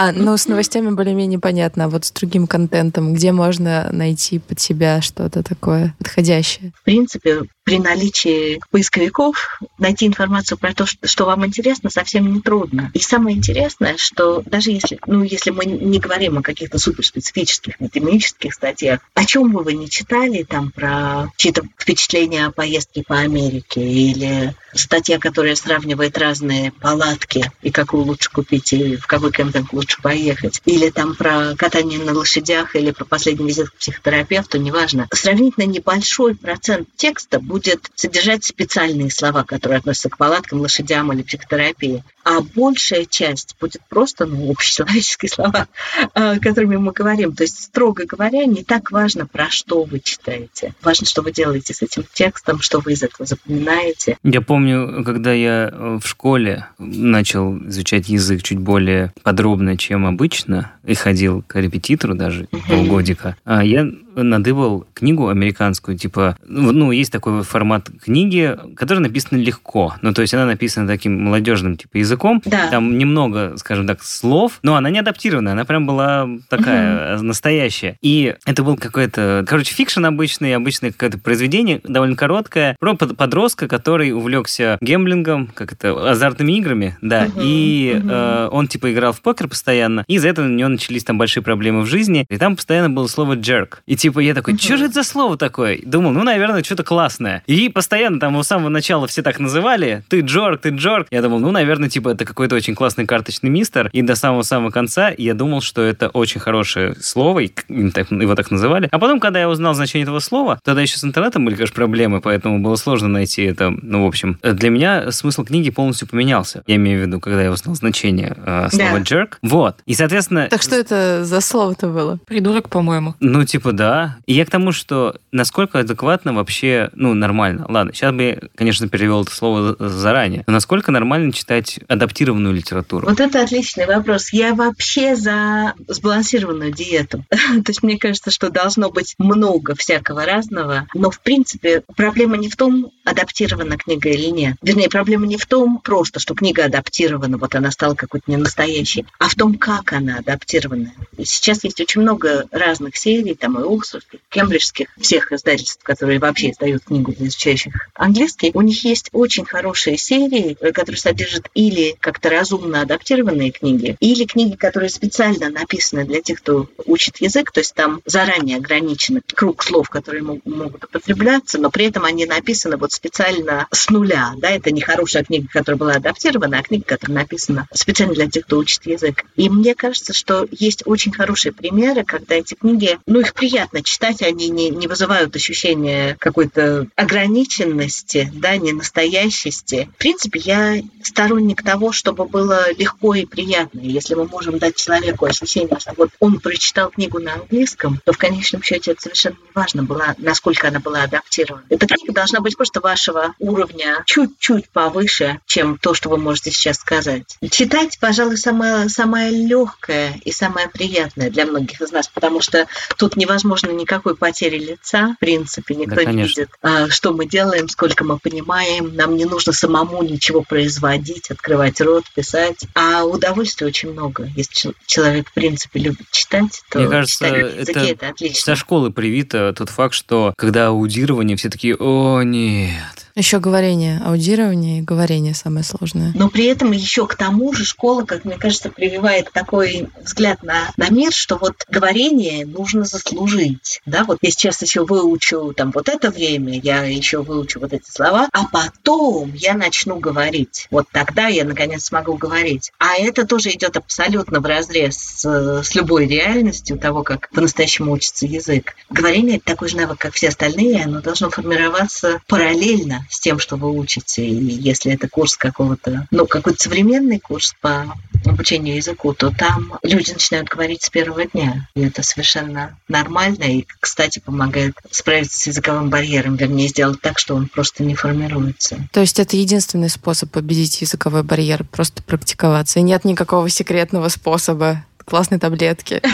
А, 0.00 0.12
ну, 0.12 0.36
с 0.36 0.46
новостями 0.46 0.90
более-менее 0.90 1.40
понятно, 1.40 1.86
а 1.86 1.88
вот 1.88 2.04
с 2.04 2.12
другим 2.12 2.46
контентом, 2.46 3.14
где 3.14 3.32
можно 3.32 3.88
найти 3.90 4.38
под 4.38 4.60
себя 4.60 5.02
что-то 5.02 5.42
такое 5.42 5.92
подходящее? 5.98 6.70
В 6.80 6.84
принципе, 6.84 7.42
при 7.68 7.78
наличии 7.78 8.62
поисковиков 8.70 9.60
найти 9.76 10.06
информацию 10.06 10.56
про 10.56 10.72
то, 10.72 10.86
что, 10.86 11.26
вам 11.26 11.44
интересно, 11.44 11.90
совсем 11.90 12.32
не 12.32 12.40
трудно. 12.40 12.90
И 12.94 12.98
самое 12.98 13.36
интересное, 13.36 13.98
что 13.98 14.40
даже 14.46 14.70
если, 14.70 14.98
ну, 15.06 15.22
если 15.22 15.50
мы 15.50 15.66
не 15.66 15.98
говорим 15.98 16.38
о 16.38 16.42
каких-то 16.42 16.78
суперспецифических 16.78 17.78
математических 17.78 18.54
статьях, 18.54 19.00
о 19.12 19.26
чем 19.26 19.52
бы 19.52 19.62
вы 19.62 19.74
не 19.74 19.90
читали 19.90 20.44
там 20.44 20.70
про 20.70 21.26
чьи-то 21.36 21.62
впечатления 21.78 22.46
о 22.46 22.52
поездке 22.52 23.02
по 23.06 23.18
Америке 23.18 23.82
или 23.82 24.54
статья, 24.74 25.18
которая 25.18 25.54
сравнивает 25.56 26.18
разные 26.18 26.72
палатки 26.72 27.50
и 27.62 27.70
какую 27.70 28.04
лучше 28.04 28.30
купить 28.30 28.72
и 28.72 28.96
в 28.96 29.06
какой 29.06 29.32
кемпинг 29.32 29.72
лучше 29.72 30.00
поехать, 30.02 30.62
или 30.64 30.90
там 30.90 31.14
про 31.14 31.54
катание 31.56 31.98
на 31.98 32.12
лошадях 32.12 32.76
или 32.76 32.90
про 32.90 33.04
последний 33.04 33.46
визит 33.46 33.70
к 33.70 33.76
психотерапевту, 33.76 34.58
неважно. 34.58 35.08
Сравнительно 35.12 35.64
небольшой 35.64 36.34
процент 36.34 36.88
текста 36.96 37.40
будет 37.40 37.90
содержать 37.94 38.44
специальные 38.44 39.10
слова, 39.10 39.44
которые 39.44 39.78
относятся 39.78 40.10
к 40.10 40.18
палаткам, 40.18 40.60
лошадям 40.60 41.12
или 41.12 41.22
психотерапии. 41.22 42.04
А 42.24 42.40
большая 42.42 43.06
часть 43.06 43.56
будет 43.58 43.80
просто 43.88 44.26
ну, 44.26 44.50
общечеловеческие 44.50 45.30
слова, 45.34 45.66
э, 46.14 46.38
которыми 46.40 46.76
мы 46.76 46.92
говорим. 46.92 47.34
То 47.34 47.44
есть, 47.44 47.62
строго 47.62 48.04
говоря, 48.04 48.44
не 48.44 48.64
так 48.64 48.90
важно, 48.90 49.26
про 49.26 49.48
что 49.48 49.84
вы 49.84 50.00
читаете. 50.00 50.74
Важно, 50.82 51.06
что 51.06 51.22
вы 51.22 51.32
делаете 51.32 51.72
с 51.72 51.80
этим 51.80 52.04
текстом, 52.12 52.60
что 52.60 52.80
вы 52.80 52.92
из 52.92 53.02
этого 53.02 53.26
запоминаете. 53.26 54.18
Я 54.22 54.42
помню, 54.42 54.57
когда 55.04 55.32
я 55.32 55.70
э, 55.72 55.98
в 56.02 56.06
школе 56.06 56.66
начал 56.78 57.58
изучать 57.68 58.08
язык 58.08 58.42
чуть 58.42 58.58
более 58.58 59.12
подробно, 59.22 59.76
чем 59.76 60.06
обычно, 60.06 60.72
и 60.84 60.94
ходил 60.94 61.42
к 61.46 61.56
репетитору 61.56 62.14
даже 62.14 62.48
полгодика, 62.68 63.36
а 63.44 63.64
я 63.64 63.88
надыбал 64.22 64.86
книгу 64.94 65.28
американскую, 65.28 65.96
типа, 65.96 66.36
ну, 66.46 66.72
ну, 66.72 66.92
есть 66.92 67.12
такой 67.12 67.42
формат 67.42 67.88
книги, 68.02 68.56
которая 68.76 69.02
написана 69.02 69.38
легко. 69.38 69.94
Ну, 70.02 70.12
то 70.12 70.22
есть 70.22 70.34
она 70.34 70.46
написана 70.46 70.86
таким 70.86 71.22
молодежным 71.24 71.76
типа 71.76 71.98
языком. 71.98 72.42
Да. 72.44 72.68
Там 72.70 72.98
немного, 72.98 73.56
скажем 73.56 73.86
так, 73.86 74.02
слов, 74.02 74.58
но 74.62 74.76
она 74.76 74.90
не 74.90 74.98
адаптированная, 74.98 75.52
она 75.52 75.64
прям 75.64 75.86
была 75.86 76.28
такая 76.48 77.16
э, 77.18 77.20
настоящая. 77.22 77.96
И 78.00 78.34
это 78.46 78.62
был 78.62 78.76
какой-то, 78.76 79.44
короче, 79.46 79.74
fiction 79.74 80.04
обычный, 80.04 80.54
обычное 80.54 80.92
какое-то 80.92 81.18
произведение, 81.18 81.80
довольно 81.84 82.16
короткое, 82.16 82.76
про 82.80 82.94
под- 82.94 83.16
подростка, 83.16 83.68
который 83.68 84.12
увлекся 84.12 84.78
gambling 84.80 85.29
ом, 85.29 85.48
как 85.54 85.72
это, 85.72 86.10
азартными 86.10 86.52
играми, 86.52 86.96
да, 87.02 87.26
Мгм, 87.26 87.40
и 87.42 87.94
мгм. 87.98 88.10
э, 88.10 88.48
он 88.50 88.68
типа 88.68 88.92
играл 88.92 89.12
в 89.12 89.20
покер 89.22 89.48
постоянно, 89.48 90.04
и 90.06 90.14
из-за 90.14 90.28
этого 90.28 90.46
у 90.46 90.48
него 90.48 90.68
начались 90.68 91.04
там 91.04 91.18
большие 91.18 91.42
проблемы 91.42 91.82
в 91.82 91.86
жизни, 91.86 92.26
и 92.28 92.36
там 92.38 92.56
постоянно 92.56 92.90
было 92.90 93.06
слово 93.06 93.34
jerk. 93.36 93.78
И 93.86 93.96
типа 93.96 94.07
Типа 94.08 94.20
я 94.20 94.32
такой, 94.32 94.56
что 94.56 94.78
же 94.78 94.86
это 94.86 94.94
за 94.94 95.02
слово 95.02 95.36
такое? 95.36 95.80
Думал, 95.84 96.12
ну, 96.12 96.22
наверное, 96.22 96.62
что-то 96.62 96.82
классное. 96.82 97.42
И 97.46 97.68
постоянно 97.68 98.18
там 98.18 98.36
у 98.36 98.42
самого 98.42 98.70
начала 98.70 99.06
все 99.06 99.20
так 99.22 99.38
называли. 99.38 100.02
Ты 100.08 100.20
jerk, 100.20 100.62
ты 100.62 100.70
jerk. 100.70 101.08
Я 101.10 101.20
думал, 101.20 101.40
ну, 101.40 101.50
наверное, 101.50 101.90
типа 101.90 102.08
это 102.08 102.24
какой-то 102.24 102.56
очень 102.56 102.74
классный 102.74 103.04
карточный 103.04 103.50
мистер. 103.50 103.90
И 103.92 104.00
до 104.00 104.14
самого-самого 104.16 104.70
конца 104.70 105.12
я 105.18 105.34
думал, 105.34 105.60
что 105.60 105.82
это 105.82 106.08
очень 106.08 106.40
хорошее 106.40 106.94
слово, 107.02 107.40
и 107.40 107.50
его 107.68 108.34
так 108.34 108.50
называли. 108.50 108.88
А 108.90 108.98
потом, 108.98 109.20
когда 109.20 109.40
я 109.40 109.48
узнал 109.50 109.74
значение 109.74 110.04
этого 110.04 110.20
слова, 110.20 110.58
тогда 110.64 110.80
еще 110.80 110.96
с 110.96 111.04
интернетом 111.04 111.44
были, 111.44 111.56
конечно, 111.56 111.74
проблемы, 111.74 112.22
поэтому 112.22 112.60
было 112.60 112.76
сложно 112.76 113.08
найти 113.08 113.42
это. 113.42 113.68
Ну, 113.70 114.04
в 114.04 114.06
общем, 114.06 114.38
для 114.42 114.70
меня 114.70 115.12
смысл 115.12 115.44
книги 115.44 115.68
полностью 115.68 116.08
поменялся. 116.08 116.62
Я 116.66 116.76
имею 116.76 117.02
в 117.02 117.06
виду, 117.06 117.20
когда 117.20 117.42
я 117.42 117.50
узнал 117.50 117.74
значение 117.74 118.34
э, 118.38 118.68
слова 118.70 119.00
Да. 119.00 119.00
jerk. 119.00 119.32
Вот. 119.42 119.76
И, 119.84 119.92
соответственно... 119.92 120.46
Так 120.48 120.62
что 120.62 120.76
это 120.76 121.26
за 121.26 121.42
слово-то 121.42 121.88
было? 121.88 122.18
Придурок, 122.26 122.70
по-моему. 122.70 123.14
Ну, 123.20 123.44
типа, 123.44 123.72
да. 123.72 123.97
И 124.26 124.34
я 124.34 124.44
к 124.44 124.50
тому, 124.50 124.72
что 124.72 125.16
насколько 125.32 125.78
адекватно 125.78 126.32
вообще, 126.32 126.90
ну, 126.94 127.14
нормально. 127.14 127.66
Ладно, 127.68 127.92
сейчас 127.92 128.12
бы 128.12 128.48
конечно, 128.54 128.88
перевел 128.88 129.22
это 129.22 129.30
слово 129.30 129.76
заранее. 129.78 130.44
Но 130.46 130.52
насколько 130.52 130.90
нормально 130.90 131.32
читать 131.32 131.78
адаптированную 131.88 132.54
литературу? 132.54 133.06
Вот 133.06 133.20
это 133.20 133.42
отличный 133.42 133.86
вопрос. 133.86 134.32
Я 134.32 134.54
вообще 134.54 135.16
за 135.16 135.74
сбалансированную 135.86 136.72
диету. 136.72 137.24
То 137.30 137.68
есть 137.68 137.82
мне 137.82 137.98
кажется, 137.98 138.30
что 138.30 138.50
должно 138.50 138.90
быть 138.90 139.14
много 139.18 139.74
всякого 139.74 140.24
разного. 140.24 140.86
Но, 140.94 141.10
в 141.10 141.20
принципе, 141.20 141.82
проблема 141.96 142.36
не 142.36 142.48
в 142.48 142.56
том, 142.56 142.90
адаптирована 143.04 143.76
книга 143.76 144.10
или 144.10 144.26
нет. 144.26 144.56
Вернее, 144.62 144.88
проблема 144.88 145.26
не 145.26 145.36
в 145.36 145.46
том 145.46 145.78
просто, 145.78 146.20
что 146.20 146.34
книга 146.34 146.64
адаптирована, 146.64 147.38
вот 147.38 147.54
она 147.54 147.70
стала 147.70 147.94
какой-то 147.94 148.30
ненастоящей, 148.30 149.06
а 149.18 149.28
в 149.28 149.34
том, 149.34 149.54
как 149.54 149.92
она 149.92 150.18
адаптирована. 150.18 150.92
Сейчас 151.24 151.64
есть 151.64 151.80
очень 151.80 152.02
много 152.02 152.46
разных 152.50 152.96
серий, 152.96 153.34
там 153.34 153.58
и 153.58 153.62
оксфордских, 153.78 154.20
кембриджских, 154.28 154.88
всех 155.00 155.32
издательств, 155.32 155.82
которые 155.82 156.18
вообще 156.18 156.50
издают 156.50 156.84
книгу 156.84 157.12
для 157.12 157.28
изучающих 157.28 157.88
английский. 157.94 158.50
У 158.54 158.60
них 158.62 158.84
есть 158.84 159.08
очень 159.12 159.44
хорошие 159.44 159.96
серии, 159.96 160.56
э, 160.60 160.72
которые 160.72 160.98
содержат 160.98 161.48
или 161.54 161.96
как-то 162.00 162.30
разумно 162.30 162.82
адаптированные 162.82 163.50
книги, 163.50 163.96
или 164.00 164.24
книги, 164.24 164.56
которые 164.56 164.90
специально 164.90 165.50
написаны 165.50 166.04
для 166.04 166.20
тех, 166.20 166.38
кто 166.38 166.68
учит 166.86 167.18
язык, 167.20 167.52
то 167.52 167.60
есть 167.60 167.74
там 167.74 168.00
заранее 168.06 168.56
ограничен 168.58 169.20
круг 169.34 169.62
слов, 169.62 169.88
которые 169.88 170.22
мо- 170.22 170.40
могут 170.44 170.84
употребляться, 170.84 171.58
но 171.58 171.70
при 171.70 171.86
этом 171.86 172.04
они 172.04 172.26
написаны 172.26 172.76
вот 172.76 172.92
специально 172.92 173.66
с 173.70 173.90
нуля. 173.90 174.32
Да, 174.36 174.50
это 174.50 174.70
не 174.70 174.80
хорошая 174.80 175.24
книга, 175.24 175.48
которая 175.52 175.78
была 175.78 175.92
адаптирована, 175.94 176.58
а 176.58 176.62
книга, 176.62 176.84
которая 176.84 177.18
написана 177.18 177.68
специально 177.72 178.14
для 178.14 178.28
тех, 178.28 178.44
кто 178.46 178.58
учит 178.58 178.86
язык. 178.86 179.24
И 179.36 179.48
мне 179.48 179.74
кажется, 179.74 180.12
что 180.12 180.46
есть 180.50 180.82
очень 180.86 181.12
хорошие 181.12 181.52
примеры, 181.52 182.04
когда 182.04 182.34
эти 182.34 182.54
книги, 182.54 182.98
ну, 183.06 183.20
их 183.20 183.34
приятно 183.34 183.67
читать, 183.82 184.22
они 184.22 184.48
не, 184.48 184.70
не 184.70 184.86
вызывают 184.86 185.34
ощущения 185.34 186.16
какой-то 186.18 186.86
ограниченности, 186.96 188.30
да, 188.34 188.56
ненастоящести. 188.56 189.88
В 189.94 189.98
принципе, 189.98 190.40
я 190.40 190.76
сторонник 191.02 191.62
того, 191.62 191.92
чтобы 191.92 192.26
было 192.26 192.72
легко 192.72 193.14
и 193.14 193.24
приятно. 193.24 193.80
Если 193.80 194.14
мы 194.14 194.26
можем 194.26 194.58
дать 194.58 194.76
человеку 194.76 195.26
ощущение, 195.26 195.78
что 195.78 195.92
вот 195.96 196.10
он 196.20 196.40
прочитал 196.40 196.90
книгу 196.90 197.18
на 197.18 197.34
английском, 197.34 198.00
то 198.04 198.12
в 198.12 198.18
конечном 198.18 198.62
счете 198.62 198.92
это 198.92 199.02
совершенно 199.02 199.34
не 199.34 199.50
важно, 199.54 199.82
была, 199.82 200.14
насколько 200.18 200.68
она 200.68 200.80
была 200.80 201.02
адаптирована. 201.02 201.64
Эта 201.68 201.86
книга 201.86 202.12
должна 202.12 202.40
быть 202.40 202.56
просто 202.56 202.80
вашего 202.80 203.34
уровня 203.38 204.02
чуть-чуть 204.06 204.68
повыше, 204.70 205.40
чем 205.46 205.78
то, 205.78 205.94
что 205.94 206.08
вы 206.08 206.18
можете 206.18 206.50
сейчас 206.50 206.76
сказать. 206.76 207.38
Читать, 207.50 207.98
пожалуй, 207.98 208.36
самое, 208.36 208.88
самое 208.88 209.30
легкое 209.30 210.20
и 210.24 210.32
самое 210.32 210.68
приятное 210.68 211.30
для 211.30 211.46
многих 211.46 211.80
из 211.80 211.90
нас, 211.90 212.08
потому 212.08 212.40
что 212.40 212.66
тут 212.96 213.16
невозможно 213.16 213.57
никакой 213.66 214.16
потери 214.16 214.58
лица, 214.58 215.14
в 215.16 215.20
принципе, 215.20 215.74
никто 215.74 215.96
Да, 215.96 216.12
не 216.12 216.22
видит, 216.22 216.50
а, 216.62 216.88
что 216.88 217.12
мы 217.12 217.26
делаем, 217.26 217.68
сколько 217.68 218.04
мы 218.04 218.18
понимаем, 218.18 218.94
нам 218.94 219.16
не 219.16 219.24
нужно 219.24 219.52
самому 219.52 220.02
ничего 220.02 220.42
производить, 220.42 221.30
открывать 221.30 221.80
рот, 221.80 222.04
писать, 222.14 222.66
а 222.74 223.04
удовольствия 223.04 223.66
очень 223.66 223.92
много. 223.92 224.30
Если 224.36 224.54
чел- 224.54 224.74
человек, 224.86 225.30
в 225.30 225.34
принципе, 225.34 225.80
любит 225.80 226.06
читать, 226.10 226.62
то 226.70 226.78
Мне 226.78 226.88
кажется, 226.88 227.26
это 227.26 227.80
это 227.80 228.08
отлично. 228.08 228.40
Со 228.40 228.56
школы 228.56 228.90
привито 228.92 229.52
тот 229.56 229.70
факт, 229.70 229.94
что 229.94 230.34
когда 230.36 230.68
аудирование, 230.68 231.36
все 231.36 231.50
такие, 231.50 231.74
о, 231.76 232.22
нет. 232.22 233.07
Еще 233.18 233.40
говорение, 233.40 234.00
аудирование 234.06 234.78
и 234.78 234.82
говорение 234.82 235.34
самое 235.34 235.64
сложное. 235.64 236.12
Но 236.14 236.28
при 236.28 236.44
этом 236.44 236.70
еще 236.70 237.04
к 237.04 237.16
тому 237.16 237.52
же 237.52 237.64
школа, 237.64 238.04
как 238.04 238.24
мне 238.24 238.36
кажется, 238.36 238.70
прививает 238.70 239.32
такой 239.32 239.88
взгляд 240.00 240.44
на, 240.44 240.70
на 240.76 240.88
мир, 240.90 241.12
что 241.12 241.36
вот 241.36 241.64
говорение 241.68 242.46
нужно 242.46 242.84
заслужить. 242.84 243.80
Да, 243.86 244.04
вот 244.04 244.18
я 244.22 244.30
сейчас 244.30 244.62
еще 244.62 244.84
выучу 244.84 245.52
там 245.56 245.72
вот 245.72 245.88
это 245.88 246.12
время, 246.12 246.60
я 246.60 246.84
еще 246.84 247.24
выучу 247.24 247.58
вот 247.58 247.72
эти 247.72 247.90
слова, 247.90 248.28
а 248.32 248.46
потом 248.46 249.32
я 249.34 249.54
начну 249.54 249.98
говорить. 249.98 250.68
Вот 250.70 250.86
тогда 250.92 251.26
я 251.26 251.44
наконец 251.44 251.86
смогу 251.86 252.14
говорить. 252.14 252.70
А 252.78 252.94
это 252.96 253.26
тоже 253.26 253.50
идет 253.50 253.76
абсолютно 253.76 254.38
в 254.38 254.46
разрез 254.46 254.96
с, 254.96 255.64
с 255.64 255.74
любой 255.74 256.06
реальностью 256.06 256.78
того, 256.78 257.02
как 257.02 257.30
по-настоящему 257.30 257.90
учится 257.90 258.26
язык. 258.26 258.76
Говорение 258.90 259.38
это 259.38 259.46
такой 259.46 259.70
же 259.70 259.76
навык, 259.76 259.98
как 259.98 260.14
все 260.14 260.28
остальные, 260.28 260.84
оно 260.84 261.00
должно 261.00 261.30
формироваться 261.30 262.20
параллельно 262.28 263.04
с 263.08 263.20
тем, 263.20 263.38
что 263.38 263.56
вы 263.56 263.70
учите. 263.70 264.24
И 264.24 264.34
если 264.34 264.92
это 264.92 265.08
курс 265.08 265.36
какого-то, 265.36 266.06
ну, 266.10 266.26
какой-то 266.26 266.62
современный 266.62 267.18
курс 267.18 267.54
по 267.60 267.94
обучению 268.24 268.76
языку, 268.76 269.14
то 269.14 269.30
там 269.30 269.78
люди 269.82 270.12
начинают 270.12 270.48
говорить 270.48 270.82
с 270.82 270.90
первого 270.90 271.24
дня. 271.24 271.68
И 271.74 271.82
это 271.82 272.02
совершенно 272.02 272.76
нормально 272.88 273.44
и, 273.44 273.66
кстати, 273.80 274.18
помогает 274.18 274.74
справиться 274.90 275.38
с 275.38 275.46
языковым 275.46 275.90
барьером, 275.90 276.36
вернее, 276.36 276.68
сделать 276.68 277.00
так, 277.00 277.18
что 277.18 277.34
он 277.34 277.48
просто 277.48 277.84
не 277.84 277.94
формируется. 277.94 278.88
То 278.92 279.00
есть 279.00 279.18
это 279.18 279.36
единственный 279.36 279.88
способ 279.88 280.30
победить 280.30 280.80
языковой 280.80 281.22
барьер, 281.22 281.64
просто 281.64 282.02
практиковаться. 282.02 282.78
И 282.78 282.82
нет 282.82 283.04
никакого 283.04 283.48
секретного 283.48 284.08
способа 284.08 284.84
классной 285.08 285.38
таблетки. 285.38 286.02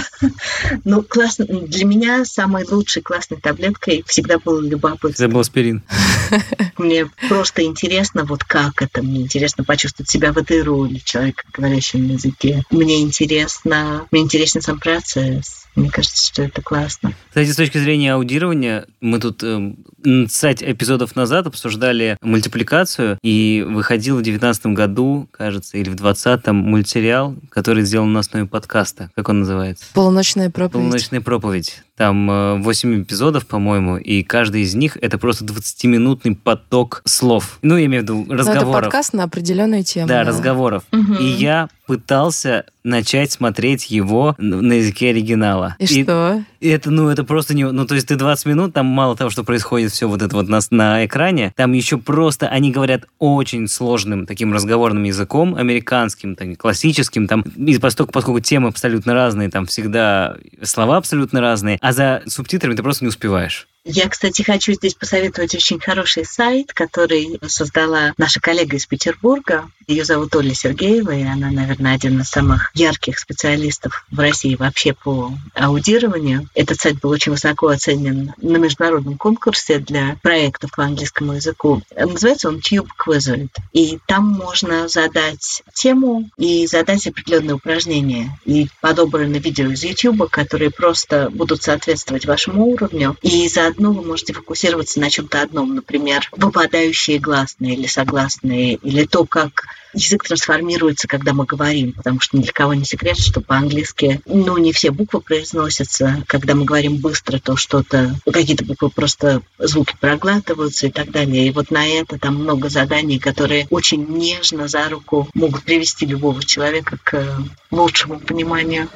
Ну, 0.85 1.03
классно. 1.03 1.45
Для 1.47 1.85
меня 1.85 2.25
самой 2.25 2.65
лучшей 2.67 3.03
классной 3.03 3.39
таблеткой 3.39 4.03
всегда 4.07 4.39
было 4.39 4.61
любопытство. 4.61 5.27
Забыл 5.27 5.41
аспирин. 5.41 5.83
Мне 6.79 7.09
просто 7.29 7.63
интересно, 7.63 8.25
вот 8.25 8.45
как 8.45 8.83
это. 8.83 9.03
Мне 9.03 9.23
интересно 9.23 9.65
почувствовать 9.65 10.11
себя 10.11 10.33
в 10.33 10.39
этой 10.39 10.63
роли 10.63 11.01
человека, 11.05 11.45
говорящего 11.53 12.01
на 12.01 12.13
языке. 12.13 12.63
Мне 12.71 13.03
интересно, 13.03 14.07
мне 14.11 14.23
интересен 14.23 14.63
сам 14.63 14.79
процесс. 14.79 15.64
Мне 15.75 15.91
кажется, 15.91 16.27
что 16.27 16.43
это 16.43 16.63
классно. 16.63 17.15
Кстати, 17.29 17.51
с 17.51 17.57
точки 17.57 17.79
зрения 17.79 18.15
аудирования, 18.15 18.87
мы 19.01 19.19
тут 19.19 19.43
э, 19.43 19.75
5 20.03 20.63
эпизодов 20.63 21.17
назад 21.17 21.47
обсуждали 21.47 22.17
мультипликацию, 22.21 23.19
и 23.23 23.65
выходил 23.67 24.19
в 24.19 24.23
19 24.23 24.67
году, 24.67 25.29
кажется, 25.31 25.79
или 25.79 25.89
в 25.91 25.95
20-м 25.95 26.57
мультсериал, 26.57 27.37
который 27.51 27.85
сделан 27.85 28.13
на 28.13 28.21
основе 28.21 28.47
подкаста. 28.47 29.11
Как 29.17 29.29
он 29.29 29.41
называется? 29.41 29.87
Полуночная 29.95 30.51
проповедь. 30.51 30.73
Полуночная 30.73 31.21
проповедь. 31.21 31.84
Там 31.97 32.29
э, 32.31 32.59
8 32.59 33.03
эпизодов, 33.03 33.47
по-моему, 33.47 33.97
и 33.99 34.23
каждый 34.25 34.63
из 34.63 34.75
них 34.75 34.99
это 35.01 35.17
просто 35.17 35.45
20-минутный 35.45 36.35
поток 36.35 37.03
слов. 37.05 37.59
Ну, 37.63 37.77
я 37.77 37.87
имею 37.87 38.03
в 38.03 38.05
виду 38.05 38.25
Но 38.27 38.35
это 38.35 38.51
разговоров. 38.51 38.83
подкаст 38.85 39.13
на 39.13 39.23
определенную 39.23 39.85
тему. 39.85 40.09
Да, 40.09 40.25
разговоров. 40.25 40.83
Мгм. 40.91 41.15
И 41.19 41.25
я 41.25 41.69
пытался 41.87 42.65
начать 42.83 43.31
смотреть 43.31 43.91
его 43.91 44.35
на 44.39 44.73
языке 44.73 45.11
оригинала. 45.11 45.77
И, 45.79 45.87
что? 45.87 46.43
Это, 46.69 46.91
ну, 46.91 47.09
это 47.09 47.25
просто 47.25 47.55
не... 47.55 47.65
Ну, 47.65 47.87
то 47.87 47.95
есть 47.95 48.09
ты 48.09 48.17
20 48.17 48.47
минут, 48.47 48.75
там 48.75 48.87
мало 48.87 49.17
того, 49.17 49.31
что 49.31 49.45
происходит 49.45 49.93
все 49.93 50.09
вот 50.09 50.23
это 50.23 50.35
вот 50.37 50.49
на, 50.49 50.61
на 50.71 51.05
экране, 51.05 51.53
там 51.57 51.73
еще 51.73 51.99
просто 51.99 52.49
они 52.49 52.71
говорят 52.71 53.05
очень 53.19 53.69
сложным 53.69 54.27
таким 54.27 54.53
разговорным 54.53 55.05
языком, 55.05 55.55
американским, 55.55 56.35
так, 56.37 56.57
классическим, 56.57 57.27
там, 57.27 57.43
и 57.43 57.79
поскольку, 57.79 58.13
поскольку 58.13 58.41
темы 58.41 58.69
абсолютно 58.69 59.15
разные, 59.15 59.51
там 59.51 59.67
всегда 59.67 60.37
слова 60.63 60.97
абсолютно 60.97 61.41
разные, 61.41 61.79
а 61.81 61.93
за 61.93 62.23
субтитрами 62.27 62.75
ты 62.75 62.83
просто 62.83 63.05
не 63.05 63.09
успеваешь. 63.09 63.69
Я, 63.87 64.09
кстати, 64.09 64.41
хочу 64.41 64.73
здесь 64.73 64.95
посоветовать 64.95 65.55
очень 65.55 65.79
хороший 65.79 66.25
сайт, 66.25 66.73
который 66.73 67.39
создала 67.47 68.15
наша 68.17 68.41
коллега 68.41 68.77
из 68.77 68.87
Петербурга. 68.87 69.69
Ее 69.87 70.07
зовут 70.07 70.35
Оля 70.35 70.55
Сергеева, 70.55 71.11
и 71.11 71.23
она, 71.23 71.51
наверное, 71.51 71.95
один 71.95 72.19
из 72.23 72.29
самых 72.29 72.71
ярких 72.73 73.19
специалистов 73.19 74.07
в 74.11 74.19
России 74.19 74.55
вообще 74.55 74.95
по 74.95 75.33
аудированию. 75.55 76.49
Этот 76.55 76.81
сайт 76.81 76.99
был 77.01 77.11
очень 77.11 77.33
высоко 77.33 77.69
оценен 77.69 78.33
на 78.39 78.57
международном 78.57 79.19
конкурсе 79.19 79.79
для 79.81 80.17
проектов 80.23 80.71
по 80.75 80.85
английскому 80.85 81.35
языку. 81.35 81.83
Называется 81.95 82.49
он 82.49 82.61
Tube 82.61 82.89
Quizlet. 82.99 83.51
И 83.75 83.99
там 84.07 84.27
можно 84.27 84.89
задать 84.89 85.63
тему 85.75 86.31
и 86.39 86.67
задать 86.67 87.07
определенные 87.07 87.57
упражнения. 87.57 88.39
И 88.47 88.69
подобраны 88.81 89.37
видео 89.37 89.67
из 89.67 89.85
YouTube, 89.85 90.31
которые 90.31 90.71
просто 90.71 91.29
будут 91.29 91.63
соответствовать 91.63 92.25
вашему 92.25 92.65
уровню. 92.65 93.19
И 93.21 93.47
задать 93.51 93.74
одно 93.75 93.93
вы 93.93 94.03
можете 94.03 94.33
фокусироваться 94.33 95.01
на 95.01 95.11
чем-то 95.11 95.43
одном, 95.43 95.75
например, 95.75 96.29
выпадающие 96.33 97.19
гласные 97.19 97.75
или 97.75 97.87
согласные, 97.87 98.75
или 98.75 99.05
то, 99.05 99.27
как 99.27 99.65
язык 99.93 100.25
трансформируется, 100.25 101.09
когда 101.09 101.33
мы 101.33 101.45
говорим, 101.45 101.93
потому 101.93 102.21
что 102.21 102.37
ни 102.37 102.43
для 102.43 102.53
кого 102.53 102.75
не 102.75 102.85
секрет, 102.85 103.19
что 103.19 103.41
по-английски, 103.41 104.21
ну, 104.27 104.57
не 104.59 104.73
все 104.73 104.91
буквы 104.91 105.21
произносятся. 105.21 106.25
Когда 106.27 106.55
мы 106.55 106.65
говорим 106.65 106.97
быстро, 106.97 107.39
то 107.39 107.57
что-то, 107.57 108.15
какие-то 108.25 108.65
буквы 108.65 108.91
просто 108.91 109.43
звуки 109.59 109.95
проглатываются 110.01 110.87
и 110.87 110.91
так 110.91 111.11
далее. 111.11 111.47
И 111.47 111.51
вот 111.51 111.71
на 111.71 111.87
это 111.87 112.19
там 112.19 112.37
много 112.37 112.69
заданий, 112.69 113.19
которые 113.19 113.67
очень 113.71 114.07
нежно 114.07 114.69
за 114.69 114.89
руку 114.89 115.29
могут 115.35 115.65
привести 115.65 116.07
любого 116.07 116.43
человека 116.43 116.99
к 117.03 117.45
лучшему 117.71 118.21
пониманию. 118.21 118.89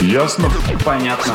Ясно? 0.00 0.48
Понятно. 0.84 1.34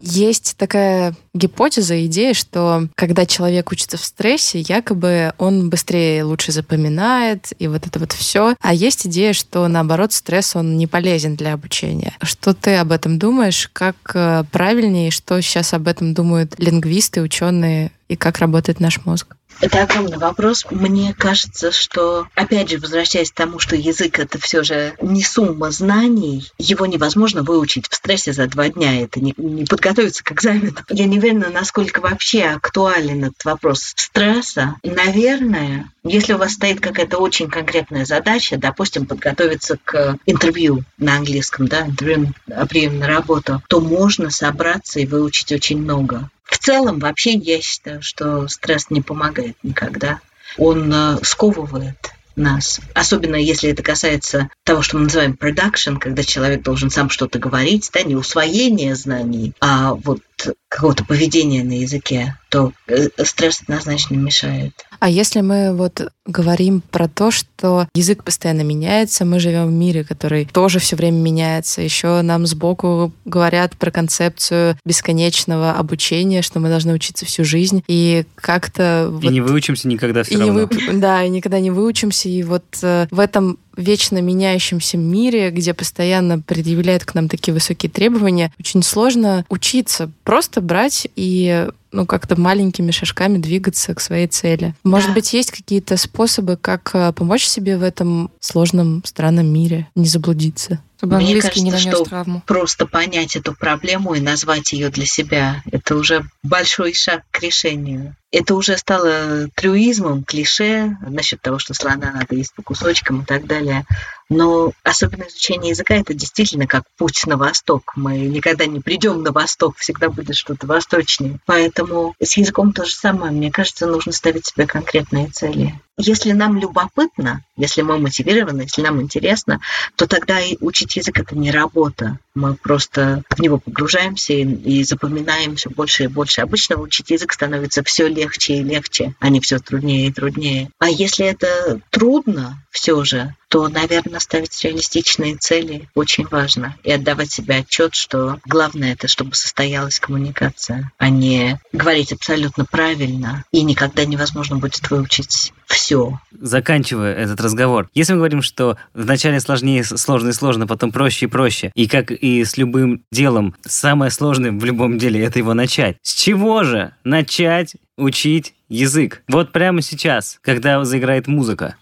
Есть 0.00 0.56
такая 0.56 1.14
гипотеза, 1.34 2.04
идея, 2.06 2.32
что 2.32 2.88
когда 2.94 3.26
человек 3.26 3.70
учится 3.70 3.98
в 3.98 4.04
стрессе, 4.04 4.60
якобы 4.60 5.34
он 5.36 5.68
быстрее 5.68 6.24
лучше 6.24 6.52
запоминает, 6.52 7.52
и 7.58 7.68
вот 7.68 7.86
это 7.86 7.98
вот 7.98 8.12
все. 8.12 8.56
А 8.60 8.72
есть 8.72 9.06
идея, 9.06 9.34
что 9.34 9.68
наоборот 9.68 10.12
стресс, 10.12 10.56
он 10.56 10.78
не 10.78 10.86
полезен 10.86 11.36
для 11.36 11.52
обучения. 11.52 12.14
Что 12.22 12.54
ты 12.54 12.76
об 12.76 12.92
этом 12.92 13.18
думаешь? 13.18 13.68
Как 13.72 13.96
э, 14.14 14.44
правильнее, 14.50 15.10
что 15.10 15.40
сейчас 15.42 15.74
об 15.74 15.86
этом 15.86 16.14
думают 16.14 16.54
лингвисты, 16.58 17.20
ученые, 17.20 17.92
и 18.08 18.16
как 18.16 18.38
работает 18.38 18.80
наш 18.80 19.04
мозг? 19.04 19.36
Это 19.60 19.82
огромный 19.82 20.16
вопрос. 20.16 20.64
Мне 20.70 21.14
кажется, 21.16 21.70
что, 21.70 22.26
опять 22.34 22.70
же, 22.70 22.78
возвращаясь 22.78 23.30
к 23.30 23.34
тому, 23.34 23.58
что 23.58 23.76
язык 23.76 24.18
это 24.18 24.38
все 24.38 24.62
же 24.62 24.94
не 25.02 25.22
сумма 25.22 25.70
знаний, 25.70 26.50
его 26.58 26.86
невозможно 26.86 27.42
выучить 27.42 27.88
в 27.88 27.94
стрессе 27.94 28.32
за 28.32 28.46
два 28.46 28.68
дня. 28.68 29.02
Это 29.02 29.20
не, 29.20 29.34
не 29.36 29.64
подготовиться 29.64 30.24
к 30.24 30.32
экзамену. 30.32 30.76
Я 30.88 31.06
не 31.06 31.18
уверена, 31.18 31.50
насколько 31.50 32.00
вообще 32.00 32.44
актуален 32.44 33.24
этот 33.24 33.44
вопрос 33.44 33.92
стресса. 33.96 34.76
Наверное, 34.82 35.90
если 36.04 36.32
у 36.32 36.38
вас 36.38 36.52
стоит 36.52 36.80
какая-то 36.80 37.18
очень 37.18 37.48
конкретная 37.48 38.06
задача, 38.06 38.56
допустим, 38.56 39.04
подготовиться 39.04 39.78
к 39.84 40.16
интервью 40.24 40.84
на 40.96 41.16
английском, 41.16 41.68
да, 41.68 41.82
интервью 41.82 42.32
приеме 42.70 43.00
на 43.00 43.08
работу, 43.08 43.62
то 43.68 43.80
можно 43.80 44.30
собраться 44.30 45.00
и 45.00 45.06
выучить 45.06 45.52
очень 45.52 45.78
много. 45.78 46.30
В 46.50 46.58
целом, 46.58 46.98
вообще, 46.98 47.34
я 47.34 47.60
считаю, 47.62 48.02
что 48.02 48.48
стресс 48.48 48.90
не 48.90 49.00
помогает 49.00 49.56
никогда. 49.62 50.20
Он 50.58 50.92
э, 50.92 51.18
сковывает 51.22 52.10
нас. 52.34 52.80
Особенно 52.92 53.36
если 53.36 53.70
это 53.70 53.82
касается 53.82 54.48
того, 54.64 54.82
что 54.82 54.96
мы 54.96 55.04
называем 55.04 55.38
production, 55.40 55.98
когда 55.98 56.24
человек 56.24 56.62
должен 56.62 56.90
сам 56.90 57.08
что-то 57.08 57.38
говорить, 57.38 57.88
да, 57.92 58.02
не 58.02 58.16
усвоение 58.16 58.96
знаний, 58.96 59.52
а 59.60 59.94
вот 59.94 60.20
какого-то 60.68 61.04
поведения 61.04 61.64
на 61.64 61.80
языке, 61.80 62.36
то 62.48 62.72
э, 62.86 63.08
стресс 63.24 63.62
однозначно 63.62 64.14
мешает. 64.14 64.72
А 64.98 65.08
если 65.08 65.40
мы 65.40 65.74
вот 65.74 66.12
говорим 66.26 66.80
про 66.80 67.08
то, 67.08 67.30
что 67.30 67.88
язык 67.94 68.22
постоянно 68.24 68.62
меняется, 68.62 69.24
мы 69.24 69.40
живем 69.40 69.68
в 69.68 69.72
мире, 69.72 70.04
который 70.04 70.44
тоже 70.44 70.78
все 70.78 70.96
время 70.96 71.16
меняется, 71.16 71.80
еще 71.80 72.22
нам 72.22 72.46
сбоку 72.46 73.12
говорят 73.24 73.76
про 73.76 73.90
концепцию 73.90 74.76
бесконечного 74.84 75.72
обучения, 75.72 76.42
что 76.42 76.60
мы 76.60 76.68
должны 76.68 76.92
учиться 76.92 77.24
всю 77.24 77.44
жизнь, 77.44 77.82
и 77.88 78.24
как-то... 78.34 79.06
И 79.08 79.24
вот... 79.24 79.32
не 79.32 79.40
выучимся 79.40 79.88
никогда 79.88 80.22
все 80.22 80.34
и 80.34 80.36
равно. 80.38 80.60
Не 80.60 80.66
вы... 80.66 81.00
Да, 81.00 81.24
и 81.24 81.28
никогда 81.28 81.60
не 81.60 81.70
выучимся, 81.70 82.28
и 82.28 82.42
вот 82.42 82.64
э, 82.82 83.06
в 83.10 83.18
этом 83.18 83.58
вечно 83.76 84.20
меняющемся 84.20 84.96
мире, 84.96 85.50
где 85.50 85.74
постоянно 85.74 86.40
предъявляют 86.40 87.04
к 87.04 87.14
нам 87.14 87.28
такие 87.28 87.52
высокие 87.54 87.90
требования, 87.90 88.52
очень 88.58 88.82
сложно 88.82 89.44
учиться, 89.48 90.10
просто 90.24 90.60
брать 90.60 91.08
и 91.16 91.68
ну, 91.92 92.06
как-то 92.06 92.40
маленькими 92.40 92.90
шажками 92.90 93.38
двигаться 93.38 93.94
к 93.94 94.00
своей 94.00 94.26
цели. 94.26 94.74
Может 94.84 95.08
да. 95.08 95.14
быть, 95.14 95.32
есть 95.32 95.50
какие-то 95.50 95.96
способы, 95.96 96.56
как 96.56 96.90
э, 96.94 97.12
помочь 97.12 97.44
себе 97.44 97.76
в 97.76 97.82
этом 97.82 98.30
сложном, 98.40 99.02
странном 99.04 99.46
мире, 99.46 99.88
не 99.94 100.06
заблудиться? 100.06 100.80
Чтобы 101.00 101.16
Мне 101.16 101.40
кажется, 101.40 101.64
не 101.64 101.78
что 101.78 102.04
травму. 102.04 102.42
просто 102.46 102.84
понять 102.86 103.34
эту 103.34 103.54
проблему 103.54 104.12
и 104.12 104.20
назвать 104.20 104.74
ее 104.74 104.90
для 104.90 105.06
себя, 105.06 105.62
это 105.72 105.96
уже 105.96 106.26
большой 106.42 106.92
шаг 106.92 107.22
к 107.30 107.40
решению. 107.40 108.14
Это 108.30 108.54
уже 108.54 108.76
стало 108.76 109.48
трюизмом, 109.54 110.24
клише 110.24 110.98
насчет 111.00 111.40
того, 111.40 111.58
что 111.58 111.72
слона 111.72 112.12
надо 112.12 112.34
есть 112.34 112.54
по 112.54 112.62
кусочкам 112.62 113.22
и 113.22 113.24
так 113.24 113.46
далее. 113.46 113.86
Но 114.30 114.72
особенно 114.84 115.24
изучение 115.24 115.70
языка 115.70 115.96
это 115.96 116.14
действительно 116.14 116.66
как 116.68 116.84
путь 116.96 117.26
на 117.26 117.36
восток. 117.36 117.92
Мы 117.96 118.18
никогда 118.20 118.64
не 118.64 118.78
придем 118.80 119.22
на 119.22 119.32
восток, 119.32 119.76
всегда 119.76 120.08
будет 120.08 120.36
что-то 120.36 120.68
восточнее. 120.68 121.40
Поэтому 121.46 122.14
с 122.20 122.36
языком 122.36 122.72
то 122.72 122.84
же 122.84 122.94
самое. 122.94 123.32
Мне 123.32 123.50
кажется, 123.50 123.86
нужно 123.86 124.12
ставить 124.12 124.46
себе 124.46 124.68
конкретные 124.68 125.26
цели. 125.26 125.74
Если 125.98 126.32
нам 126.32 126.58
любопытно, 126.58 127.44
если 127.56 127.82
мы 127.82 127.98
мотивированы, 127.98 128.62
если 128.62 128.82
нам 128.82 129.02
интересно, 129.02 129.60
то 129.96 130.06
тогда 130.06 130.40
и 130.40 130.56
учить 130.60 130.96
язык 130.96 131.18
это 131.18 131.36
не 131.36 131.50
работа. 131.50 132.18
Мы 132.34 132.54
просто 132.54 133.22
в 133.28 133.40
него 133.40 133.58
погружаемся 133.58 134.32
и, 134.32 134.44
и 134.44 134.84
запоминаем 134.84 135.56
все 135.56 135.68
больше 135.68 136.04
и 136.04 136.08
больше. 136.08 136.40
Обычно 136.40 136.76
учить 136.76 137.10
язык 137.10 137.32
становится 137.32 137.82
все 137.84 138.08
легче 138.08 138.54
и 138.54 138.62
легче, 138.62 139.14
а 139.20 139.28
не 139.28 139.40
все 139.40 139.58
труднее 139.58 140.06
и 140.08 140.12
труднее. 140.12 140.70
А 140.78 140.88
если 140.88 141.26
это 141.26 141.80
трудно 141.90 142.62
все 142.70 143.04
же, 143.04 143.34
то, 143.48 143.68
наверное, 143.68 144.20
ставить 144.20 144.62
реалистичные 144.62 145.36
цели 145.36 145.88
очень 145.94 146.26
важно. 146.26 146.76
И 146.84 146.92
отдавать 146.92 147.32
себе 147.32 147.56
отчет, 147.56 147.94
что 147.94 148.38
главное 148.46 148.92
это, 148.92 149.08
чтобы 149.08 149.34
состоялась 149.34 149.98
коммуникация, 149.98 150.92
а 150.98 151.10
не 151.10 151.60
говорить 151.72 152.12
абсолютно 152.12 152.64
правильно. 152.64 153.44
И 153.50 153.62
никогда 153.62 154.04
невозможно 154.04 154.56
будет 154.56 154.88
выучить 154.88 155.52
все. 155.72 156.18
Заканчивая 156.32 157.14
этот 157.14 157.40
разговор, 157.40 157.88
если 157.94 158.12
мы 158.12 158.18
говорим, 158.18 158.42
что 158.42 158.76
вначале 158.94 159.40
сложнее, 159.40 159.84
сложно 159.84 160.30
и 160.30 160.32
сложно, 160.32 160.66
потом 160.66 160.92
проще 160.92 161.26
и 161.26 161.28
проще, 161.28 161.72
и 161.74 161.86
как 161.86 162.10
и 162.10 162.44
с 162.44 162.56
любым 162.56 163.02
делом, 163.12 163.54
самое 163.62 164.10
сложное 164.10 164.52
в 164.52 164.64
любом 164.64 164.98
деле 164.98 165.22
это 165.24 165.38
его 165.38 165.54
начать. 165.54 165.96
С 166.02 166.14
чего 166.14 166.64
же 166.64 166.94
начать 167.04 167.76
учить 168.00 168.54
язык? 168.68 169.22
Вот 169.28 169.52
прямо 169.52 169.82
сейчас, 169.82 170.38
когда 170.42 170.84
заиграет 170.84 171.26
музыка. 171.26 171.76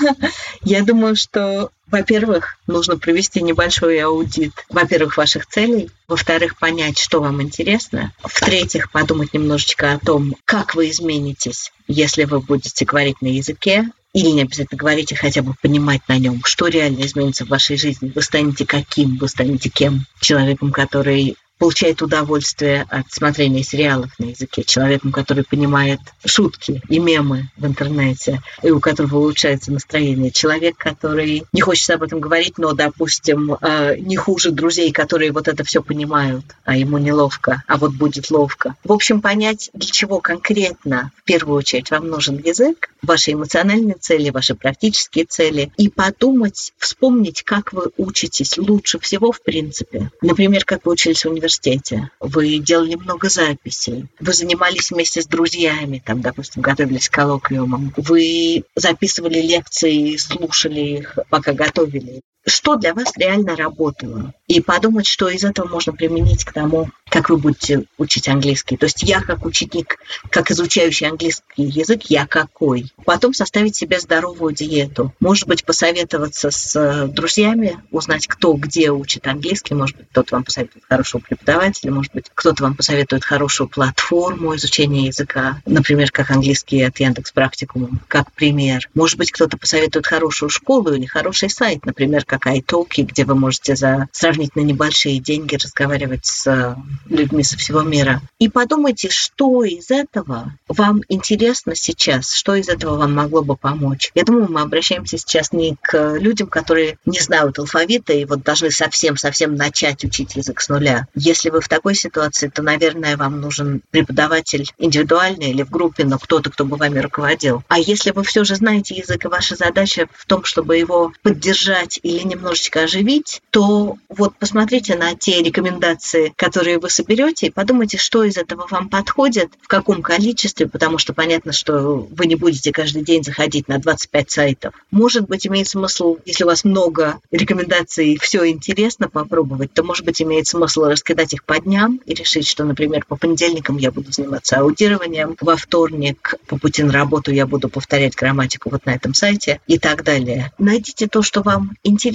Я 0.62 0.82
думаю, 0.82 1.16
что 1.16 1.70
во-первых, 1.90 2.56
нужно 2.66 2.96
провести 2.96 3.42
небольшой 3.42 3.98
аудит, 3.98 4.52
во-первых, 4.68 5.16
ваших 5.16 5.46
целей, 5.46 5.90
во-вторых, 6.06 6.58
понять, 6.58 6.98
что 6.98 7.20
вам 7.20 7.42
интересно, 7.42 8.12
в-третьих, 8.22 8.90
подумать 8.92 9.34
немножечко 9.34 9.92
о 9.92 9.98
том, 9.98 10.36
как 10.44 10.74
вы 10.74 10.90
изменитесь, 10.90 11.72
если 11.88 12.24
вы 12.24 12.40
будете 12.40 12.84
говорить 12.84 13.20
на 13.20 13.26
языке, 13.26 13.86
или 14.12 14.28
не 14.30 14.42
обязательно 14.42 14.78
говорить, 14.78 15.12
а 15.12 15.16
хотя 15.16 15.42
бы 15.42 15.54
понимать 15.60 16.02
на 16.08 16.18
нем, 16.18 16.40
что 16.44 16.66
реально 16.66 17.04
изменится 17.04 17.44
в 17.44 17.48
вашей 17.48 17.76
жизни. 17.76 18.10
Вы 18.12 18.22
станете 18.22 18.66
каким, 18.66 19.16
вы 19.18 19.28
станете 19.28 19.68
кем? 19.68 20.04
Человеком, 20.20 20.72
который 20.72 21.36
получает 21.60 22.00
удовольствие 22.00 22.86
от 22.88 23.12
смотрения 23.12 23.62
сериалов 23.62 24.10
на 24.18 24.30
языке, 24.30 24.64
человеком, 24.64 25.12
который 25.12 25.44
понимает 25.44 26.00
шутки 26.24 26.80
и 26.88 26.98
мемы 26.98 27.50
в 27.58 27.66
интернете, 27.66 28.40
и 28.62 28.70
у 28.70 28.80
которого 28.80 29.18
улучшается 29.18 29.70
настроение, 29.70 30.30
человек, 30.30 30.78
который 30.78 31.44
не 31.52 31.60
хочет 31.60 31.90
об 31.90 32.02
этом 32.02 32.18
говорить, 32.18 32.56
но, 32.56 32.72
допустим, 32.72 33.58
э, 33.60 33.96
не 33.98 34.16
хуже 34.16 34.52
друзей, 34.52 34.90
которые 34.90 35.32
вот 35.32 35.48
это 35.48 35.62
все 35.62 35.82
понимают, 35.82 36.46
а 36.64 36.76
ему 36.76 36.96
неловко, 36.96 37.62
а 37.68 37.76
вот 37.76 37.92
будет 37.92 38.30
ловко. 38.30 38.74
В 38.82 38.92
общем, 38.92 39.20
понять, 39.20 39.68
для 39.74 39.90
чего 39.90 40.20
конкретно 40.20 41.12
в 41.18 41.24
первую 41.24 41.58
очередь 41.58 41.90
вам 41.90 42.08
нужен 42.08 42.38
язык, 42.38 42.90
ваши 43.02 43.32
эмоциональные 43.32 43.96
цели, 44.00 44.30
ваши 44.30 44.54
практические 44.54 45.26
цели, 45.26 45.70
и 45.76 45.90
подумать, 45.90 46.72
вспомнить, 46.78 47.42
как 47.42 47.74
вы 47.74 47.90
учитесь 47.98 48.56
лучше 48.56 48.98
всего 48.98 49.30
в 49.30 49.42
принципе. 49.42 50.10
Например, 50.22 50.64
как 50.64 50.86
вы 50.86 50.92
учились 50.92 51.26
в 51.26 51.28
университете, 51.28 51.49
университете, 51.50 52.10
вы 52.20 52.58
делали 52.58 52.94
много 52.94 53.28
записей, 53.28 54.06
вы 54.20 54.32
занимались 54.32 54.90
вместе 54.90 55.22
с 55.22 55.26
друзьями, 55.26 56.02
там, 56.04 56.20
допустим, 56.20 56.62
готовились 56.62 57.08
к 57.08 57.14
коллоквиумам, 57.14 57.92
вы 57.96 58.64
записывали 58.76 59.40
лекции, 59.40 60.16
слушали 60.16 60.80
их, 60.80 61.18
пока 61.28 61.52
готовили 61.52 62.20
что 62.46 62.76
для 62.76 62.94
вас 62.94 63.16
реально 63.16 63.56
работало, 63.56 64.32
и 64.50 64.60
подумать, 64.60 65.06
что 65.06 65.28
из 65.28 65.44
этого 65.44 65.68
можно 65.68 65.92
применить 65.92 66.44
к 66.44 66.52
тому, 66.52 66.88
как 67.08 67.28
вы 67.28 67.36
будете 67.36 67.84
учить 67.98 68.28
английский. 68.28 68.76
То 68.76 68.86
есть 68.86 69.02
я 69.02 69.20
как 69.20 69.44
ученик, 69.44 69.98
как 70.30 70.50
изучающий 70.50 71.06
английский 71.06 71.64
язык, 71.64 72.02
я 72.04 72.26
какой. 72.26 72.92
Потом 73.04 73.34
составить 73.34 73.76
себе 73.76 74.00
здоровую 74.00 74.54
диету. 74.54 75.12
Может 75.20 75.46
быть, 75.46 75.64
посоветоваться 75.64 76.50
с 76.50 76.74
э, 76.76 77.06
друзьями, 77.08 77.78
узнать, 77.90 78.26
кто 78.26 78.52
где 78.54 78.90
учит 78.90 79.26
английский. 79.26 79.74
Может 79.74 79.96
быть, 79.96 80.08
кто-то 80.10 80.36
вам 80.36 80.44
посоветует 80.44 80.84
хорошего 80.88 81.20
преподавателя, 81.20 81.92
может 81.92 82.12
быть, 82.12 82.26
кто-то 82.32 82.62
вам 82.62 82.74
посоветует 82.74 83.24
хорошую 83.24 83.68
платформу 83.68 84.54
изучения 84.56 85.06
языка, 85.06 85.60
например, 85.66 86.10
как 86.10 86.30
английский 86.30 86.82
от 86.82 86.98
Яндекс 86.98 87.32
Практикум, 87.32 88.00
как 88.08 88.32
пример. 88.32 88.88
Может 88.94 89.18
быть, 89.18 89.30
кто-то 89.30 89.56
посоветует 89.56 90.06
хорошую 90.06 90.48
школу 90.48 90.92
или 90.92 91.06
хороший 91.06 91.50
сайт, 91.50 91.84
например, 91.84 92.24
как 92.24 92.39
iTalki, 92.46 93.02
где 93.02 93.24
вы 93.24 93.34
можете 93.34 93.76
за 93.76 94.08
сравнительно 94.12 94.62
небольшие 94.62 95.18
деньги 95.18 95.56
разговаривать 95.56 96.26
с 96.26 96.76
людьми 97.06 97.42
со 97.42 97.56
всего 97.56 97.82
мира. 97.82 98.20
И 98.38 98.48
подумайте, 98.48 99.08
что 99.10 99.64
из 99.64 99.90
этого 99.90 100.54
вам 100.68 101.02
интересно 101.08 101.74
сейчас, 101.74 102.32
что 102.32 102.54
из 102.54 102.68
этого 102.68 102.96
вам 102.96 103.14
могло 103.14 103.42
бы 103.42 103.56
помочь. 103.56 104.10
Я 104.14 104.24
думаю, 104.24 104.50
мы 104.50 104.60
обращаемся 104.62 105.18
сейчас 105.18 105.52
не 105.52 105.76
к 105.80 106.16
людям, 106.18 106.48
которые 106.48 106.98
не 107.06 107.20
знают 107.20 107.58
алфавита 107.58 108.12
и 108.12 108.24
вот 108.24 108.42
должны 108.42 108.70
совсем-совсем 108.70 109.54
начать 109.54 110.04
учить 110.04 110.36
язык 110.36 110.60
с 110.60 110.68
нуля. 110.68 111.06
Если 111.14 111.50
вы 111.50 111.60
в 111.60 111.68
такой 111.68 111.94
ситуации, 111.94 112.48
то, 112.48 112.62
наверное, 112.62 113.16
вам 113.16 113.40
нужен 113.40 113.82
преподаватель 113.90 114.70
индивидуально 114.78 115.44
или 115.44 115.62
в 115.62 115.70
группе, 115.70 116.04
но 116.04 116.18
кто-то, 116.18 116.50
кто 116.50 116.64
бы 116.64 116.76
вами 116.76 116.98
руководил. 116.98 117.62
А 117.68 117.78
если 117.78 118.10
вы 118.10 118.24
все 118.24 118.44
же 118.44 118.56
знаете 118.56 118.94
язык, 118.94 119.24
и 119.24 119.28
ваша 119.28 119.56
задача 119.56 120.08
в 120.12 120.26
том, 120.26 120.44
чтобы 120.44 120.76
его 120.76 121.12
поддержать 121.22 122.00
или 122.02 122.19
немножечко 122.24 122.82
оживить, 122.82 123.42
то 123.50 123.96
вот 124.08 124.34
посмотрите 124.36 124.96
на 124.96 125.14
те 125.14 125.42
рекомендации, 125.42 126.32
которые 126.36 126.78
вы 126.78 126.90
соберете, 126.90 127.46
и 127.46 127.50
подумайте, 127.50 127.98
что 127.98 128.24
из 128.24 128.36
этого 128.36 128.66
вам 128.70 128.88
подходит, 128.88 129.50
в 129.60 129.68
каком 129.68 130.02
количестве, 130.02 130.68
потому 130.68 130.98
что 130.98 131.12
понятно, 131.12 131.52
что 131.52 132.08
вы 132.10 132.26
не 132.26 132.36
будете 132.36 132.72
каждый 132.72 133.02
день 133.02 133.24
заходить 133.24 133.68
на 133.68 133.78
25 133.78 134.30
сайтов. 134.30 134.74
Может 134.90 135.26
быть, 135.28 135.46
имеет 135.46 135.68
смысл, 135.68 136.18
если 136.24 136.44
у 136.44 136.46
вас 136.46 136.64
много 136.64 137.20
рекомендаций, 137.30 138.18
все 138.20 138.48
интересно 138.48 139.08
попробовать, 139.08 139.72
то, 139.72 139.82
может 139.82 140.04
быть, 140.04 140.20
имеет 140.22 140.46
смысл 140.46 140.84
раскидать 140.84 141.32
их 141.32 141.44
по 141.44 141.58
дням 141.58 142.00
и 142.06 142.14
решить, 142.14 142.46
что, 142.46 142.64
например, 142.64 143.04
по 143.06 143.16
понедельникам 143.16 143.76
я 143.76 143.90
буду 143.90 144.12
заниматься 144.12 144.58
аудированием, 144.58 145.36
во 145.40 145.56
вторник 145.56 146.34
по 146.46 146.58
пути 146.58 146.82
на 146.82 146.92
работу 146.92 147.32
я 147.32 147.46
буду 147.46 147.68
повторять 147.68 148.14
грамматику 148.14 148.70
вот 148.70 148.86
на 148.86 148.90
этом 148.90 149.14
сайте 149.14 149.60
и 149.66 149.78
так 149.78 150.04
далее. 150.04 150.52
Найдите 150.58 151.06
то, 151.06 151.22
что 151.22 151.42
вам 151.42 151.72
интересно 151.82 152.09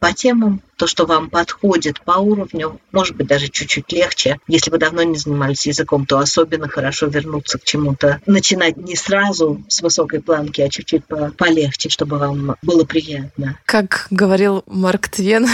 по 0.00 0.12
темам, 0.12 0.60
то, 0.76 0.86
что 0.86 1.06
вам 1.06 1.30
подходит 1.30 2.00
по 2.02 2.12
уровню, 2.12 2.80
может 2.92 3.16
быть, 3.16 3.26
даже 3.26 3.48
чуть-чуть 3.48 3.92
легче. 3.92 4.38
Если 4.46 4.70
вы 4.70 4.78
давно 4.78 5.02
не 5.02 5.16
занимались 5.16 5.66
языком, 5.66 6.06
то 6.06 6.18
особенно 6.18 6.68
хорошо 6.68 7.06
вернуться 7.06 7.58
к 7.58 7.64
чему-то. 7.64 8.20
Начинать 8.26 8.76
не 8.76 8.96
сразу 8.96 9.62
с 9.68 9.80
высокой 9.80 10.20
планки, 10.20 10.60
а 10.60 10.68
чуть-чуть 10.68 11.04
полегче, 11.36 11.88
чтобы 11.88 12.18
вам 12.18 12.56
было 12.62 12.84
приятно. 12.84 13.58
Как 13.64 14.06
говорил 14.10 14.64
Марк 14.66 15.08
Твен, 15.08 15.46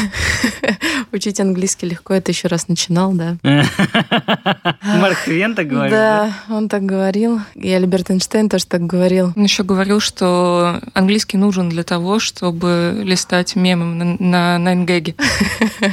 учить 1.13 1.41
английский 1.41 1.87
легко, 1.87 2.15
это 2.15 2.33
еще 2.33 2.49
раз 2.49 2.69
начинал, 2.69 3.13
да? 3.13 3.37
Марк 4.83 5.19
Твен 5.25 5.55
так 5.55 5.69
говорил? 5.69 5.97
Да, 5.97 6.35
он 6.49 6.69
так 6.69 6.83
говорил. 6.83 7.41
И 7.55 7.71
Альберт 7.73 8.11
Эйнштейн 8.11 8.49
тоже 8.49 8.67
так 8.67 8.87
говорил. 8.87 9.33
Он 9.37 9.45
еще 9.45 9.63
говорил, 9.63 10.01
что 10.01 10.81
английский 10.95 11.37
нужен 11.37 11.69
для 11.69 11.85
того, 11.85 12.19
чтобы 12.19 13.01
листать 13.05 13.57
мемы 13.57 14.17
на, 14.19 14.59
на 14.59 14.75
9 15.17 15.17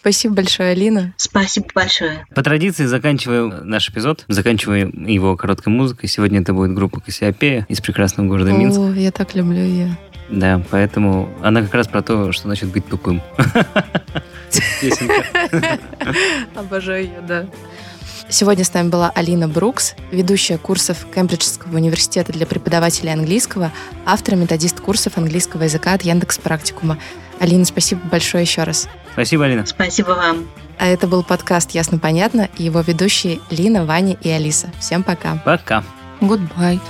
Спасибо 0.00 0.34
большое, 0.34 0.72
Алина. 0.72 1.14
Спасибо 1.16 1.66
большое. 1.74 2.26
По 2.34 2.42
традиции 2.42 2.84
заканчиваю 2.84 3.64
наш 3.64 3.88
эпизод, 3.88 4.26
заканчиваю 4.28 4.92
его 5.10 5.34
короткой 5.34 5.72
музыкой. 5.72 6.10
Сегодня 6.10 6.42
это 6.42 6.52
будет 6.52 6.74
группа 6.74 7.00
Кассиопея 7.00 7.64
из 7.70 7.80
прекрасного 7.80 8.28
города 8.28 8.52
Минск. 8.52 8.78
О, 8.78 8.92
я 8.92 9.10
так 9.10 9.34
люблю 9.34 9.60
ее. 9.60 9.96
Да, 10.28 10.62
поэтому 10.70 11.30
она 11.42 11.62
как 11.62 11.72
раз 11.72 11.88
про 11.88 12.02
то, 12.02 12.32
что 12.32 12.48
значит 12.48 12.70
быть 12.70 12.86
тупым. 12.86 13.22
Обожаю 16.54 17.04
ее, 17.04 17.20
да. 17.26 17.46
Сегодня 18.28 18.64
с 18.64 18.72
нами 18.72 18.88
была 18.88 19.10
Алина 19.14 19.48
Брукс, 19.48 19.94
ведущая 20.10 20.58
курсов 20.58 21.06
Кембриджского 21.14 21.76
университета 21.76 22.32
для 22.32 22.46
преподавателей 22.46 23.12
английского, 23.12 23.70
автор 24.06 24.34
и 24.34 24.38
методист 24.38 24.80
курсов 24.80 25.18
английского 25.18 25.64
языка 25.64 25.92
от 25.92 26.02
Яндекс 26.02 26.38
Практикума. 26.38 26.98
Алина, 27.38 27.64
спасибо 27.64 28.00
большое 28.10 28.42
еще 28.42 28.64
раз. 28.64 28.88
Спасибо, 29.12 29.44
Алина. 29.44 29.66
Спасибо 29.66 30.10
вам. 30.10 30.48
А 30.78 30.86
это 30.86 31.06
был 31.06 31.22
подкаст 31.22 31.70
«Ясно-понятно» 31.72 32.48
и 32.58 32.64
его 32.64 32.80
ведущие 32.80 33.40
Лина, 33.50 33.84
Ваня 33.84 34.16
и 34.20 34.28
Алиса. 34.28 34.72
Всем 34.80 35.02
пока. 35.02 35.36
Пока. 35.44 35.84
Goodbye. 36.20 36.80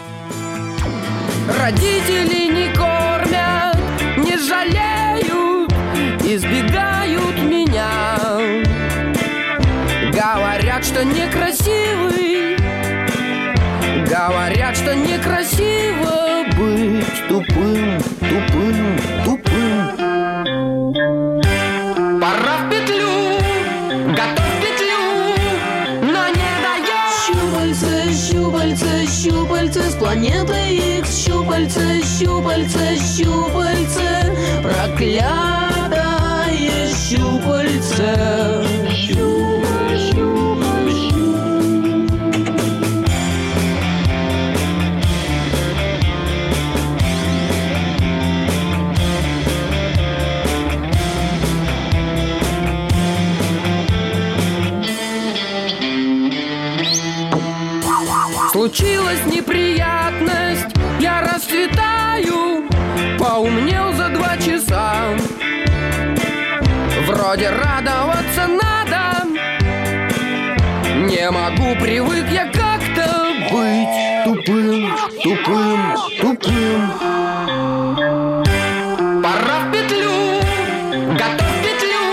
Родители 1.60 2.50
не 2.50 2.74
кормят, 2.74 3.76
не 4.16 4.38
жалеют, 4.38 5.72
избегают 6.22 7.33
Что 10.84 11.02
некрасивый, 11.02 12.56
говорят, 14.06 14.76
что 14.76 14.94
некрасиво 14.94 16.44
быть 16.56 17.28
тупым, 17.28 17.98
тупым, 18.20 18.98
тупым. 19.24 19.94
Пора 22.20 22.56
в 22.58 22.70
петлю, 22.70 23.38
готов 24.12 24.52
петлю, 24.60 25.04
но 26.02 26.28
не 26.28 26.52
дает. 26.62 27.08
Щупальца, 27.26 27.94
щупальца, 28.12 28.92
щупальца 29.10 29.82
с 29.90 29.94
планеты 29.94 30.98
Икс 30.98 31.24
Щупальца, 31.24 31.80
щупальца, 32.18 32.94
щупальца 33.16 34.08
Проклятое 34.62 36.04
щупальце 37.08 38.63
Случилась 58.64 59.26
неприятность, 59.26 60.74
я 60.98 61.20
расцветаю 61.20 62.66
Поумнел 63.18 63.92
за 63.92 64.08
два 64.08 64.38
часа. 64.38 65.14
Вроде 67.06 67.50
радоваться 67.50 68.46
надо 68.46 69.28
Не 70.96 71.30
могу, 71.30 71.78
привык 71.78 72.24
я 72.30 72.46
как-то 72.46 73.26
быть 73.52 74.24
Тупым, 74.24 74.96
тупым, 75.22 75.96
тупым. 76.22 76.90
Пора 79.22 79.58
в 79.60 79.72
петлю, 79.72 80.40
готов 81.12 81.50
в 81.50 81.62
петлю 81.62 82.04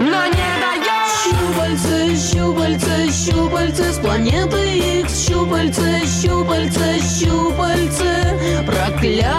Но 0.00 0.24
не 0.24 0.50
дает 0.62 1.04
Щупальца, 1.22 2.16
щупальца, 2.16 3.12
щупальца 3.12 3.92
с 3.92 3.98
планеты 3.98 4.59
Икс 5.30 5.36
Щупальца, 5.40 6.00
щупальца, 6.20 6.98
щупальца 6.98 8.12
Проклятое 8.66 9.30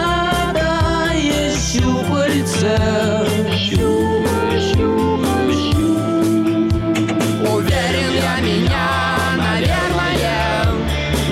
щупальце. 1.60 2.78
Уверен 7.44 8.14
я 8.14 8.36
меня, 8.39 8.89
наверное 9.38 10.66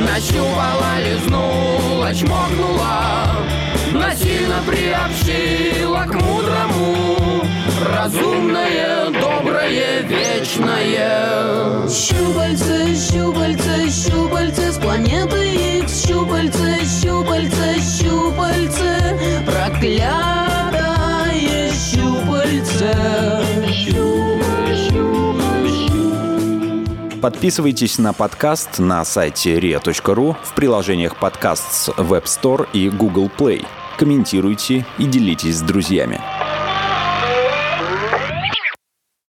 Нащупала, 0.06 0.92
лизнула, 1.06 2.14
чмокнула 2.14 2.98
Насильно 3.94 4.60
приобщила 4.68 6.04
к 6.06 6.14
мудрому 6.16 7.46
Разумное, 7.96 8.99
доброе, 9.70 10.02
вечное 10.02 11.88
Щупальца, 11.90 12.96
щупальца, 12.96 13.90
щупальца 13.90 14.72
с 14.72 14.78
планеты 14.78 15.80
Икс 15.80 16.06
Щупальца, 16.06 16.80
щупальца, 17.02 17.76
щупальца 17.80 19.18
Проклятое 19.46 20.92
щупальце 21.72 22.96
Подписывайтесь 27.22 27.98
на 28.00 28.14
подкаст 28.14 28.80
на 28.80 29.04
сайте 29.04 29.60
ria.ru 29.60 30.36
в 30.42 30.54
приложениях 30.54 31.18
подкаст 31.18 31.74
с 31.74 31.90
Web 31.90 32.24
Store 32.24 32.66
и 32.72 32.90
Google 32.90 33.30
Play. 33.38 33.66
Комментируйте 33.98 34.86
и 34.98 35.04
делитесь 35.04 35.58
с 35.58 35.62
друзьями. 35.62 36.22